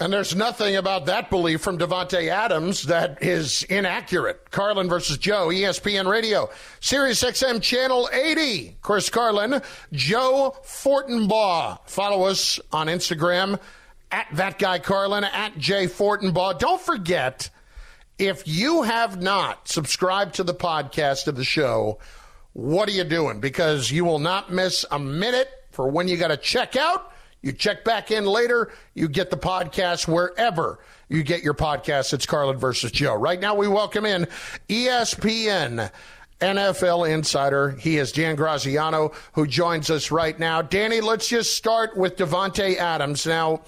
And 0.04 0.12
there's 0.12 0.36
nothing 0.36 0.76
about 0.76 1.06
that 1.06 1.30
belief 1.30 1.62
from 1.62 1.78
Davante 1.78 2.28
Adams 2.28 2.84
that 2.84 3.24
is 3.24 3.64
inaccurate. 3.64 4.52
Carlin 4.52 4.90
versus 4.90 5.18
Joe, 5.18 5.48
ESPN 5.48 6.12
Radio, 6.12 6.50
Sirius 6.82 7.24
XM 7.24 7.62
Channel 7.62 8.10
80. 8.12 8.76
Chris 8.82 9.10
Carlin, 9.10 9.62
Joe 9.94 10.58
Fortenbaugh. 10.66 11.80
Follow 11.86 12.26
us 12.26 12.60
on 12.74 12.88
Instagram 12.88 13.58
at 14.12 14.28
that 14.34 14.60
guy 14.60 14.78
Carlin, 14.78 15.24
at 15.24 15.58
Jay 15.58 15.86
Fortenbaugh. 15.86 16.60
Don't 16.60 16.82
forget, 16.82 17.50
if 18.20 18.46
you 18.46 18.82
have 18.82 19.22
not 19.22 19.70
subscribed 19.70 20.36
to 20.36 20.44
the 20.44 20.54
podcast 20.54 21.28
of 21.28 21.38
the 21.38 21.46
show, 21.46 21.98
what 22.52 22.90
are 22.90 22.94
you 22.94 23.06
doing? 23.06 23.40
Because 23.40 23.90
you 23.90 24.04
will 24.04 24.20
not 24.20 24.52
miss 24.52 24.86
a 24.92 25.00
minute 25.00 25.48
for 25.72 25.88
when 25.88 26.10
you 26.10 26.18
got 26.18 26.28
to 26.28 26.36
check 26.36 26.76
out 26.76 27.13
you 27.44 27.52
check 27.52 27.84
back 27.84 28.10
in 28.10 28.26
later. 28.26 28.72
You 28.96 29.08
get 29.08 29.30
the 29.30 29.38
podcast 29.38 30.08
wherever 30.08 30.80
you 31.10 31.22
get 31.22 31.44
your 31.44 31.54
podcast. 31.54 32.14
It's 32.14 32.26
Carlin 32.26 32.58
versus 32.58 32.92
Joe. 32.92 33.14
Right 33.14 33.40
now, 33.40 33.54
we 33.54 33.68
welcome 33.68 34.06
in 34.06 34.26
ESPN 34.70 35.92
NFL 36.40 37.10
insider. 37.10 37.72
He 37.72 37.98
is 37.98 38.12
Dan 38.12 38.36
Graziano, 38.36 39.12
who 39.34 39.46
joins 39.46 39.90
us 39.92 40.10
right 40.10 40.38
now. 40.40 40.62
Danny, 40.62 41.02
let's 41.02 41.28
just 41.28 41.56
start 41.56 41.96
with 41.96 42.16
Davante 42.16 42.78
Adams. 42.78 43.28
Now, 43.28 43.62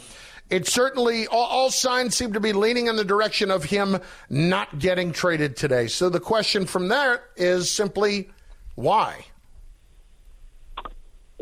it 0.50 0.68
certainly 0.68 1.28
all, 1.28 1.46
all, 1.46 1.70
signs 1.70 2.16
seem 2.16 2.34
to 2.34 2.40
be 2.40 2.54
leaning 2.54 2.88
in 2.88 2.96
the 2.96 3.06
direction 3.06 3.52
of 3.52 3.64
him 3.64 4.00
not 4.30 4.80
getting 4.80 5.12
traded 5.12 5.58
today. 5.58 5.88
So 5.88 6.10
the 6.10 6.20
question 6.20 6.66
from 6.66 6.88
there 6.88 7.24
is 7.36 7.70
simply 7.70 8.30
why? 8.76 9.26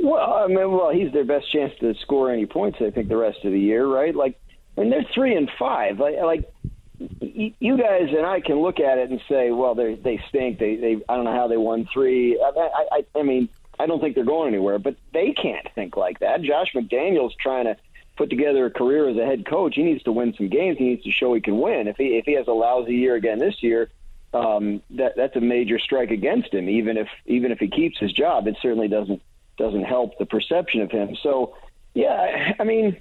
Well, 0.04 0.34
I 0.34 0.48
mean, 0.48 0.70
well, 0.70 0.92
he's 0.92 1.14
their 1.14 1.24
best 1.24 1.50
chance 1.50 1.72
to 1.80 1.94
score 2.02 2.30
any 2.30 2.46
points. 2.46 2.80
I 2.82 2.90
think 2.90 3.08
the 3.08 3.16
rest 3.16 3.38
of 3.46 3.54
the 3.54 3.60
year, 3.60 3.88
right? 3.88 4.14
Like, 4.14 4.38
I 4.78 4.82
mean, 4.82 4.90
they're 4.90 5.06
three 5.14 5.34
and 5.34 5.50
five. 5.58 5.98
Like, 5.98 6.18
like 6.18 6.54
you 7.00 7.78
guys 7.78 8.10
and 8.10 8.26
I 8.26 8.42
can 8.42 8.62
look 8.62 8.82
at 8.82 8.98
it 8.98 9.12
and 9.12 9.22
say, 9.30 9.52
well, 9.52 9.76
they 9.76 9.96
they 9.96 10.22
stink. 10.28 10.60
They 10.60 10.76
they 10.76 11.02
I 11.08 11.16
don't 11.16 11.24
know 11.24 11.34
how 11.34 11.48
they 11.48 11.56
won 11.56 11.88
three. 11.94 12.38
I, 12.38 12.70
I 12.92 13.06
I 13.18 13.24
mean, 13.24 13.48
I 13.80 13.86
don't 13.86 14.02
think 14.02 14.16
they're 14.16 14.26
going 14.26 14.50
anywhere. 14.50 14.78
But 14.78 14.98
they 15.14 15.32
can't 15.32 15.68
think 15.74 15.96
like 15.96 16.20
that. 16.20 16.42
Josh 16.42 16.74
McDaniels 16.76 17.32
trying 17.40 17.66
to 17.66 17.78
put 18.18 18.30
together 18.30 18.66
a 18.66 18.72
career 18.72 19.08
as 19.08 19.16
a 19.16 19.26
head 19.26 19.46
coach. 19.46 19.76
He 19.76 19.84
needs 19.84 20.04
to 20.04 20.12
win 20.12 20.34
some 20.36 20.50
games. 20.50 20.78
He 20.80 20.90
needs 20.90 21.04
to 21.04 21.12
show 21.12 21.34
he 21.34 21.40
can 21.40 21.62
win. 21.62 21.88
If 21.88 21.96
he 21.96 22.18
if 22.18 22.26
he 22.26 22.34
has 22.34 22.48
a 22.50 22.52
lousy 22.52 22.96
year 22.96 23.16
again 23.16 23.40
this 23.40 23.64
year, 23.64 23.90
um, 24.34 24.82
that 24.90 25.16
that's 25.16 25.38
a 25.38 25.42
major 25.42 25.80
strike 25.80 26.12
against 26.12 26.54
him. 26.54 26.68
Even 26.68 26.98
if 26.98 27.08
even 27.26 27.54
if 27.54 27.60
he 27.60 27.70
keeps 27.70 27.98
his 28.00 28.12
job, 28.12 28.48
it 28.48 28.58
certainly 28.62 28.90
doesn't 28.90 29.22
doesn't 29.58 29.84
help 29.84 30.18
the 30.18 30.26
perception 30.26 30.82
of 30.82 30.92
him. 30.92 31.16
So, 31.22 31.56
yeah, 31.94 32.54
I 32.60 32.64
mean, 32.64 32.98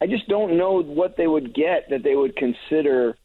I 0.00 0.06
just 0.06 0.28
don't 0.28 0.56
know 0.56 0.82
what 0.82 1.16
they 1.16 1.26
would 1.26 1.54
get 1.54 1.90
that 1.90 2.02
they 2.02 2.16
would 2.16 2.36
consider 2.36 3.16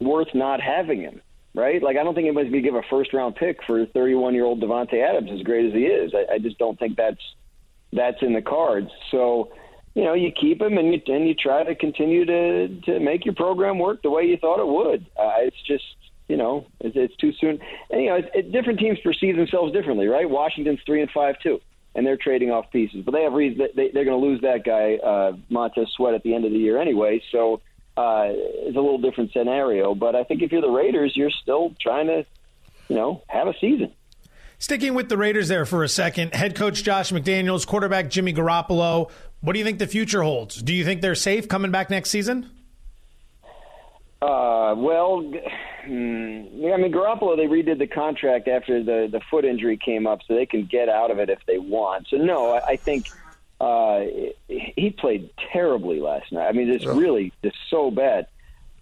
worth 0.00 0.34
not 0.34 0.60
having 0.60 1.00
him. 1.00 1.20
Right? 1.56 1.80
Like, 1.80 1.96
I 1.96 2.02
don't 2.02 2.16
think 2.16 2.26
anybody's 2.26 2.50
going 2.50 2.64
to 2.64 2.68
give 2.68 2.74
a 2.74 2.82
first 2.90 3.12
round 3.12 3.36
pick 3.36 3.62
for 3.64 3.86
31 3.86 4.34
year 4.34 4.44
old 4.44 4.60
Davante 4.60 4.94
Adams, 4.94 5.30
as 5.32 5.42
great 5.42 5.66
as 5.66 5.72
he 5.72 5.84
is. 5.84 6.12
I, 6.12 6.34
I 6.34 6.38
just 6.38 6.58
don't 6.58 6.76
think 6.76 6.96
that's 6.96 7.20
that's 7.92 8.20
in 8.22 8.32
the 8.32 8.42
cards. 8.42 8.90
So, 9.12 9.52
you 9.94 10.02
know, 10.02 10.14
you 10.14 10.32
keep 10.32 10.60
him 10.60 10.78
and 10.78 10.92
you 10.92 11.00
and 11.06 11.28
you 11.28 11.34
try 11.34 11.62
to 11.62 11.76
continue 11.76 12.24
to 12.24 12.80
to 12.86 12.98
make 12.98 13.24
your 13.24 13.34
program 13.34 13.78
work 13.78 14.02
the 14.02 14.10
way 14.10 14.24
you 14.24 14.36
thought 14.36 14.58
it 14.58 14.66
would. 14.66 15.06
Uh, 15.16 15.46
it's 15.46 15.62
just 15.64 15.84
you 16.26 16.36
know, 16.36 16.66
it's, 16.80 16.96
it's 16.96 17.14
too 17.16 17.32
soon. 17.34 17.60
And, 17.90 18.02
you 18.02 18.08
know, 18.08 18.16
it, 18.16 18.30
it, 18.34 18.52
different 18.52 18.80
teams 18.80 18.98
perceive 19.00 19.36
themselves 19.36 19.72
differently, 19.72 20.06
right? 20.06 20.28
Washington's 20.28 20.80
three 20.84 21.02
and 21.02 21.10
five 21.12 21.38
too 21.38 21.60
and 21.94 22.06
they're 22.06 22.16
trading 22.16 22.50
off 22.50 22.70
pieces. 22.70 23.02
But 23.04 23.12
they 23.12 23.22
have 23.22 23.32
reason 23.32 23.68
they, 23.74 23.90
they're 23.90 24.04
going 24.04 24.20
to 24.20 24.26
lose 24.26 24.40
that 24.42 24.64
guy 24.64 24.94
uh, 24.96 25.36
Montez 25.48 25.88
Sweat 25.96 26.14
at 26.14 26.22
the 26.22 26.34
end 26.34 26.44
of 26.44 26.52
the 26.52 26.58
year 26.58 26.80
anyway. 26.80 27.22
So 27.30 27.60
uh, 27.96 28.26
it's 28.28 28.76
a 28.76 28.80
little 28.80 28.98
different 28.98 29.32
scenario. 29.32 29.94
But 29.94 30.16
I 30.16 30.24
think 30.24 30.42
if 30.42 30.52
you're 30.52 30.60
the 30.60 30.68
Raiders, 30.68 31.12
you're 31.16 31.30
still 31.30 31.74
trying 31.80 32.08
to, 32.08 32.26
you 32.88 32.96
know, 32.96 33.22
have 33.28 33.48
a 33.48 33.54
season. 33.60 33.92
Sticking 34.58 34.94
with 34.94 35.08
the 35.08 35.18
Raiders 35.18 35.48
there 35.48 35.66
for 35.66 35.82
a 35.82 35.88
second, 35.88 36.34
head 36.34 36.54
coach 36.54 36.82
Josh 36.82 37.12
McDaniels, 37.12 37.66
quarterback 37.66 38.08
Jimmy 38.08 38.32
Garoppolo. 38.32 39.10
What 39.40 39.52
do 39.52 39.58
you 39.58 39.64
think 39.64 39.78
the 39.78 39.86
future 39.86 40.22
holds? 40.22 40.62
Do 40.62 40.72
you 40.72 40.84
think 40.84 41.02
they're 41.02 41.14
safe 41.14 41.48
coming 41.48 41.70
back 41.70 41.90
next 41.90 42.10
season? 42.10 42.50
Uh, 44.24 44.74
well, 44.78 45.20
hmm, 45.20 45.90
I 45.90 46.78
mean, 46.78 46.92
Garoppolo, 46.92 47.36
they 47.36 47.46
redid 47.46 47.78
the 47.78 47.86
contract 47.86 48.48
after 48.48 48.82
the 48.82 49.06
the 49.12 49.20
foot 49.30 49.44
injury 49.44 49.76
came 49.76 50.06
up, 50.06 50.20
so 50.26 50.34
they 50.34 50.46
can 50.46 50.64
get 50.64 50.88
out 50.88 51.10
of 51.10 51.18
it 51.18 51.28
if 51.28 51.40
they 51.46 51.58
want. 51.58 52.08
So 52.08 52.16
no, 52.16 52.52
I, 52.52 52.68
I 52.68 52.76
think 52.76 53.08
uh, 53.60 54.04
he 54.48 54.94
played 54.98 55.28
terribly 55.52 56.00
last 56.00 56.32
night. 56.32 56.46
I 56.46 56.52
mean, 56.52 56.70
it's 56.70 56.86
really 56.86 57.34
just 57.42 57.56
so 57.68 57.90
bad, 57.90 58.28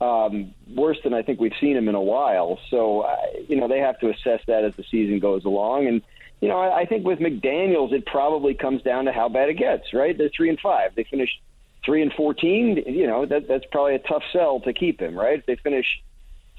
um, 0.00 0.54
worse 0.72 0.98
than 1.02 1.12
I 1.12 1.22
think 1.22 1.40
we've 1.40 1.56
seen 1.60 1.76
him 1.76 1.88
in 1.88 1.96
a 1.96 2.00
while. 2.00 2.60
So 2.70 3.00
uh, 3.00 3.16
you 3.48 3.56
know, 3.56 3.66
they 3.66 3.80
have 3.80 3.98
to 3.98 4.10
assess 4.10 4.42
that 4.46 4.64
as 4.64 4.76
the 4.76 4.84
season 4.92 5.18
goes 5.18 5.44
along, 5.44 5.88
and 5.88 6.02
you 6.40 6.46
know, 6.46 6.60
I, 6.60 6.82
I 6.82 6.84
think 6.84 7.04
with 7.04 7.18
McDaniels, 7.18 7.92
it 7.92 8.06
probably 8.06 8.54
comes 8.54 8.82
down 8.82 9.06
to 9.06 9.12
how 9.12 9.28
bad 9.28 9.48
it 9.48 9.54
gets. 9.54 9.92
Right? 9.92 10.16
They're 10.16 10.30
three 10.36 10.50
and 10.50 10.60
five. 10.60 10.94
They 10.94 11.02
finished 11.02 11.40
three 11.84 12.02
and 12.02 12.12
fourteen, 12.12 12.82
you 12.86 13.06
know 13.06 13.26
that 13.26 13.48
that's 13.48 13.64
probably 13.70 13.94
a 13.94 13.98
tough 13.98 14.22
sell 14.32 14.60
to 14.60 14.72
keep 14.72 15.00
him, 15.00 15.18
right? 15.18 15.38
If 15.38 15.46
they 15.46 15.56
finish 15.56 16.02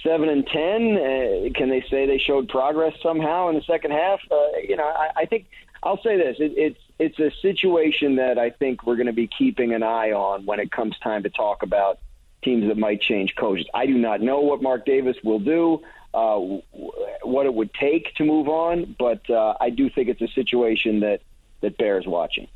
seven 0.02 0.30
and 0.30 0.46
ten, 0.46 0.98
uh, 0.98 1.50
can 1.58 1.70
they 1.70 1.84
say 1.90 2.06
they 2.06 2.18
showed 2.18 2.50
progress 2.50 2.94
somehow 3.02 3.50
in 3.50 3.56
the 3.56 3.62
second 3.62 3.92
half? 3.92 4.20
Uh, 4.30 4.58
you 4.68 4.76
know, 4.76 4.86
I, 4.86 5.12
I 5.18 5.26
think 5.26 5.48
I'll 5.82 6.02
say 6.02 6.18
this: 6.18 6.38
it, 6.40 6.54
it's 6.58 6.80
it's 7.00 7.20
a 7.20 7.32
situation 7.42 8.18
that 8.18 8.38
I 8.38 8.50
think 8.50 8.86
we're 8.86 8.96
going 8.96 9.08
to 9.08 9.14
be 9.14 9.28
keeping 9.28 9.74
an 9.74 9.84
eye 9.84 10.12
on 10.12 10.46
when 10.46 10.60
it 10.60 10.72
comes 10.72 10.98
time 11.00 11.24
to 11.24 11.30
talk 11.30 11.64
about 11.64 12.00
teams 12.44 12.68
that 12.68 12.78
might 12.78 13.02
change 13.02 13.36
coaches. 13.36 13.66
I 13.74 13.86
do 13.86 13.98
not 13.98 14.22
know 14.22 14.42
what 14.42 14.62
Mark 14.62 14.86
Davis 14.86 15.18
will 15.24 15.40
do. 15.40 15.82
Uh, 16.14 16.60
what 17.24 17.48
it 17.48 17.54
would 17.56 17.74
take 17.74 18.14
to 18.14 18.24
move 18.24 18.48
on, 18.48 18.96
but 19.00 19.28
uh, 19.32 19.56
I 19.60 19.72
do 19.72 19.90
think 19.90 20.10
it's 20.10 20.22
a 20.22 20.28
situation 20.28 21.00
that 21.00 21.22
that 21.62 21.76
bears 21.80 22.06
watching. 22.06 22.48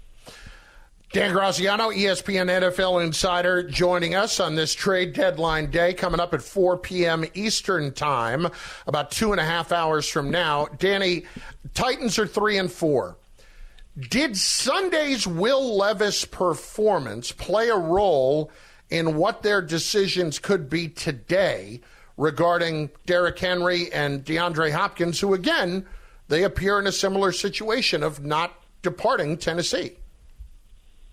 Dan 1.14 1.32
Graziano, 1.32 1.90
ESPN 1.90 2.50
NFL 2.50 3.02
Insider, 3.02 3.64
joining 3.64 4.14
us 4.14 4.42
on 4.42 4.56
this 4.56 4.76
trade 4.76 5.14
deadline 5.14 5.72
day 5.72 5.94
coming 5.94 6.20
up 6.20 6.34
at 6.34 6.42
4 6.42 6.78
p.m. 6.80 7.24
Eastern 7.34 7.94
Time, 7.94 8.48
about 8.88 9.10
two 9.10 9.32
and 9.32 9.40
a 9.40 9.46
half 9.46 9.72
hours 9.72 10.06
from 10.06 10.30
now. 10.30 10.66
Danny, 10.80 11.24
Titans 11.74 12.20
are 12.20 12.28
three 12.28 12.58
and 12.58 12.70
four. 12.70 13.16
Did 13.98 14.36
Sunday's 14.36 15.26
Will 15.26 15.78
Levis 15.78 16.26
performance 16.26 17.32
play 17.32 17.70
a 17.70 17.78
role 17.78 18.52
in 18.90 19.16
what 19.16 19.44
their 19.44 19.62
decisions 19.62 20.40
could 20.40 20.70
be 20.70 20.90
today 20.90 21.80
regarding 22.18 22.90
Derrick 23.06 23.40
Henry 23.40 23.90
and 23.94 24.26
DeAndre 24.26 24.74
Hopkins, 24.74 25.22
who, 25.22 25.34
again, 25.34 25.86
they 26.28 26.44
appear 26.44 26.80
in 26.80 26.86
a 26.86 26.92
similar 26.92 27.32
situation 27.32 28.04
of 28.04 28.26
not 28.26 28.62
departing 28.82 29.38
Tennessee? 29.38 29.96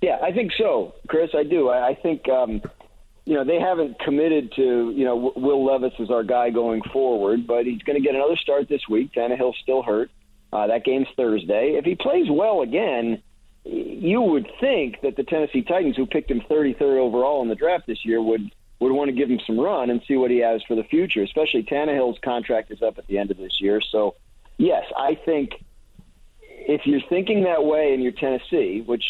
Yeah, 0.05 0.19
I 0.23 0.33
think 0.33 0.53
so, 0.59 0.93
Chris. 1.09 1.31
I 1.35 1.45
do. 1.45 1.71
I, 1.71 1.89
I 1.89 1.95
think 1.95 2.29
um, 2.29 2.61
you 3.25 3.33
know, 3.33 3.43
they 3.43 3.59
haven't 3.59 3.99
committed 4.01 4.53
to, 4.55 4.93
you 4.95 5.03
know, 5.07 5.33
Will 5.35 5.65
Levis 5.65 5.95
is 5.99 6.11
our 6.11 6.23
guy 6.23 6.51
going 6.51 6.83
forward, 6.93 7.47
but 7.47 7.65
he's 7.65 7.81
going 7.85 7.97
to 7.97 8.07
get 8.07 8.15
another 8.15 8.37
start 8.37 8.69
this 8.69 8.83
week. 8.87 9.15
Tannehill's 9.15 9.57
still 9.63 9.83
hurt. 9.83 10.11
Uh, 10.53 10.67
that 10.67 10.85
game's 10.85 11.07
Thursday. 11.17 11.77
If 11.79 11.87
he 11.87 11.95
plays 11.95 12.27
well 12.31 12.61
again, 12.61 13.23
you 13.65 14.21
would 14.21 14.47
think 14.61 15.01
that 15.01 15.17
the 15.17 15.23
Tennessee 15.23 15.63
Titans, 15.63 15.97
who 15.97 16.05
picked 16.05 16.31
him 16.31 16.43
33rd 16.51 16.99
overall 16.99 17.41
in 17.41 17.49
the 17.49 17.55
draft 17.55 17.87
this 17.87 18.05
year, 18.05 18.21
would 18.21 18.51
would 18.81 18.93
want 18.93 19.09
to 19.09 19.17
give 19.17 19.31
him 19.31 19.41
some 19.47 19.59
run 19.59 19.89
and 19.89 20.03
see 20.07 20.17
what 20.17 20.31
he 20.31 20.39
has 20.39 20.61
for 20.69 20.75
the 20.75 20.85
future. 20.85 21.23
Especially 21.23 21.63
Tannehill's 21.63 22.19
contract 22.23 22.71
is 22.71 22.83
up 22.83 22.99
at 22.99 23.07
the 23.07 23.17
end 23.17 23.31
of 23.31 23.39
this 23.39 23.59
year, 23.59 23.81
so 23.81 24.17
yes, 24.59 24.85
I 24.99 25.15
think 25.25 25.53
if 26.41 26.83
you're 26.85 27.01
thinking 27.09 27.45
that 27.45 27.65
way 27.65 27.95
and 27.95 28.03
you're 28.03 28.13
Tennessee, 28.13 28.83
which 28.85 29.05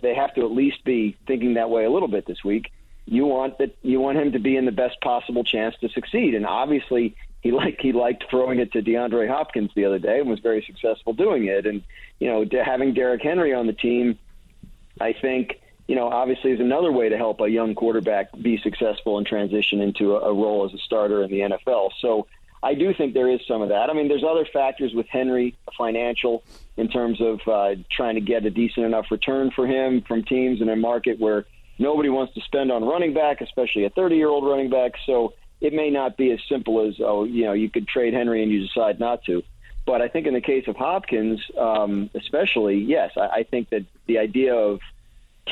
they 0.00 0.14
have 0.14 0.34
to 0.34 0.44
at 0.44 0.50
least 0.50 0.84
be 0.84 1.16
thinking 1.26 1.54
that 1.54 1.70
way 1.70 1.84
a 1.84 1.90
little 1.90 2.08
bit 2.08 2.26
this 2.26 2.44
week, 2.44 2.72
you 3.06 3.26
want 3.26 3.58
that 3.58 3.76
you 3.82 4.00
want 4.00 4.18
him 4.18 4.32
to 4.32 4.38
be 4.38 4.56
in 4.56 4.64
the 4.64 4.72
best 4.72 5.00
possible 5.00 5.44
chance 5.44 5.74
to 5.80 5.88
succeed. 5.90 6.34
And 6.34 6.46
obviously, 6.46 7.16
he 7.40 7.52
liked 7.52 7.80
he 7.80 7.92
liked 7.92 8.24
throwing 8.30 8.58
it 8.58 8.72
to 8.72 8.82
DeAndre 8.82 9.28
Hopkins 9.28 9.70
the 9.74 9.84
other 9.84 9.98
day 9.98 10.20
and 10.20 10.28
was 10.28 10.40
very 10.40 10.64
successful 10.66 11.12
doing 11.12 11.46
it. 11.46 11.66
And 11.66 11.82
you 12.18 12.28
know, 12.28 12.44
having 12.64 12.94
Derrick 12.94 13.22
Henry 13.22 13.54
on 13.54 13.66
the 13.66 13.72
team, 13.72 14.18
I 15.00 15.12
think 15.12 15.60
you 15.86 15.96
know 15.96 16.08
obviously 16.08 16.52
is 16.52 16.60
another 16.60 16.92
way 16.92 17.08
to 17.08 17.16
help 17.16 17.40
a 17.40 17.48
young 17.48 17.74
quarterback 17.74 18.30
be 18.40 18.58
successful 18.58 19.18
and 19.18 19.26
transition 19.26 19.80
into 19.80 20.16
a, 20.16 20.30
a 20.30 20.32
role 20.32 20.64
as 20.64 20.74
a 20.74 20.78
starter 20.78 21.22
in 21.22 21.30
the 21.30 21.40
NFL. 21.40 21.90
So. 22.00 22.26
I 22.64 22.72
do 22.72 22.94
think 22.94 23.12
there 23.12 23.28
is 23.28 23.40
some 23.46 23.60
of 23.60 23.68
that. 23.68 23.90
I 23.90 23.92
mean, 23.92 24.08
there's 24.08 24.24
other 24.24 24.46
factors 24.50 24.94
with 24.94 25.06
Henry, 25.08 25.54
financial, 25.76 26.42
in 26.78 26.88
terms 26.88 27.20
of 27.20 27.40
uh, 27.46 27.74
trying 27.90 28.14
to 28.14 28.22
get 28.22 28.46
a 28.46 28.50
decent 28.50 28.86
enough 28.86 29.10
return 29.10 29.50
for 29.50 29.66
him 29.66 30.00
from 30.00 30.24
teams 30.24 30.62
in 30.62 30.70
a 30.70 30.76
market 30.76 31.20
where 31.20 31.44
nobody 31.78 32.08
wants 32.08 32.32
to 32.34 32.40
spend 32.40 32.72
on 32.72 32.82
running 32.82 33.12
back, 33.12 33.42
especially 33.42 33.84
a 33.84 33.90
30 33.90 34.16
year 34.16 34.28
old 34.28 34.46
running 34.46 34.70
back. 34.70 34.92
So 35.04 35.34
it 35.60 35.74
may 35.74 35.90
not 35.90 36.16
be 36.16 36.30
as 36.30 36.40
simple 36.48 36.88
as, 36.88 36.94
oh, 37.00 37.24
you 37.24 37.44
know, 37.44 37.52
you 37.52 37.68
could 37.68 37.86
trade 37.86 38.14
Henry 38.14 38.42
and 38.42 38.50
you 38.50 38.66
decide 38.66 38.98
not 38.98 39.22
to. 39.24 39.42
But 39.84 40.00
I 40.00 40.08
think 40.08 40.26
in 40.26 40.32
the 40.32 40.40
case 40.40 40.66
of 40.66 40.76
Hopkins, 40.76 41.40
um, 41.58 42.08
especially, 42.14 42.78
yes, 42.78 43.12
I, 43.18 43.40
I 43.40 43.42
think 43.42 43.68
that 43.70 43.84
the 44.06 44.16
idea 44.16 44.54
of 44.54 44.80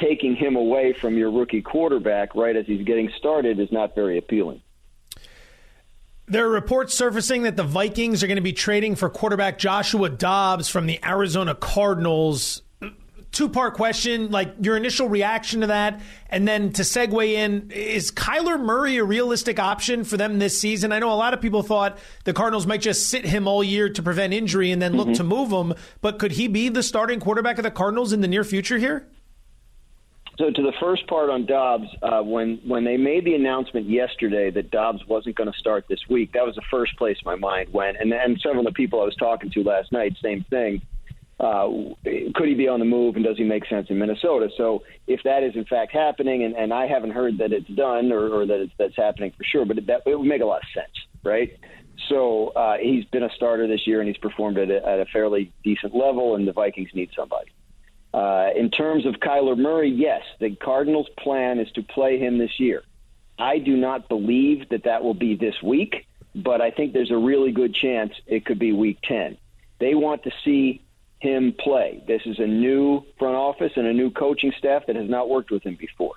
taking 0.01 0.35
him 0.35 0.57
away 0.57 0.95
from 0.95 1.19
your 1.19 1.31
rookie 1.31 1.61
quarterback 1.61 2.35
right 2.35 2.57
as 2.57 2.65
he's 2.65 2.87
getting 2.87 3.13
started 3.19 3.61
is 3.61 3.71
not 3.71 3.95
very 3.95 4.17
appealing. 4.17 4.63
There 6.33 6.47
are 6.47 6.51
reports 6.51 6.95
surfacing 6.95 7.43
that 7.43 7.57
the 7.57 7.63
Vikings 7.63 8.23
are 8.23 8.27
going 8.27 8.37
to 8.37 8.41
be 8.41 8.55
trading 8.55 8.95
for 8.95 9.11
quarterback 9.11 9.59
Joshua 9.59 10.09
Dobbs 10.09 10.67
from 10.67 10.87
the 10.87 10.99
Arizona 11.05 11.55
Cardinals 11.55 12.63
two 13.33 13.51
part 13.51 13.75
question, 13.75 14.31
like 14.31 14.55
your 14.63 14.79
initial 14.79 15.11
reaction 15.11 15.61
to 15.61 15.67
that, 15.67 16.01
and 16.31 16.49
then 16.49 16.73
to 16.73 16.83
segue 16.83 17.27
in, 17.27 17.71
is 17.71 18.11
Kyler 18.11 18.59
Murray 18.59 18.97
a 18.97 19.05
realistic 19.05 19.59
option 19.59 20.05
for 20.05 20.17
them 20.17 20.39
this 20.39 20.59
season? 20.59 20.91
I 20.91 21.01
know 21.01 21.13
a 21.13 21.17
lot 21.17 21.35
of 21.35 21.43
people 21.43 21.63
thought 21.63 21.99
the 22.25 22.33
Cardinals 22.33 22.67
might 22.67 22.81
just 22.81 23.11
sit 23.11 23.27
him 23.27 23.47
all 23.47 23.63
year 23.63 23.91
to 23.91 24.03
prevent 24.03 24.33
injury 24.33 24.71
and 24.71 24.81
then 24.81 24.95
look 24.95 25.09
mm-hmm. 25.09 25.15
to 25.17 25.25
move 25.25 25.51
him, 25.51 25.75
but 26.01 26.19
could 26.19 26.33
he 26.33 26.49
be 26.49 26.71
the 26.71 26.83
starting 26.83 27.21
quarterback 27.21 27.59
of 27.59 27.63
the 27.63 27.71
Cardinals 27.71 28.11
in 28.11 28.23
the 28.23 28.29
near 28.29 28.43
future 28.43 28.79
here? 28.79 29.07
So 30.43 30.51
to 30.51 30.63
the 30.63 30.73
first 30.81 31.07
part 31.07 31.31
on 31.31 31.47
Dobbs, 31.47 31.87
uh, 32.03 32.21
when 32.21 32.59
when 32.67 32.83
they 32.83 32.97
made 32.97 33.25
the 33.25 33.35
announcement 33.35 33.89
yesterday 33.89 34.51
that 34.51 34.73
Dobbs 34.73 34.99
wasn't 35.07 35.37
going 35.37 35.53
to 35.53 35.57
start 35.57 35.85
this 35.89 36.01
week, 36.11 36.33
that 36.33 36.45
was 36.45 36.57
the 36.57 36.63
first 36.69 36.97
place 36.99 37.17
my 37.25 37.37
mind 37.37 37.73
went, 37.73 37.97
and 38.01 38.13
and 38.13 38.41
several 38.43 38.67
of 38.67 38.75
the 38.75 38.77
people 38.77 39.01
I 39.01 39.05
was 39.05 39.15
talking 39.15 39.53
to 39.53 39.63
last 39.63 39.93
night, 39.93 40.17
same 40.21 40.45
thing 40.51 40.83
uh, 41.43 41.69
could 42.35 42.49
he 42.49 42.55
be 42.55 42.69
on 42.69 42.79
the 42.79 42.85
move 42.85 43.17
and 43.17 43.25
does 43.25 43.37
he 43.37 43.45
make 43.45 43.67
sense 43.67 43.89
in 43.91 43.99
Minnesota? 43.99 44.49
So 44.57 44.85
if 45.09 45.21
that 45.25 45.43
is 45.43 45.57
in 45.57 45.65
fact 45.65 45.93
happening, 45.93 46.45
and, 46.45 46.55
and 46.55 46.73
I 46.73 46.87
haven't 46.87 47.11
heard 47.11 47.39
that 47.39 47.53
it's 47.53 47.69
done 47.69 48.13
or, 48.13 48.29
or 48.29 48.47
that 48.47 48.61
it's, 48.61 48.73
that's 48.79 48.97
happening 48.97 49.33
for 49.37 49.45
sure, 49.45 49.65
but 49.65 49.79
it, 49.79 49.87
that, 49.89 50.03
it 50.07 50.17
would 50.17 50.27
make 50.27 50.41
a 50.41 50.45
lot 50.45 50.59
of 50.63 50.69
sense, 50.73 50.93
right? 51.25 51.59
So 52.09 52.49
uh, 52.49 52.77
he's 52.81 53.05
been 53.07 53.25
a 53.25 53.31
starter 53.35 53.67
this 53.67 53.87
year 53.87 54.01
and 54.01 54.09
he's 54.09 54.19
performed 54.19 54.59
at 54.59 54.71
a, 54.71 54.87
at 54.87 55.01
a 55.01 55.07
fairly 55.13 55.53
decent 55.65 55.95
level, 55.95 56.37
and 56.37 56.47
the 56.47 56.53
Vikings 56.53 56.91
need 56.95 57.11
somebody. 57.17 57.51
Uh, 58.13 58.51
in 58.55 58.71
terms 58.71 59.07
of 59.07 59.15
Kyler 59.15 59.57
Murray, 59.57 59.91
yes, 59.91 60.23
the 60.39 60.55
Cardinals' 60.57 61.09
plan 61.19 61.59
is 61.59 61.71
to 61.73 61.83
play 61.83 62.19
him 62.19 62.39
this 62.39 62.61
year. 62.61 62.83
I 63.39 63.59
do 63.59 63.77
not 63.77 64.09
believe 64.09 64.69
that 64.69 64.85
that 64.85 65.03
will 65.03 65.15
be 65.15 65.35
this 65.35 65.55
week, 65.63 66.07
but 66.35 66.61
I 66.61 66.71
think 66.71 66.93
there's 66.93 67.11
a 67.11 67.17
really 67.17 67.53
good 67.53 67.75
chance 67.75 68.13
it 68.27 68.45
could 68.45 68.59
be 68.59 68.73
week 68.73 68.99
10. 69.05 69.39
They 69.81 69.95
want 69.95 70.23
to 70.25 70.31
see 70.45 70.83
him 71.21 71.55
play. 71.59 72.03
This 72.07 72.23
is 72.27 72.39
a 72.39 72.47
new 72.47 73.03
front 73.19 73.37
office 73.37 73.73
and 73.77 73.87
a 73.87 73.93
new 73.93 74.11
coaching 74.11 74.53
staff 74.59 74.87
that 74.87 74.97
has 74.97 75.09
not 75.09 75.31
worked 75.31 75.51
with 75.51 75.63
him 75.63 75.77
before. 75.77 76.15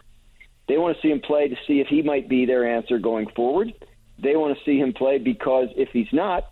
They 0.67 0.77
want 0.77 0.95
to 0.95 1.01
see 1.01 1.11
him 1.11 1.21
play 1.21 1.47
to 1.47 1.55
see 1.67 1.79
if 1.79 1.87
he 1.87 2.01
might 2.01 2.27
be 2.27 2.45
their 2.45 2.67
answer 2.75 2.97
going 2.97 3.27
forward. 3.35 3.73
They 4.17 4.35
want 4.35 4.57
to 4.57 4.63
see 4.63 4.79
him 4.79 4.93
play 4.93 5.19
because 5.19 5.69
if 5.75 5.89
he's 5.89 6.11
not, 6.11 6.51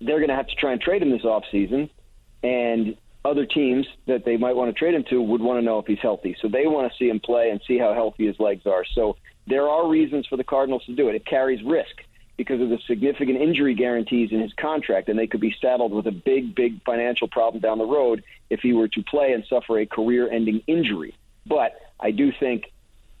they're 0.00 0.18
going 0.18 0.28
to 0.28 0.34
have 0.34 0.48
to 0.48 0.54
try 0.56 0.72
and 0.72 0.80
trade 0.80 1.02
him 1.02 1.10
this 1.10 1.22
offseason. 1.22 1.90
And 2.42 2.96
other 3.24 3.46
teams 3.46 3.86
that 4.06 4.24
they 4.24 4.36
might 4.36 4.56
want 4.56 4.74
to 4.74 4.78
trade 4.78 4.94
him 4.94 5.04
to 5.10 5.22
would 5.22 5.40
want 5.40 5.58
to 5.58 5.64
know 5.64 5.78
if 5.78 5.86
he's 5.86 5.98
healthy. 6.00 6.36
So 6.40 6.48
they 6.48 6.66
want 6.66 6.90
to 6.90 6.98
see 6.98 7.08
him 7.08 7.20
play 7.20 7.50
and 7.50 7.60
see 7.66 7.78
how 7.78 7.94
healthy 7.94 8.26
his 8.26 8.38
legs 8.40 8.66
are. 8.66 8.84
So 8.94 9.16
there 9.46 9.68
are 9.68 9.88
reasons 9.88 10.26
for 10.26 10.36
the 10.36 10.44
Cardinals 10.44 10.84
to 10.86 10.94
do 10.94 11.08
it. 11.08 11.14
It 11.14 11.26
carries 11.26 11.62
risk 11.62 12.02
because 12.36 12.60
of 12.60 12.70
the 12.70 12.78
significant 12.86 13.40
injury 13.40 13.74
guarantees 13.74 14.32
in 14.32 14.40
his 14.40 14.52
contract, 14.54 15.08
and 15.08 15.18
they 15.18 15.26
could 15.26 15.40
be 15.40 15.54
saddled 15.60 15.92
with 15.92 16.06
a 16.06 16.12
big, 16.12 16.54
big 16.54 16.82
financial 16.84 17.28
problem 17.28 17.60
down 17.60 17.78
the 17.78 17.84
road 17.84 18.24
if 18.50 18.60
he 18.60 18.72
were 18.72 18.88
to 18.88 19.02
play 19.04 19.32
and 19.32 19.44
suffer 19.48 19.78
a 19.78 19.86
career 19.86 20.30
ending 20.30 20.62
injury. 20.66 21.14
But 21.46 21.78
I 22.00 22.10
do 22.10 22.32
think 22.40 22.72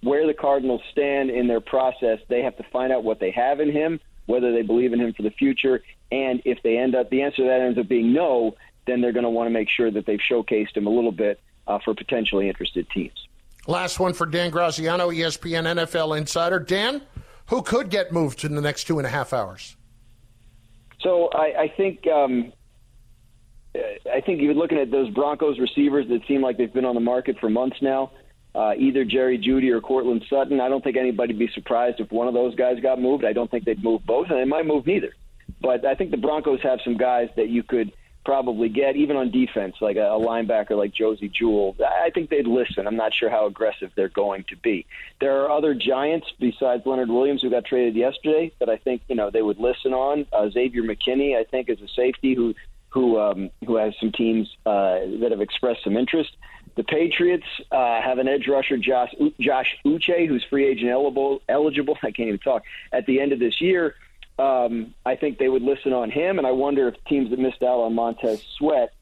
where 0.02 0.26
the 0.26 0.34
Cardinals 0.34 0.80
stand 0.90 1.30
in 1.30 1.46
their 1.46 1.60
process, 1.60 2.18
they 2.28 2.42
have 2.42 2.56
to 2.56 2.64
find 2.72 2.92
out 2.92 3.04
what 3.04 3.20
they 3.20 3.30
have 3.30 3.60
in 3.60 3.70
him, 3.70 4.00
whether 4.26 4.52
they 4.52 4.62
believe 4.62 4.92
in 4.92 5.00
him 5.00 5.12
for 5.12 5.22
the 5.22 5.30
future, 5.30 5.82
and 6.10 6.42
if 6.44 6.62
they 6.62 6.76
end 6.76 6.94
up, 6.94 7.10
the 7.10 7.22
answer 7.22 7.38
to 7.38 7.44
that 7.44 7.60
ends 7.60 7.78
up 7.78 7.88
being 7.88 8.12
no, 8.12 8.54
then 8.86 9.00
they're 9.00 9.12
going 9.12 9.24
to 9.24 9.30
want 9.30 9.46
to 9.46 9.52
make 9.52 9.68
sure 9.68 9.90
that 9.90 10.06
they've 10.06 10.20
showcased 10.20 10.76
him 10.76 10.86
a 10.86 10.90
little 10.90 11.12
bit 11.12 11.40
uh, 11.66 11.78
for 11.84 11.94
potentially 11.94 12.48
interested 12.48 12.88
teams. 12.90 13.28
Last 13.66 14.00
one 14.00 14.12
for 14.12 14.26
Dan 14.26 14.50
Graziano, 14.50 15.10
ESPN 15.10 15.64
NFL 15.64 16.18
Insider. 16.18 16.58
Dan, 16.58 17.02
who 17.46 17.62
could 17.62 17.90
get 17.90 18.12
moved 18.12 18.44
in 18.44 18.54
the 18.54 18.60
next 18.60 18.84
two 18.84 18.98
and 18.98 19.06
a 19.06 19.10
half 19.10 19.32
hours? 19.32 19.76
So 21.00 21.28
I, 21.28 21.62
I 21.62 21.68
think 21.76 22.06
um, 22.08 22.52
I 23.74 24.20
think 24.20 24.40
you're 24.40 24.54
looking 24.54 24.78
at 24.78 24.90
those 24.90 25.10
Broncos 25.10 25.58
receivers 25.58 26.08
that 26.08 26.26
seem 26.26 26.42
like 26.42 26.58
they've 26.58 26.72
been 26.72 26.84
on 26.84 26.94
the 26.94 27.00
market 27.00 27.38
for 27.40 27.48
months 27.48 27.76
now. 27.80 28.12
Uh, 28.54 28.74
either 28.76 29.04
Jerry 29.04 29.38
Jeudy 29.38 29.70
or 29.70 29.80
Courtland 29.80 30.24
Sutton. 30.28 30.60
I 30.60 30.68
don't 30.68 30.84
think 30.84 30.98
anybody'd 30.98 31.38
be 31.38 31.48
surprised 31.54 32.00
if 32.00 32.12
one 32.12 32.28
of 32.28 32.34
those 32.34 32.54
guys 32.54 32.80
got 32.80 33.00
moved. 33.00 33.24
I 33.24 33.32
don't 33.32 33.50
think 33.50 33.64
they'd 33.64 33.82
move 33.82 34.04
both, 34.04 34.28
and 34.28 34.38
they 34.38 34.44
might 34.44 34.66
move 34.66 34.86
neither. 34.86 35.14
But 35.60 35.86
I 35.86 35.94
think 35.94 36.10
the 36.10 36.18
Broncos 36.18 36.60
have 36.62 36.80
some 36.84 36.98
guys 36.98 37.30
that 37.36 37.48
you 37.48 37.62
could 37.62 37.92
probably 38.24 38.68
get, 38.68 38.96
even 38.96 39.16
on 39.16 39.30
defense, 39.30 39.76
like 39.80 39.96
a, 39.96 40.06
a 40.06 40.18
linebacker 40.18 40.76
like 40.76 40.92
Josey 40.94 41.28
Jewell. 41.28 41.76
I 41.80 42.10
think 42.10 42.30
they'd 42.30 42.46
listen. 42.46 42.86
I'm 42.86 42.96
not 42.96 43.12
sure 43.14 43.30
how 43.30 43.46
aggressive 43.46 43.90
they're 43.96 44.08
going 44.08 44.44
to 44.48 44.56
be. 44.56 44.86
There 45.20 45.42
are 45.42 45.50
other 45.50 45.74
giants 45.74 46.28
besides 46.38 46.84
Leonard 46.86 47.08
Williams 47.08 47.42
who 47.42 47.50
got 47.50 47.64
traded 47.64 47.94
yesterday 47.94 48.52
that 48.60 48.68
I 48.68 48.76
think 48.76 49.02
you 49.08 49.16
know 49.16 49.30
they 49.30 49.42
would 49.42 49.58
listen 49.58 49.92
on. 49.92 50.26
Uh, 50.32 50.50
Xavier 50.50 50.82
McKinney, 50.82 51.36
I 51.36 51.44
think, 51.44 51.68
is 51.68 51.80
a 51.80 51.88
safety 51.88 52.34
who 52.34 52.54
who 52.90 53.18
um, 53.18 53.50
who 53.66 53.76
has 53.76 53.94
some 53.98 54.12
teams 54.12 54.48
uh, 54.66 54.98
that 55.20 55.28
have 55.30 55.40
expressed 55.40 55.84
some 55.84 55.96
interest. 55.96 56.30
The 56.74 56.84
Patriots 56.84 57.46
uh, 57.70 58.00
have 58.00 58.18
an 58.18 58.28
edge 58.28 58.48
rusher, 58.48 58.78
Josh, 58.78 59.14
Josh 59.38 59.76
Uche, 59.84 60.26
who's 60.26 60.44
free 60.48 60.66
agent 60.66 60.90
eligible. 60.90 61.42
Eligible, 61.48 61.98
I 62.02 62.12
can't 62.12 62.28
even 62.28 62.38
talk. 62.38 62.62
At 62.92 63.06
the 63.06 63.20
end 63.20 63.32
of 63.32 63.38
this 63.38 63.60
year, 63.60 63.94
um, 64.42 64.94
I 65.06 65.14
think 65.14 65.38
they 65.38 65.48
would 65.48 65.62
listen 65.62 65.92
on 65.92 66.10
him, 66.10 66.38
and 66.38 66.46
I 66.46 66.50
wonder 66.50 66.88
if 66.88 66.96
teams 67.04 67.30
that 67.30 67.38
missed 67.38 67.62
out 67.62 67.78
on 67.78 67.94
Montez 67.94 68.42
Sweat 68.58 68.92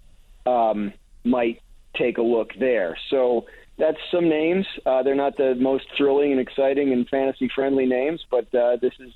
um, 0.44 0.92
might 1.24 1.62
take 1.96 2.18
a 2.18 2.22
look 2.22 2.52
there. 2.58 2.98
So 3.08 3.46
that's 3.78 3.96
some 4.10 4.28
names. 4.28 4.66
Uh, 4.84 5.02
they're 5.02 5.14
not 5.14 5.38
the 5.38 5.54
most 5.54 5.86
thrilling 5.96 6.32
and 6.32 6.40
exciting 6.40 6.92
and 6.92 7.08
fantasy 7.08 7.50
friendly 7.54 7.86
names, 7.86 8.24
but 8.30 8.54
uh, 8.54 8.76
this 8.76 8.92
is, 9.00 9.12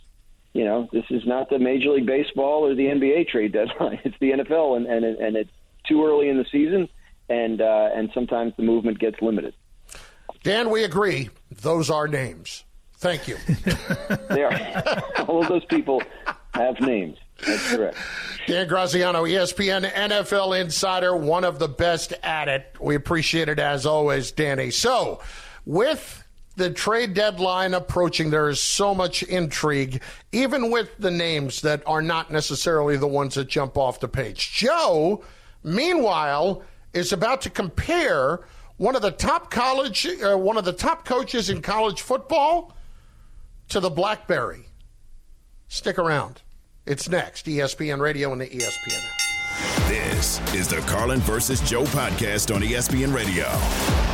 you 0.55 0.65
know, 0.65 0.89
this 0.93 1.05
is 1.11 1.27
not 1.27 1.51
the 1.51 1.59
Major 1.59 1.91
League 1.91 2.07
Baseball 2.07 2.65
or 2.67 2.75
the 2.75 2.87
NBA 2.87 3.29
trade 3.29 3.53
deadline. 3.53 4.01
It's 4.05 4.17
the 4.19 4.31
NFL, 4.31 4.79
and 4.79 4.87
and, 4.87 5.05
and 5.05 5.37
it's 5.37 5.51
too 5.87 6.07
early 6.07 6.31
in 6.31 6.39
the 6.39 6.47
season, 6.51 6.89
and 7.29 7.61
uh, 7.61 7.91
and 7.95 8.11
sometimes 8.15 8.55
the 8.57 8.63
movement 8.63 8.99
gets 8.99 9.21
limited. 9.21 9.53
Dan, 10.43 10.71
we 10.71 10.85
agree. 10.85 11.29
Those 11.51 11.91
are 11.91 12.09
names. 12.09 12.65
Thank 13.05 13.29
you. 13.29 13.37
they 14.31 14.45
are. 14.45 15.03
All 15.29 15.43
of 15.43 15.49
those 15.49 15.67
people 15.67 16.03
have 16.55 16.81
names. 16.81 17.19
That's 17.47 17.71
correct. 17.71 17.99
Dan 18.47 18.67
Graziano, 18.67 19.25
ESPN 19.25 19.93
NFL 19.93 20.59
Insider, 20.59 21.15
one 21.15 21.45
of 21.45 21.59
the 21.59 21.69
best 21.69 22.15
at 22.23 22.49
it. 22.49 22.75
We 22.81 22.95
appreciate 22.95 23.51
it 23.51 23.59
as 23.59 23.85
always, 23.85 24.33
Danny. 24.33 24.71
So, 24.71 25.21
with 25.67 26.25
the 26.57 26.71
trade 26.71 27.13
deadline 27.13 27.75
approaching, 27.75 28.31
there 28.31 28.49
is 28.49 28.59
so 28.59 28.95
much 28.95 29.23
intrigue, 29.23 30.01
even 30.33 30.71
with 30.71 30.97
the 30.99 31.11
names 31.11 31.61
that 31.61 31.83
are 31.87 32.01
not 32.01 32.31
necessarily 32.31 32.97
the 32.97 33.07
ones 33.07 33.35
that 33.35 33.49
jump 33.49 33.77
off 33.77 34.01
the 34.01 34.09
page. 34.09 34.55
Joe, 34.55 35.23
meanwhile, 35.63 36.63
is 36.95 37.13
about 37.13 37.43
to 37.43 37.51
compare 37.51 38.41
one 38.79 38.97
of 38.97 39.03
the 39.03 39.11
top 39.11 39.51
college, 39.51 40.07
uh, 40.07 40.39
one 40.39 40.57
of 40.57 40.65
the 40.65 40.73
top 40.73 41.05
coaches 41.05 41.51
in 41.51 41.61
college 41.61 42.01
football 42.01 42.75
to 43.69 43.81
the 43.81 43.91
Blackberry. 43.91 44.67
Stick 45.69 45.99
around. 45.99 46.43
It's 46.87 47.09
next. 47.09 47.47
ESPN 47.47 48.01
Radio 48.01 48.33
and 48.33 48.41
the 48.41 48.47
ESPN 48.47 49.05
app. 49.05 49.89
This 49.89 50.41
is 50.55 50.69
the 50.69 50.79
Carlin 50.87 51.21
versus 51.21 51.61
Joe 51.61 51.85
podcast 51.85 52.55
on 52.55 52.63
ESPN 52.63 53.15
Radio. 53.15 54.14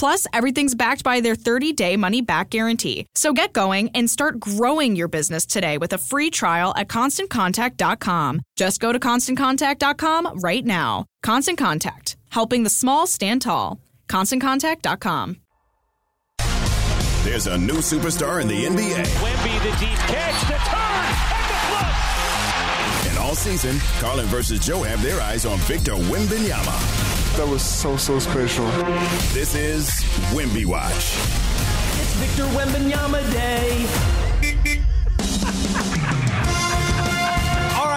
Plus, 0.00 0.26
everything's 0.32 0.74
backed 0.74 1.04
by 1.04 1.20
their 1.20 1.34
30 1.34 1.74
day 1.74 1.94
money 1.94 2.22
back 2.22 2.48
guarantee. 2.48 3.04
So 3.14 3.34
get 3.34 3.52
going 3.52 3.90
and 3.94 4.08
start 4.08 4.40
growing 4.40 4.96
your 4.96 5.08
business 5.08 5.44
today 5.44 5.76
with 5.76 5.92
a 5.92 5.98
free 5.98 6.30
trial 6.30 6.72
at 6.74 6.88
constantcontact.com. 6.88 8.40
Just 8.56 8.80
go 8.80 8.94
to 8.94 8.98
constantcontact.com 8.98 10.40
right 10.40 10.64
now. 10.64 11.04
Constant 11.22 11.58
Contact, 11.58 12.16
helping 12.30 12.62
the 12.62 12.70
small 12.70 13.06
stand 13.06 13.42
tall. 13.42 13.78
ConstantContact.com. 14.08 15.36
There's 17.22 17.46
a 17.46 17.58
new 17.58 17.80
superstar 17.80 18.40
in 18.40 18.48
the 18.48 18.64
NBA. 18.64 19.04
Wemby, 19.04 19.62
the 19.62 19.78
deep 19.84 19.98
catch, 20.08 20.40
the 20.48 20.56
turn, 20.64 21.04
and 21.36 21.50
the 21.50 21.60
flush. 21.68 23.06
And 23.10 23.18
all 23.18 23.34
season, 23.34 23.78
Carlin 24.00 24.24
versus 24.28 24.60
Joe 24.60 24.82
have 24.82 25.02
their 25.02 25.20
eyes 25.20 25.44
on 25.44 25.58
Victor 25.58 25.92
Wembanyama. 25.92 27.09
That 27.36 27.48
was 27.48 27.62
so, 27.62 27.96
so 27.96 28.18
special. 28.18 28.66
This 29.32 29.54
is 29.54 29.88
Wemby 30.34 30.66
Watch. 30.66 31.16
It's 32.00 32.14
Victor 32.14 32.44
Wembanyama 32.54 33.32
Day. 33.32 34.19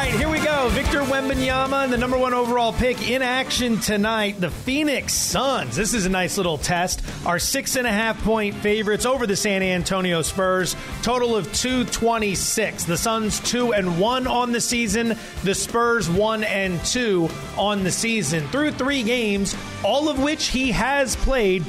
Right, 0.04 0.16
here 0.16 0.30
we 0.30 0.40
go. 0.40 0.68
Victor 0.70 1.02
Wembanyama, 1.02 1.90
the 1.90 1.98
number 1.98 2.18
one 2.18 2.34
overall 2.34 2.74
pick 2.74 3.10
in 3.10 3.22
action 3.22 3.80
tonight. 3.80 4.40
The 4.40 4.50
Phoenix 4.50 5.14
Suns. 5.14 5.76
This 5.76 5.94
is 5.94 6.06
a 6.06 6.10
nice 6.10 6.36
little 6.36 6.58
test. 6.58 7.02
Our 7.26 7.40
six 7.40 7.78
and 7.78 7.88
a 7.88 7.92
half 7.92 8.22
point 8.24 8.56
favorites 8.56 9.06
over 9.06 9.26
the 9.26 9.36
San 9.36 9.64
Antonio 9.64 10.22
Spurs. 10.22 10.76
Total 11.04 11.36
of 11.36 11.52
226. 11.54 12.84
The 12.84 12.98
Suns 12.98 13.40
two 13.40 13.74
and 13.74 13.98
one 14.00 14.28
on 14.28 14.52
the 14.52 14.60
season. 14.60 15.18
The 15.44 15.56
Spurs 15.56 16.10
one 16.10 16.44
and 16.44 16.84
two 16.84 17.30
on 17.58 17.84
the 17.84 17.92
season. 17.92 18.46
Through 18.50 18.72
three 18.72 19.04
games, 19.04 19.56
all 19.84 20.10
of 20.10 20.22
which 20.22 20.48
he 20.48 20.72
has 20.72 21.16
played. 21.16 21.64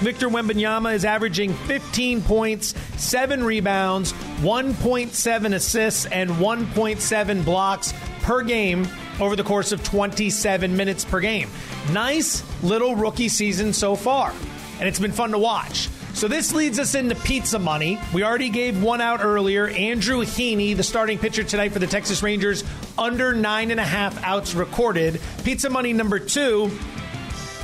Victor 0.00 0.28
Wembanyama 0.28 0.94
is 0.94 1.04
averaging 1.04 1.54
15 1.54 2.22
points, 2.22 2.74
7 2.96 3.42
rebounds, 3.42 4.12
1.7 4.42 5.54
assists, 5.54 6.06
and 6.06 6.30
1.7 6.30 7.44
blocks 7.44 7.94
per 8.20 8.42
game 8.42 8.86
over 9.20 9.36
the 9.36 9.42
course 9.42 9.72
of 9.72 9.82
27 9.82 10.76
minutes 10.76 11.04
per 11.04 11.20
game. 11.20 11.48
Nice 11.92 12.42
little 12.62 12.94
rookie 12.94 13.30
season 13.30 13.72
so 13.72 13.96
far, 13.96 14.34
and 14.78 14.88
it's 14.88 14.98
been 14.98 15.12
fun 15.12 15.30
to 15.30 15.38
watch. 15.38 15.88
So 16.12 16.28
this 16.28 16.54
leads 16.54 16.78
us 16.78 16.94
into 16.94 17.14
pizza 17.14 17.58
money. 17.58 17.98
We 18.14 18.24
already 18.24 18.48
gave 18.48 18.82
one 18.82 19.02
out 19.02 19.22
earlier. 19.22 19.68
Andrew 19.68 20.20
Heaney, 20.20 20.74
the 20.74 20.82
starting 20.82 21.18
pitcher 21.18 21.44
tonight 21.44 21.72
for 21.72 21.78
the 21.78 21.86
Texas 21.86 22.22
Rangers, 22.22 22.64
under 22.96 23.34
nine 23.34 23.70
and 23.70 23.78
a 23.78 23.84
half 23.84 24.22
outs 24.24 24.54
recorded. 24.54 25.20
Pizza 25.44 25.68
money 25.68 25.92
number 25.92 26.18
two. 26.18 26.70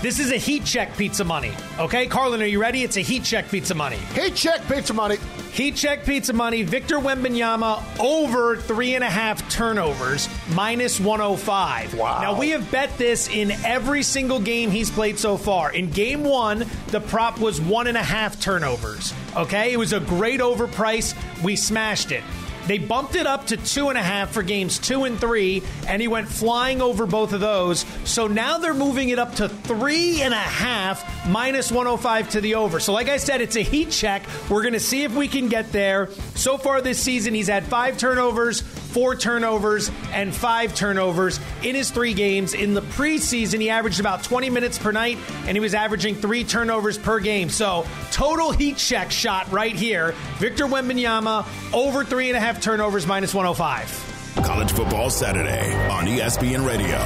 This 0.02 0.18
is 0.18 0.32
a 0.32 0.36
heat 0.36 0.64
check 0.64 0.96
pizza 0.96 1.22
money. 1.22 1.52
Okay, 1.78 2.08
Carlin, 2.08 2.42
are 2.42 2.46
you 2.46 2.60
ready? 2.60 2.82
It's 2.82 2.96
a 2.96 3.02
heat 3.02 3.22
check 3.22 3.48
pizza 3.48 3.72
money. 3.72 3.98
Heat 4.16 4.34
check 4.34 4.66
pizza 4.66 4.92
money. 4.92 5.16
Heat 5.52 5.76
check 5.76 6.04
pizza 6.04 6.32
money. 6.32 6.64
Victor 6.64 6.96
Wembanyama 6.98 8.00
over 8.00 8.56
three 8.56 8.96
and 8.96 9.04
a 9.04 9.08
half 9.08 9.48
turnovers, 9.48 10.28
minus 10.56 10.98
105. 10.98 11.94
Wow. 11.94 12.20
Now, 12.20 12.36
we 12.36 12.50
have 12.50 12.68
bet 12.72 12.98
this 12.98 13.28
in 13.28 13.52
every 13.64 14.02
single 14.02 14.40
game 14.40 14.72
he's 14.72 14.90
played 14.90 15.20
so 15.20 15.36
far. 15.36 15.72
In 15.72 15.88
game 15.88 16.24
one, 16.24 16.66
the 16.88 17.00
prop 17.00 17.38
was 17.38 17.60
one 17.60 17.86
and 17.86 17.96
a 17.96 18.02
half 18.02 18.40
turnovers. 18.40 19.14
Okay, 19.36 19.72
it 19.72 19.76
was 19.76 19.92
a 19.92 20.00
great 20.00 20.40
overprice. 20.40 21.14
We 21.44 21.54
smashed 21.54 22.10
it. 22.10 22.24
They 22.66 22.78
bumped 22.78 23.16
it 23.16 23.26
up 23.26 23.46
to 23.48 23.56
two 23.56 23.88
and 23.88 23.98
a 23.98 24.02
half 24.02 24.30
for 24.32 24.42
games 24.42 24.78
two 24.78 25.04
and 25.04 25.18
three, 25.18 25.62
and 25.86 26.00
he 26.00 26.08
went 26.08 26.28
flying 26.28 26.80
over 26.80 27.06
both 27.06 27.32
of 27.32 27.40
those. 27.40 27.84
So 28.04 28.26
now 28.26 28.58
they're 28.58 28.74
moving 28.74 29.08
it 29.08 29.18
up 29.18 29.34
to 29.36 29.48
three 29.48 30.22
and 30.22 30.34
a 30.34 30.36
half, 30.36 31.28
minus 31.28 31.70
105 31.70 32.30
to 32.30 32.40
the 32.40 32.56
over. 32.56 32.80
So, 32.80 32.92
like 32.92 33.08
I 33.08 33.16
said, 33.16 33.40
it's 33.40 33.56
a 33.56 33.62
heat 33.62 33.90
check. 33.90 34.24
We're 34.48 34.62
going 34.62 34.74
to 34.74 34.80
see 34.80 35.04
if 35.04 35.14
we 35.14 35.28
can 35.28 35.48
get 35.48 35.72
there. 35.72 36.10
So 36.34 36.58
far 36.58 36.80
this 36.80 37.00
season, 37.00 37.34
he's 37.34 37.48
had 37.48 37.64
five 37.64 37.98
turnovers, 37.98 38.60
four 38.60 39.16
turnovers, 39.16 39.90
and 40.12 40.34
five 40.34 40.74
turnovers 40.74 41.40
in 41.62 41.74
his 41.74 41.90
three 41.90 42.14
games. 42.14 42.54
In 42.54 42.74
the 42.74 42.82
preseason, 42.82 43.60
he 43.60 43.70
averaged 43.70 44.00
about 44.00 44.22
20 44.24 44.50
minutes 44.50 44.78
per 44.78 44.92
night, 44.92 45.18
and 45.46 45.56
he 45.56 45.60
was 45.60 45.74
averaging 45.74 46.14
three 46.14 46.44
turnovers 46.44 46.98
per 46.98 47.20
game. 47.20 47.48
So, 47.48 47.86
total 48.10 48.52
heat 48.52 48.76
check 48.76 49.10
shot 49.10 49.50
right 49.50 49.74
here. 49.74 50.14
Victor 50.38 50.66
Wembanyama 50.66 51.46
over 51.72 52.04
three 52.04 52.28
and 52.28 52.36
a 52.36 52.40
half 52.40 52.51
turnovers, 52.60 53.06
minus 53.06 53.34
105. 53.34 54.12
College 54.44 54.72
Football 54.72 55.10
Saturday 55.10 55.74
on 55.88 56.06
ESPN 56.06 56.66
Radio. 56.66 56.98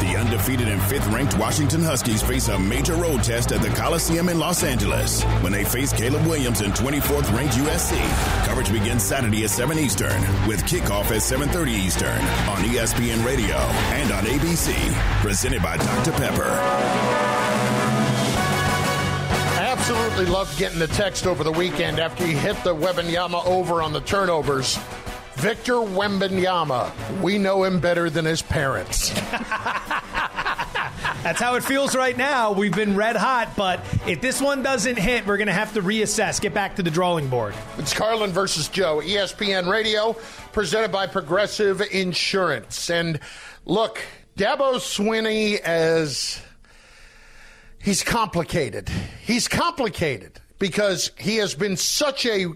The 0.00 0.16
undefeated 0.18 0.68
and 0.68 0.82
fifth 0.82 1.06
ranked 1.06 1.38
Washington 1.38 1.82
Huskies 1.82 2.22
face 2.22 2.48
a 2.48 2.58
major 2.58 2.94
road 2.94 3.22
test 3.22 3.52
at 3.52 3.62
the 3.62 3.68
Coliseum 3.70 4.28
in 4.28 4.38
Los 4.38 4.64
Angeles 4.64 5.22
when 5.40 5.52
they 5.52 5.64
face 5.64 5.92
Caleb 5.92 6.26
Williams 6.26 6.60
and 6.60 6.74
24th 6.74 7.32
ranked 7.34 7.54
USC. 7.54 7.96
Coverage 8.46 8.72
begins 8.72 9.02
Saturday 9.02 9.44
at 9.44 9.50
7 9.50 9.78
Eastern 9.78 10.20
with 10.46 10.64
kickoff 10.64 11.10
at 11.10 11.22
7:30 11.22 11.72
Eastern 11.72 12.20
on 12.48 12.64
ESPN 12.64 13.24
Radio 13.24 13.56
and 13.94 14.12
on 14.12 14.24
ABC. 14.24 14.74
Presented 15.20 15.62
by 15.62 15.76
Dr. 15.76 16.12
Pepper. 16.12 17.23
Absolutely 20.14 20.32
loved 20.32 20.58
getting 20.60 20.78
the 20.78 20.86
text 20.86 21.26
over 21.26 21.42
the 21.42 21.50
weekend 21.50 21.98
after 21.98 22.24
he 22.24 22.34
hit 22.34 22.54
the 22.62 22.72
Wembanyama 22.72 23.44
over 23.46 23.82
on 23.82 23.92
the 23.92 23.98
turnovers. 24.02 24.78
Victor 25.34 25.72
Wembanyama, 25.72 27.20
we 27.20 27.36
know 27.36 27.64
him 27.64 27.80
better 27.80 28.08
than 28.08 28.24
his 28.24 28.40
parents. 28.40 29.08
That's 31.24 31.40
how 31.40 31.56
it 31.56 31.64
feels 31.64 31.96
right 31.96 32.16
now. 32.16 32.52
We've 32.52 32.72
been 32.72 32.94
red 32.94 33.16
hot, 33.16 33.56
but 33.56 33.80
if 34.06 34.20
this 34.20 34.40
one 34.40 34.62
doesn't 34.62 35.00
hit, 35.00 35.26
we're 35.26 35.36
going 35.36 35.48
to 35.48 35.52
have 35.52 35.74
to 35.74 35.82
reassess, 35.82 36.40
get 36.40 36.54
back 36.54 36.76
to 36.76 36.84
the 36.84 36.92
drawing 36.92 37.26
board. 37.26 37.52
It's 37.78 37.92
Carlin 37.92 38.30
versus 38.30 38.68
Joe, 38.68 39.00
ESPN 39.04 39.68
Radio, 39.68 40.12
presented 40.52 40.92
by 40.92 41.08
Progressive 41.08 41.80
Insurance. 41.80 42.88
And 42.88 43.18
look, 43.66 44.00
Dabo 44.36 44.76
Swinney 44.76 45.58
as 45.58 46.40
he's 47.84 48.02
complicated. 48.02 48.88
He's 49.22 49.46
complicated 49.46 50.40
because 50.58 51.12
he 51.18 51.36
has 51.36 51.54
been 51.54 51.76
such 51.76 52.26
a 52.26 52.46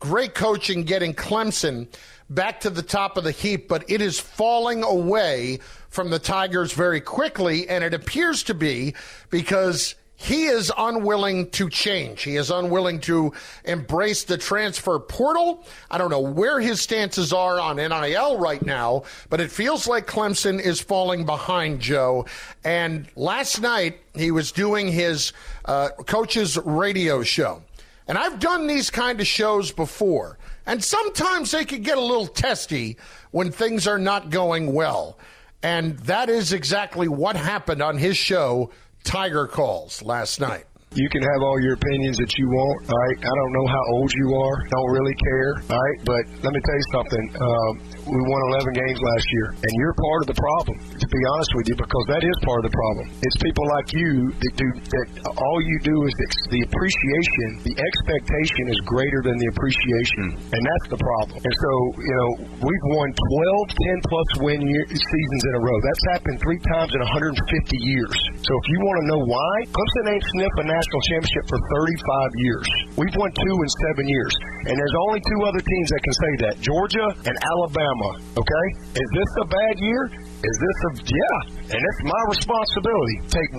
Great 0.00 0.32
coach 0.32 0.70
in 0.70 0.84
getting 0.84 1.12
Clemson 1.12 1.88
back 2.30 2.60
to 2.60 2.70
the 2.70 2.82
top 2.82 3.16
of 3.16 3.24
the 3.24 3.32
heap, 3.32 3.66
but 3.66 3.84
it 3.90 4.00
is 4.00 4.20
falling 4.20 4.84
away 4.84 5.58
from 5.88 6.10
the 6.10 6.20
Tigers 6.20 6.72
very 6.72 7.00
quickly, 7.00 7.68
and 7.68 7.82
it 7.82 7.94
appears 7.94 8.44
to 8.44 8.54
be 8.54 8.94
because 9.28 9.96
he 10.20 10.46
is 10.46 10.72
unwilling 10.76 11.48
to 11.50 11.70
change. 11.70 12.24
He 12.24 12.34
is 12.34 12.50
unwilling 12.50 12.98
to 13.02 13.32
embrace 13.64 14.24
the 14.24 14.36
transfer 14.36 14.98
portal. 14.98 15.64
I 15.92 15.96
don't 15.96 16.10
know 16.10 16.18
where 16.18 16.60
his 16.60 16.80
stances 16.80 17.32
are 17.32 17.60
on 17.60 17.76
NIL 17.76 18.36
right 18.36 18.60
now, 18.60 19.04
but 19.30 19.40
it 19.40 19.52
feels 19.52 19.86
like 19.86 20.08
Clemson 20.08 20.60
is 20.60 20.80
falling 20.80 21.24
behind 21.24 21.78
Joe. 21.78 22.26
And 22.64 23.06
last 23.14 23.60
night, 23.60 24.00
he 24.12 24.32
was 24.32 24.50
doing 24.50 24.88
his 24.88 25.32
uh, 25.66 25.90
coach's 26.04 26.56
radio 26.58 27.22
show. 27.22 27.62
And 28.08 28.18
I've 28.18 28.40
done 28.40 28.66
these 28.66 28.90
kind 28.90 29.20
of 29.20 29.26
shows 29.26 29.70
before. 29.70 30.36
And 30.66 30.82
sometimes 30.82 31.52
they 31.52 31.64
can 31.64 31.82
get 31.82 31.96
a 31.96 32.00
little 32.00 32.26
testy 32.26 32.96
when 33.30 33.52
things 33.52 33.86
are 33.86 34.00
not 34.00 34.30
going 34.30 34.72
well. 34.74 35.16
And 35.62 35.96
that 36.00 36.28
is 36.28 36.52
exactly 36.52 37.06
what 37.06 37.36
happened 37.36 37.82
on 37.82 37.98
his 37.98 38.16
show 38.16 38.70
Tiger 39.08 39.46
calls 39.46 40.02
last 40.02 40.38
night. 40.38 40.66
You 40.96 41.04
can 41.12 41.20
have 41.20 41.40
all 41.44 41.60
your 41.60 41.76
opinions 41.76 42.16
that 42.16 42.32
you 42.40 42.48
want, 42.48 42.88
all 42.88 42.96
right? 42.96 43.18
I 43.20 43.28
don't 43.28 43.52
know 43.60 43.66
how 43.68 43.84
old 43.92 44.08
you 44.08 44.28
are, 44.40 44.56
don't 44.72 44.90
really 44.96 45.16
care, 45.20 45.50
all 45.68 45.76
right? 45.76 45.98
But 46.08 46.22
let 46.40 46.48
me 46.48 46.60
tell 46.64 46.78
you 46.80 46.88
something. 46.96 47.24
Um, 47.36 47.72
we 48.08 48.16
won 48.24 48.40
11 48.56 48.72
games 48.72 48.96
last 48.96 49.26
year, 49.28 49.46
and 49.68 49.72
you're 49.84 49.92
part 50.00 50.20
of 50.24 50.28
the 50.32 50.38
problem, 50.40 50.80
to 50.80 51.06
be 51.12 51.20
honest 51.36 51.52
with 51.60 51.66
you, 51.68 51.76
because 51.76 52.04
that 52.08 52.24
is 52.24 52.36
part 52.40 52.64
of 52.64 52.72
the 52.72 52.74
problem. 52.74 53.04
It's 53.20 53.36
people 53.36 53.68
like 53.68 53.88
you 53.92 54.32
that 54.32 54.52
do 54.56 54.68
that. 54.80 55.06
All 55.28 55.58
you 55.60 55.76
do 55.84 55.96
is 56.08 56.12
the 56.48 56.64
appreciation, 56.64 57.68
the 57.68 57.76
expectation 57.76 58.72
is 58.72 58.80
greater 58.88 59.20
than 59.28 59.36
the 59.36 59.48
appreciation, 59.52 60.40
and 60.40 60.60
that's 60.64 60.88
the 60.88 61.00
problem. 61.04 61.36
And 61.36 61.52
so, 61.52 61.72
you 62.00 62.14
know, 62.16 62.30
we've 62.64 62.86
won 62.96 63.12
12, 63.12 63.76
10 63.76 64.08
plus 64.08 64.28
win 64.40 64.60
year, 64.64 64.84
seasons 64.88 65.42
in 65.44 65.52
a 65.52 65.62
row. 65.68 65.78
That's 65.84 66.04
happened 66.16 66.40
three 66.40 66.60
times 66.72 66.96
in 66.96 67.00
150 67.04 67.36
years. 67.84 68.16
So 68.40 68.52
if 68.56 68.66
you 68.72 68.78
want 68.88 68.96
to 69.04 69.06
know 69.12 69.20
why, 69.28 69.52
Clemson 69.68 70.04
ain't 70.16 70.26
sniffed 70.32 70.58
a 70.64 70.66
national 70.78 71.02
championship 71.10 71.44
for 71.50 71.58
35 71.58 72.30
years. 72.38 72.66
We've 72.94 73.16
won 73.18 73.30
two 73.34 73.56
in 73.58 73.68
seven 73.90 74.06
years, 74.06 74.34
and 74.70 74.74
there's 74.78 74.96
only 75.10 75.20
two 75.26 75.40
other 75.42 75.58
teams 75.58 75.88
that 75.90 76.02
can 76.06 76.14
say 76.14 76.32
that: 76.46 76.54
Georgia 76.62 77.06
and 77.26 77.34
Alabama. 77.34 78.10
Okay, 78.38 78.66
is 78.94 79.08
this 79.10 79.30
a 79.42 79.46
bad 79.50 79.74
year? 79.82 80.02
Is 80.38 80.56
this 80.62 80.78
a 80.86 80.90
yeah? 81.02 81.38
And 81.74 81.80
it's 81.82 82.02
my 82.06 82.22
responsibility. 82.30 83.16
Take 83.26 83.50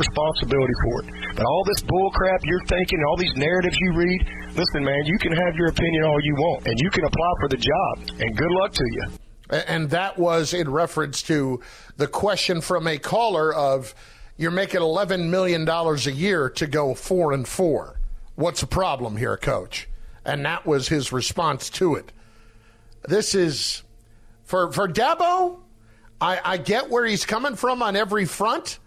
responsibility 0.00 0.76
for 0.88 0.94
it. 1.04 1.06
But 1.36 1.44
all 1.44 1.64
this 1.68 1.82
bull 1.84 2.10
crap 2.16 2.40
you're 2.44 2.64
thinking, 2.66 2.98
all 3.04 3.16
these 3.16 3.36
narratives 3.36 3.76
you 3.76 3.92
read, 3.92 4.20
listen, 4.56 4.80
man, 4.84 5.02
you 5.04 5.18
can 5.18 5.32
have 5.32 5.54
your 5.56 5.68
opinion 5.68 6.04
all 6.04 6.20
you 6.24 6.34
want, 6.34 6.66
and 6.66 6.76
you 6.80 6.90
can 6.90 7.04
apply 7.04 7.32
for 7.40 7.48
the 7.48 7.60
job. 7.60 7.92
And 8.20 8.36
good 8.36 8.52
luck 8.64 8.72
to 8.72 8.84
you. 8.96 9.04
And 9.68 9.90
that 9.90 10.16
was 10.16 10.54
in 10.54 10.70
reference 10.70 11.22
to 11.22 11.60
the 11.96 12.06
question 12.06 12.60
from 12.60 12.86
a 12.86 12.98
caller 12.98 13.52
of 13.52 13.94
you're 14.40 14.50
making 14.50 14.80
$11 14.80 15.28
million 15.28 15.68
a 15.68 15.94
year 16.10 16.48
to 16.48 16.66
go 16.66 16.94
four 16.94 17.34
and 17.34 17.46
four. 17.46 18.00
What's 18.36 18.62
the 18.62 18.66
problem 18.66 19.18
here, 19.18 19.36
coach? 19.36 19.86
And 20.24 20.46
that 20.46 20.64
was 20.64 20.88
his 20.88 21.12
response 21.12 21.68
to 21.70 21.96
it. 21.96 22.10
This 23.06 23.34
is 23.34 23.82
for 24.44 24.72
for 24.72 24.88
Dabo. 24.88 25.58
I, 26.22 26.40
I 26.42 26.56
get 26.56 26.88
where 26.88 27.04
he's 27.04 27.26
coming 27.26 27.54
from 27.54 27.82
on 27.82 27.96
every 27.96 28.24
front, 28.24 28.78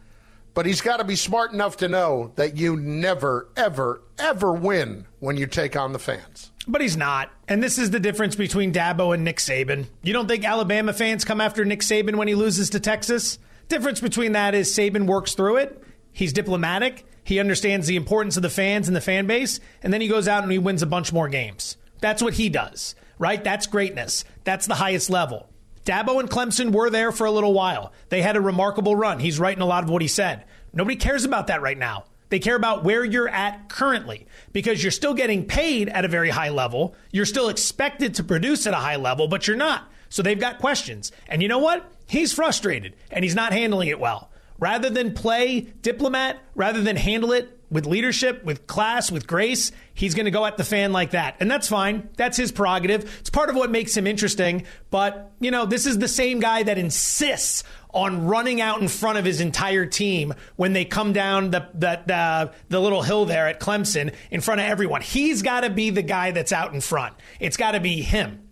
but 0.55 0.65
he's 0.65 0.81
got 0.81 0.97
to 0.97 1.03
be 1.03 1.15
smart 1.15 1.53
enough 1.53 1.77
to 1.77 1.87
know 1.87 2.31
that 2.35 2.57
you 2.57 2.75
never, 2.75 3.47
ever, 3.55 4.01
ever 4.17 4.53
win 4.53 5.05
when 5.19 5.37
you 5.37 5.45
take 5.45 5.75
on 5.75 5.93
the 5.93 5.99
fans. 5.99 6.51
But 6.67 6.81
he's 6.81 6.97
not. 6.97 7.29
And 7.47 7.61
this 7.61 7.77
is 7.77 7.91
the 7.91 7.99
difference 7.99 8.35
between 8.35 8.73
Dabo 8.73 9.13
and 9.13 9.23
Nick 9.23 9.37
Saban. 9.37 9.85
You 10.01 10.13
don't 10.13 10.27
think 10.27 10.45
Alabama 10.45 10.93
fans 10.93 11.23
come 11.23 11.41
after 11.41 11.63
Nick 11.63 11.81
Saban 11.81 12.15
when 12.15 12.27
he 12.27 12.33
loses 12.33 12.71
to 12.71 12.79
Texas? 12.79 13.37
Difference 13.73 14.01
between 14.01 14.33
that 14.33 14.53
is 14.53 14.71
Saban 14.71 15.07
works 15.07 15.33
through 15.33 15.57
it. 15.57 15.83
He's 16.11 16.31
diplomatic. 16.31 17.07
He 17.23 17.39
understands 17.39 17.87
the 17.87 17.95
importance 17.95 18.37
of 18.37 18.43
the 18.43 18.49
fans 18.51 18.87
and 18.87 18.95
the 18.95 19.01
fan 19.01 19.25
base. 19.25 19.59
And 19.81 19.91
then 19.91 19.99
he 19.99 20.07
goes 20.07 20.27
out 20.27 20.43
and 20.43 20.51
he 20.51 20.59
wins 20.59 20.83
a 20.83 20.85
bunch 20.85 21.11
more 21.11 21.27
games. 21.27 21.75
That's 21.99 22.21
what 22.21 22.35
he 22.35 22.49
does, 22.49 22.93
right? 23.17 23.43
That's 23.43 23.65
greatness. 23.65 24.25
That's 24.43 24.67
the 24.67 24.75
highest 24.75 25.09
level. 25.09 25.49
Dabo 25.85 26.19
and 26.19 26.29
Clemson 26.29 26.71
were 26.71 26.91
there 26.91 27.11
for 27.11 27.25
a 27.25 27.31
little 27.31 27.51
while. 27.51 27.91
They 28.09 28.21
had 28.21 28.35
a 28.35 28.41
remarkable 28.41 28.95
run. 28.95 29.17
He's 29.17 29.39
right 29.39 29.57
in 29.57 29.63
a 29.63 29.65
lot 29.65 29.83
of 29.83 29.89
what 29.89 30.03
he 30.03 30.07
said. 30.07 30.45
Nobody 30.71 30.95
cares 30.95 31.25
about 31.25 31.47
that 31.47 31.63
right 31.63 31.77
now. 31.77 32.05
They 32.29 32.37
care 32.37 32.55
about 32.55 32.83
where 32.83 33.03
you're 33.03 33.27
at 33.27 33.69
currently 33.69 34.27
because 34.51 34.83
you're 34.83 34.91
still 34.91 35.15
getting 35.15 35.47
paid 35.47 35.89
at 35.89 36.05
a 36.05 36.07
very 36.07 36.29
high 36.29 36.49
level. 36.49 36.93
You're 37.11 37.25
still 37.25 37.49
expected 37.49 38.13
to 38.15 38.23
produce 38.23 38.67
at 38.67 38.75
a 38.75 38.77
high 38.77 38.97
level, 38.97 39.27
but 39.27 39.47
you're 39.47 39.57
not. 39.57 39.89
So 40.09 40.21
they've 40.21 40.39
got 40.39 40.59
questions. 40.59 41.11
And 41.27 41.41
you 41.41 41.47
know 41.47 41.57
what? 41.57 41.91
He's 42.07 42.33
frustrated 42.33 42.95
and 43.11 43.23
he's 43.23 43.35
not 43.35 43.53
handling 43.53 43.89
it 43.89 43.99
well. 43.99 44.29
Rather 44.59 44.89
than 44.89 45.13
play 45.13 45.61
diplomat, 45.81 46.37
rather 46.55 46.81
than 46.81 46.95
handle 46.95 47.31
it 47.31 47.59
with 47.69 47.87
leadership, 47.87 48.45
with 48.45 48.67
class, 48.67 49.11
with 49.11 49.25
grace, 49.25 49.71
he's 49.95 50.13
going 50.13 50.25
to 50.25 50.31
go 50.31 50.45
at 50.45 50.57
the 50.57 50.63
fan 50.63 50.93
like 50.93 51.11
that. 51.11 51.35
And 51.39 51.49
that's 51.49 51.67
fine. 51.67 52.07
That's 52.17 52.37
his 52.37 52.51
prerogative. 52.51 53.19
It's 53.19 53.31
part 53.31 53.49
of 53.49 53.55
what 53.55 53.71
makes 53.71 53.97
him 53.97 54.05
interesting. 54.05 54.65
But, 54.91 55.31
you 55.39 55.49
know, 55.49 55.65
this 55.65 55.87
is 55.87 55.97
the 55.97 56.07
same 56.07 56.39
guy 56.39 56.63
that 56.63 56.77
insists 56.77 57.63
on 57.89 58.25
running 58.25 58.61
out 58.61 58.79
in 58.79 58.87
front 58.87 59.17
of 59.17 59.25
his 59.25 59.41
entire 59.41 59.85
team 59.85 60.33
when 60.55 60.73
they 60.73 60.85
come 60.85 61.13
down 61.13 61.49
the, 61.49 61.67
the, 61.73 62.01
the, 62.05 62.51
the 62.69 62.79
little 62.79 63.01
hill 63.01 63.25
there 63.25 63.47
at 63.47 63.59
Clemson 63.59 64.13
in 64.29 64.39
front 64.39 64.61
of 64.61 64.67
everyone. 64.67 65.01
He's 65.01 65.41
got 65.41 65.61
to 65.61 65.69
be 65.69 65.89
the 65.89 66.01
guy 66.03 66.31
that's 66.31 66.51
out 66.51 66.73
in 66.73 66.81
front. 66.81 67.15
It's 67.39 67.57
got 67.57 67.71
to 67.71 67.79
be 67.79 68.01
him. 68.01 68.47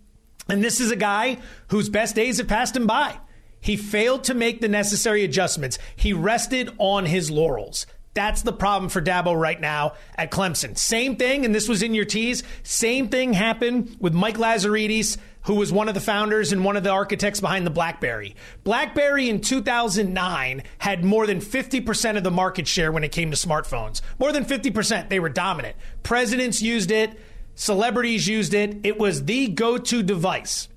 And 0.48 0.62
this 0.62 0.80
is 0.80 0.90
a 0.90 0.96
guy 0.96 1.38
whose 1.68 1.88
best 1.88 2.16
days 2.16 2.38
have 2.38 2.48
passed 2.48 2.76
him 2.76 2.86
by. 2.86 3.18
He 3.62 3.76
failed 3.76 4.24
to 4.24 4.34
make 4.34 4.60
the 4.60 4.68
necessary 4.68 5.24
adjustments. 5.24 5.78
He 5.96 6.12
rested 6.12 6.68
on 6.78 7.06
his 7.06 7.30
laurels. 7.30 7.86
That's 8.12 8.42
the 8.42 8.52
problem 8.52 8.90
for 8.90 9.00
Dabo 9.00 9.38
right 9.40 9.58
now 9.58 9.94
at 10.18 10.30
Clemson. 10.30 10.76
Same 10.76 11.16
thing, 11.16 11.46
and 11.46 11.54
this 11.54 11.68
was 11.68 11.82
in 11.82 11.94
your 11.94 12.04
tease. 12.04 12.42
Same 12.62 13.08
thing 13.08 13.32
happened 13.32 13.96
with 14.00 14.12
Mike 14.12 14.36
Lazaridis, 14.36 15.16
who 15.44 15.54
was 15.54 15.72
one 15.72 15.88
of 15.88 15.94
the 15.94 16.00
founders 16.00 16.52
and 16.52 16.64
one 16.64 16.76
of 16.76 16.82
the 16.82 16.90
architects 16.90 17.40
behind 17.40 17.64
the 17.64 17.70
BlackBerry. 17.70 18.34
BlackBerry 18.64 19.30
in 19.30 19.40
2009 19.40 20.62
had 20.78 21.04
more 21.04 21.26
than 21.26 21.40
50% 21.40 22.16
of 22.16 22.24
the 22.24 22.30
market 22.30 22.66
share 22.66 22.92
when 22.92 23.04
it 23.04 23.12
came 23.12 23.30
to 23.30 23.36
smartphones. 23.36 24.02
More 24.18 24.32
than 24.32 24.44
50%. 24.44 25.08
They 25.08 25.20
were 25.20 25.30
dominant. 25.30 25.76
Presidents 26.02 26.60
used 26.60 26.90
it, 26.90 27.18
celebrities 27.54 28.28
used 28.28 28.54
it. 28.54 28.84
It 28.84 28.98
was 28.98 29.24
the 29.24 29.48
go 29.48 29.78
to 29.78 30.02
device. 30.02 30.68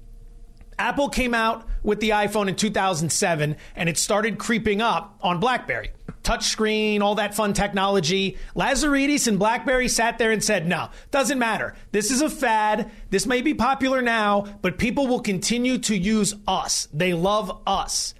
Apple 0.78 1.10
came 1.10 1.34
out 1.34 1.68
with 1.86 2.00
the 2.00 2.10
iPhone 2.10 2.48
in 2.48 2.56
2007 2.56 3.56
and 3.76 3.90
it 3.90 3.98
started 3.98 4.38
creeping 4.38 4.82
up 4.82 5.18
on 5.22 5.40
BlackBerry. 5.40 5.92
Touchscreen, 6.24 7.02
all 7.02 7.16
that 7.16 7.36
fun 7.36 7.54
technology. 7.54 8.38
Lazaridis 8.56 9.28
and 9.28 9.38
BlackBerry 9.38 9.88
sat 9.88 10.18
there 10.18 10.32
and 10.32 10.44
said, 10.44 10.68
no, 10.68 10.90
doesn't 11.12 11.38
matter. 11.38 11.76
This 11.92 12.10
is 12.10 12.22
a 12.22 12.30
fad. 12.30 12.90
This 13.12 13.28
may 13.28 13.42
be 13.42 13.54
popular 13.54 14.02
now, 14.02 14.46
but 14.62 14.80
people 14.80 15.06
will 15.06 15.20
continue 15.22 15.78
to 15.80 15.96
use 15.96 16.36
us. 16.48 16.88
They 16.92 17.14
love 17.14 17.62
us. 17.68 18.16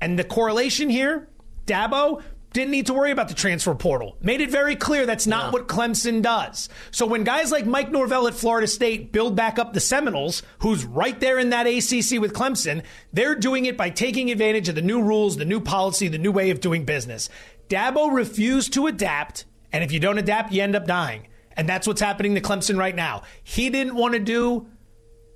And 0.00 0.18
the 0.18 0.24
correlation 0.24 0.88
here, 0.88 1.28
Dabo 1.66 2.22
didn't 2.52 2.72
need 2.72 2.86
to 2.86 2.94
worry 2.94 3.12
about 3.12 3.28
the 3.28 3.34
transfer 3.34 3.74
portal. 3.74 4.16
Made 4.20 4.40
it 4.40 4.50
very 4.50 4.74
clear 4.74 5.06
that's 5.06 5.26
not 5.26 5.46
yeah. 5.46 5.50
what 5.52 5.68
Clemson 5.68 6.20
does. 6.20 6.68
So 6.90 7.06
when 7.06 7.22
guys 7.22 7.52
like 7.52 7.66
Mike 7.66 7.92
Norvell 7.92 8.26
at 8.26 8.34
Florida 8.34 8.66
State 8.66 9.12
build 9.12 9.36
back 9.36 9.58
up 9.58 9.72
the 9.72 9.80
Seminoles, 9.80 10.42
who's 10.60 10.84
right 10.84 11.18
there 11.20 11.38
in 11.38 11.50
that 11.50 11.66
ACC 11.66 12.20
with 12.20 12.32
Clemson, 12.32 12.82
they're 13.12 13.36
doing 13.36 13.66
it 13.66 13.76
by 13.76 13.90
taking 13.90 14.30
advantage 14.30 14.68
of 14.68 14.74
the 14.74 14.82
new 14.82 15.00
rules, 15.00 15.36
the 15.36 15.44
new 15.44 15.60
policy, 15.60 16.08
the 16.08 16.18
new 16.18 16.32
way 16.32 16.50
of 16.50 16.60
doing 16.60 16.84
business. 16.84 17.28
Dabo 17.68 18.12
refused 18.12 18.72
to 18.72 18.88
adapt, 18.88 19.44
and 19.72 19.84
if 19.84 19.92
you 19.92 20.00
don't 20.00 20.18
adapt, 20.18 20.52
you 20.52 20.62
end 20.62 20.74
up 20.74 20.86
dying. 20.86 21.28
And 21.56 21.68
that's 21.68 21.86
what's 21.86 22.00
happening 22.00 22.34
to 22.34 22.40
Clemson 22.40 22.76
right 22.76 22.94
now. 22.94 23.22
He 23.44 23.70
didn't 23.70 23.94
want 23.94 24.14
to 24.14 24.20
do 24.20 24.66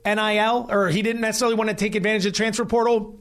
NIL, 0.05 0.67
or 0.69 0.89
he 0.89 1.03
didn't 1.03 1.21
necessarily 1.21 1.55
want 1.55 1.71
to 1.71 1.77
take 1.77 1.95
advantage 1.95 2.27
of 2.27 2.33
the 2.33 2.37
transfer 2.37 2.65
portal. 2.65 3.21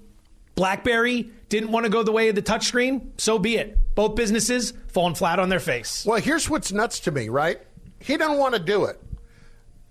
BlackBerry 0.55 1.31
didn't 1.49 1.71
want 1.71 1.85
to 1.85 1.89
go 1.89 2.03
the 2.03 2.11
way 2.11 2.29
of 2.29 2.35
the 2.35 2.41
touchscreen. 2.41 3.11
So 3.17 3.37
be 3.37 3.57
it. 3.57 3.77
Both 3.95 4.15
businesses 4.15 4.73
falling 4.87 5.15
flat 5.15 5.39
on 5.39 5.49
their 5.49 5.59
face. 5.59 6.05
Well, 6.05 6.19
here's 6.19 6.49
what's 6.49 6.71
nuts 6.71 7.01
to 7.01 7.11
me, 7.11 7.29
right? 7.29 7.59
He 7.99 8.17
doesn't 8.17 8.37
want 8.37 8.55
to 8.55 8.59
do 8.59 8.85
it. 8.85 8.99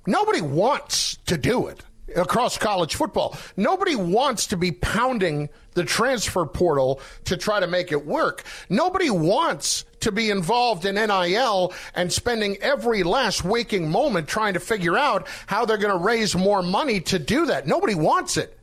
Nobody 0.07 0.40
wants 0.40 1.16
to 1.26 1.36
do 1.36 1.68
it 1.68 1.82
across 2.16 2.59
college 2.59 2.94
football. 2.94 3.36
Nobody 3.57 3.96
wants 3.96 4.48
to 4.48 4.57
be 4.57 4.72
pounding 4.72 5.48
the 5.74 5.84
transfer 5.84 6.44
portal 6.44 7.00
to 7.24 7.36
try 7.36 7.61
to 7.61 7.66
make 7.66 7.92
it 7.92 8.05
work. 8.05 8.44
Nobody 8.68 9.11
wants 9.11 9.84
to 10.00 10.12
be 10.12 10.30
involved 10.30 10.84
in 10.84 10.96
NIL 10.96 11.72
and 11.94 12.12
spending 12.12 12.57
every 12.59 13.03
last 13.03 13.44
waking 13.44 13.90
moment 13.90 14.28
trying 14.28 14.55
to 14.55 14.61
figure 14.61 14.98
out 14.98 15.26
how 15.46 15.64
they're 15.64 15.78
going 15.78 15.96
to 15.96 16.05
raise 16.05 16.34
more 16.34 16.62
money 16.62 17.00
to 17.00 17.18
do 17.18 17.46
that. 17.46 17.66
Nobody 17.66 17.94
wants 17.94 18.36
it. 18.36 18.59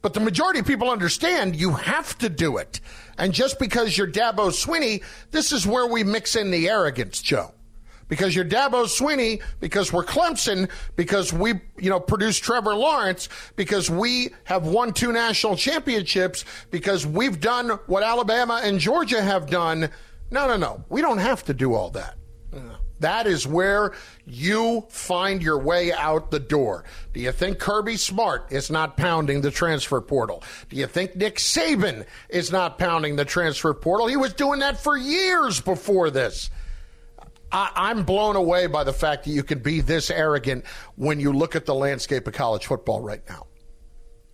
But 0.00 0.14
the 0.14 0.20
majority 0.20 0.60
of 0.60 0.66
people 0.66 0.90
understand 0.90 1.56
you 1.56 1.72
have 1.72 2.16
to 2.18 2.28
do 2.28 2.56
it. 2.58 2.80
And 3.18 3.32
just 3.32 3.58
because 3.58 3.98
you're 3.98 4.06
Dabo 4.06 4.50
Swinney, 4.50 5.02
this 5.32 5.50
is 5.52 5.66
where 5.66 5.86
we 5.86 6.04
mix 6.04 6.36
in 6.36 6.50
the 6.50 6.68
arrogance, 6.68 7.20
Joe. 7.20 7.52
because 8.08 8.34
you're 8.34 8.44
Dabo 8.44 8.84
Swinney, 8.86 9.42
because 9.60 9.92
we're 9.92 10.04
Clemson, 10.04 10.70
because 10.96 11.32
we, 11.32 11.54
you 11.78 11.90
know, 11.90 12.00
produce 12.00 12.38
Trevor 12.38 12.74
Lawrence, 12.74 13.28
because 13.56 13.90
we 13.90 14.30
have 14.44 14.66
won 14.66 14.92
two 14.92 15.12
national 15.12 15.56
championships, 15.56 16.44
because 16.70 17.06
we've 17.06 17.40
done 17.40 17.70
what 17.86 18.02
Alabama 18.02 18.60
and 18.64 18.78
Georgia 18.80 19.22
have 19.22 19.48
done. 19.48 19.90
No, 20.30 20.48
no, 20.48 20.56
no. 20.56 20.84
We 20.88 21.00
don't 21.02 21.18
have 21.18 21.44
to 21.44 21.54
do 21.54 21.74
all 21.74 21.90
that. 21.90 22.14
That 23.00 23.26
is 23.26 23.46
where 23.46 23.94
you 24.26 24.86
find 24.88 25.42
your 25.42 25.58
way 25.58 25.92
out 25.92 26.30
the 26.30 26.40
door. 26.40 26.84
Do 27.12 27.20
you 27.20 27.32
think 27.32 27.58
Kirby 27.58 27.96
Smart 27.96 28.50
is 28.50 28.70
not 28.70 28.96
pounding 28.96 29.40
the 29.40 29.50
transfer 29.50 30.00
portal? 30.00 30.42
Do 30.68 30.76
you 30.76 30.86
think 30.86 31.16
Nick 31.16 31.36
Saban 31.36 32.06
is 32.28 32.50
not 32.50 32.78
pounding 32.78 33.16
the 33.16 33.24
transfer 33.24 33.72
portal? 33.74 34.06
He 34.06 34.16
was 34.16 34.32
doing 34.32 34.60
that 34.60 34.80
for 34.80 34.96
years 34.96 35.60
before 35.60 36.10
this. 36.10 36.50
I, 37.50 37.90
am 37.90 38.02
blown 38.04 38.36
away 38.36 38.66
by 38.66 38.84
the 38.84 38.92
fact 38.92 39.24
that 39.24 39.30
you 39.30 39.42
can 39.42 39.60
be 39.60 39.80
this 39.80 40.10
arrogant 40.10 40.66
when 40.96 41.18
you 41.18 41.32
look 41.32 41.56
at 41.56 41.64
the 41.64 41.74
landscape 41.74 42.26
of 42.26 42.34
college 42.34 42.66
football 42.66 43.00
right 43.00 43.22
now. 43.28 43.46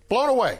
Blown 0.09 0.29
away. 0.29 0.59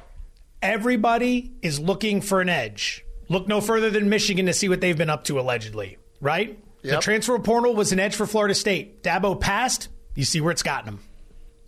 Everybody 0.61 1.53
is 1.61 1.79
looking 1.79 2.21
for 2.21 2.41
an 2.41 2.49
edge. 2.49 3.05
Look 3.27 3.47
no 3.47 3.59
further 3.59 3.89
than 3.89 4.09
Michigan 4.09 4.45
to 4.45 4.53
see 4.53 4.69
what 4.69 4.81
they've 4.81 4.97
been 4.97 5.09
up 5.09 5.25
to, 5.25 5.39
allegedly, 5.39 5.97
right? 6.21 6.57
Yep. 6.85 6.95
The 6.95 7.01
transfer 7.01 7.39
portal 7.39 7.73
was 7.73 7.91
an 7.91 7.99
edge 7.99 8.15
for 8.15 8.27
Florida 8.27 8.53
State. 8.53 9.01
Dabo 9.01 9.39
passed. 9.39 9.89
You 10.13 10.23
see 10.23 10.39
where 10.39 10.51
it's 10.51 10.61
gotten 10.63 10.85
them. 10.85 10.99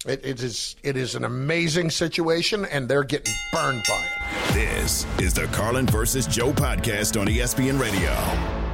It, 0.06 0.24
it 0.24 0.44
is 0.44 0.76
it 0.84 0.96
is 0.96 1.16
an 1.16 1.26
amazing 1.26 1.90
situation, 1.90 2.66
and 2.66 2.88
they're 2.88 3.04
getting 3.04 3.34
burned 3.52 3.84
by 3.88 4.06
it. 4.06 4.54
This 4.54 5.08
is 5.20 5.34
the 5.34 5.48
Carlin 5.48 5.88
versus 5.88 6.28
Joe 6.28 6.54
podcast 6.54 7.20
on 7.20 7.28
ESPN 7.28 7.80
Radio. 7.80 8.67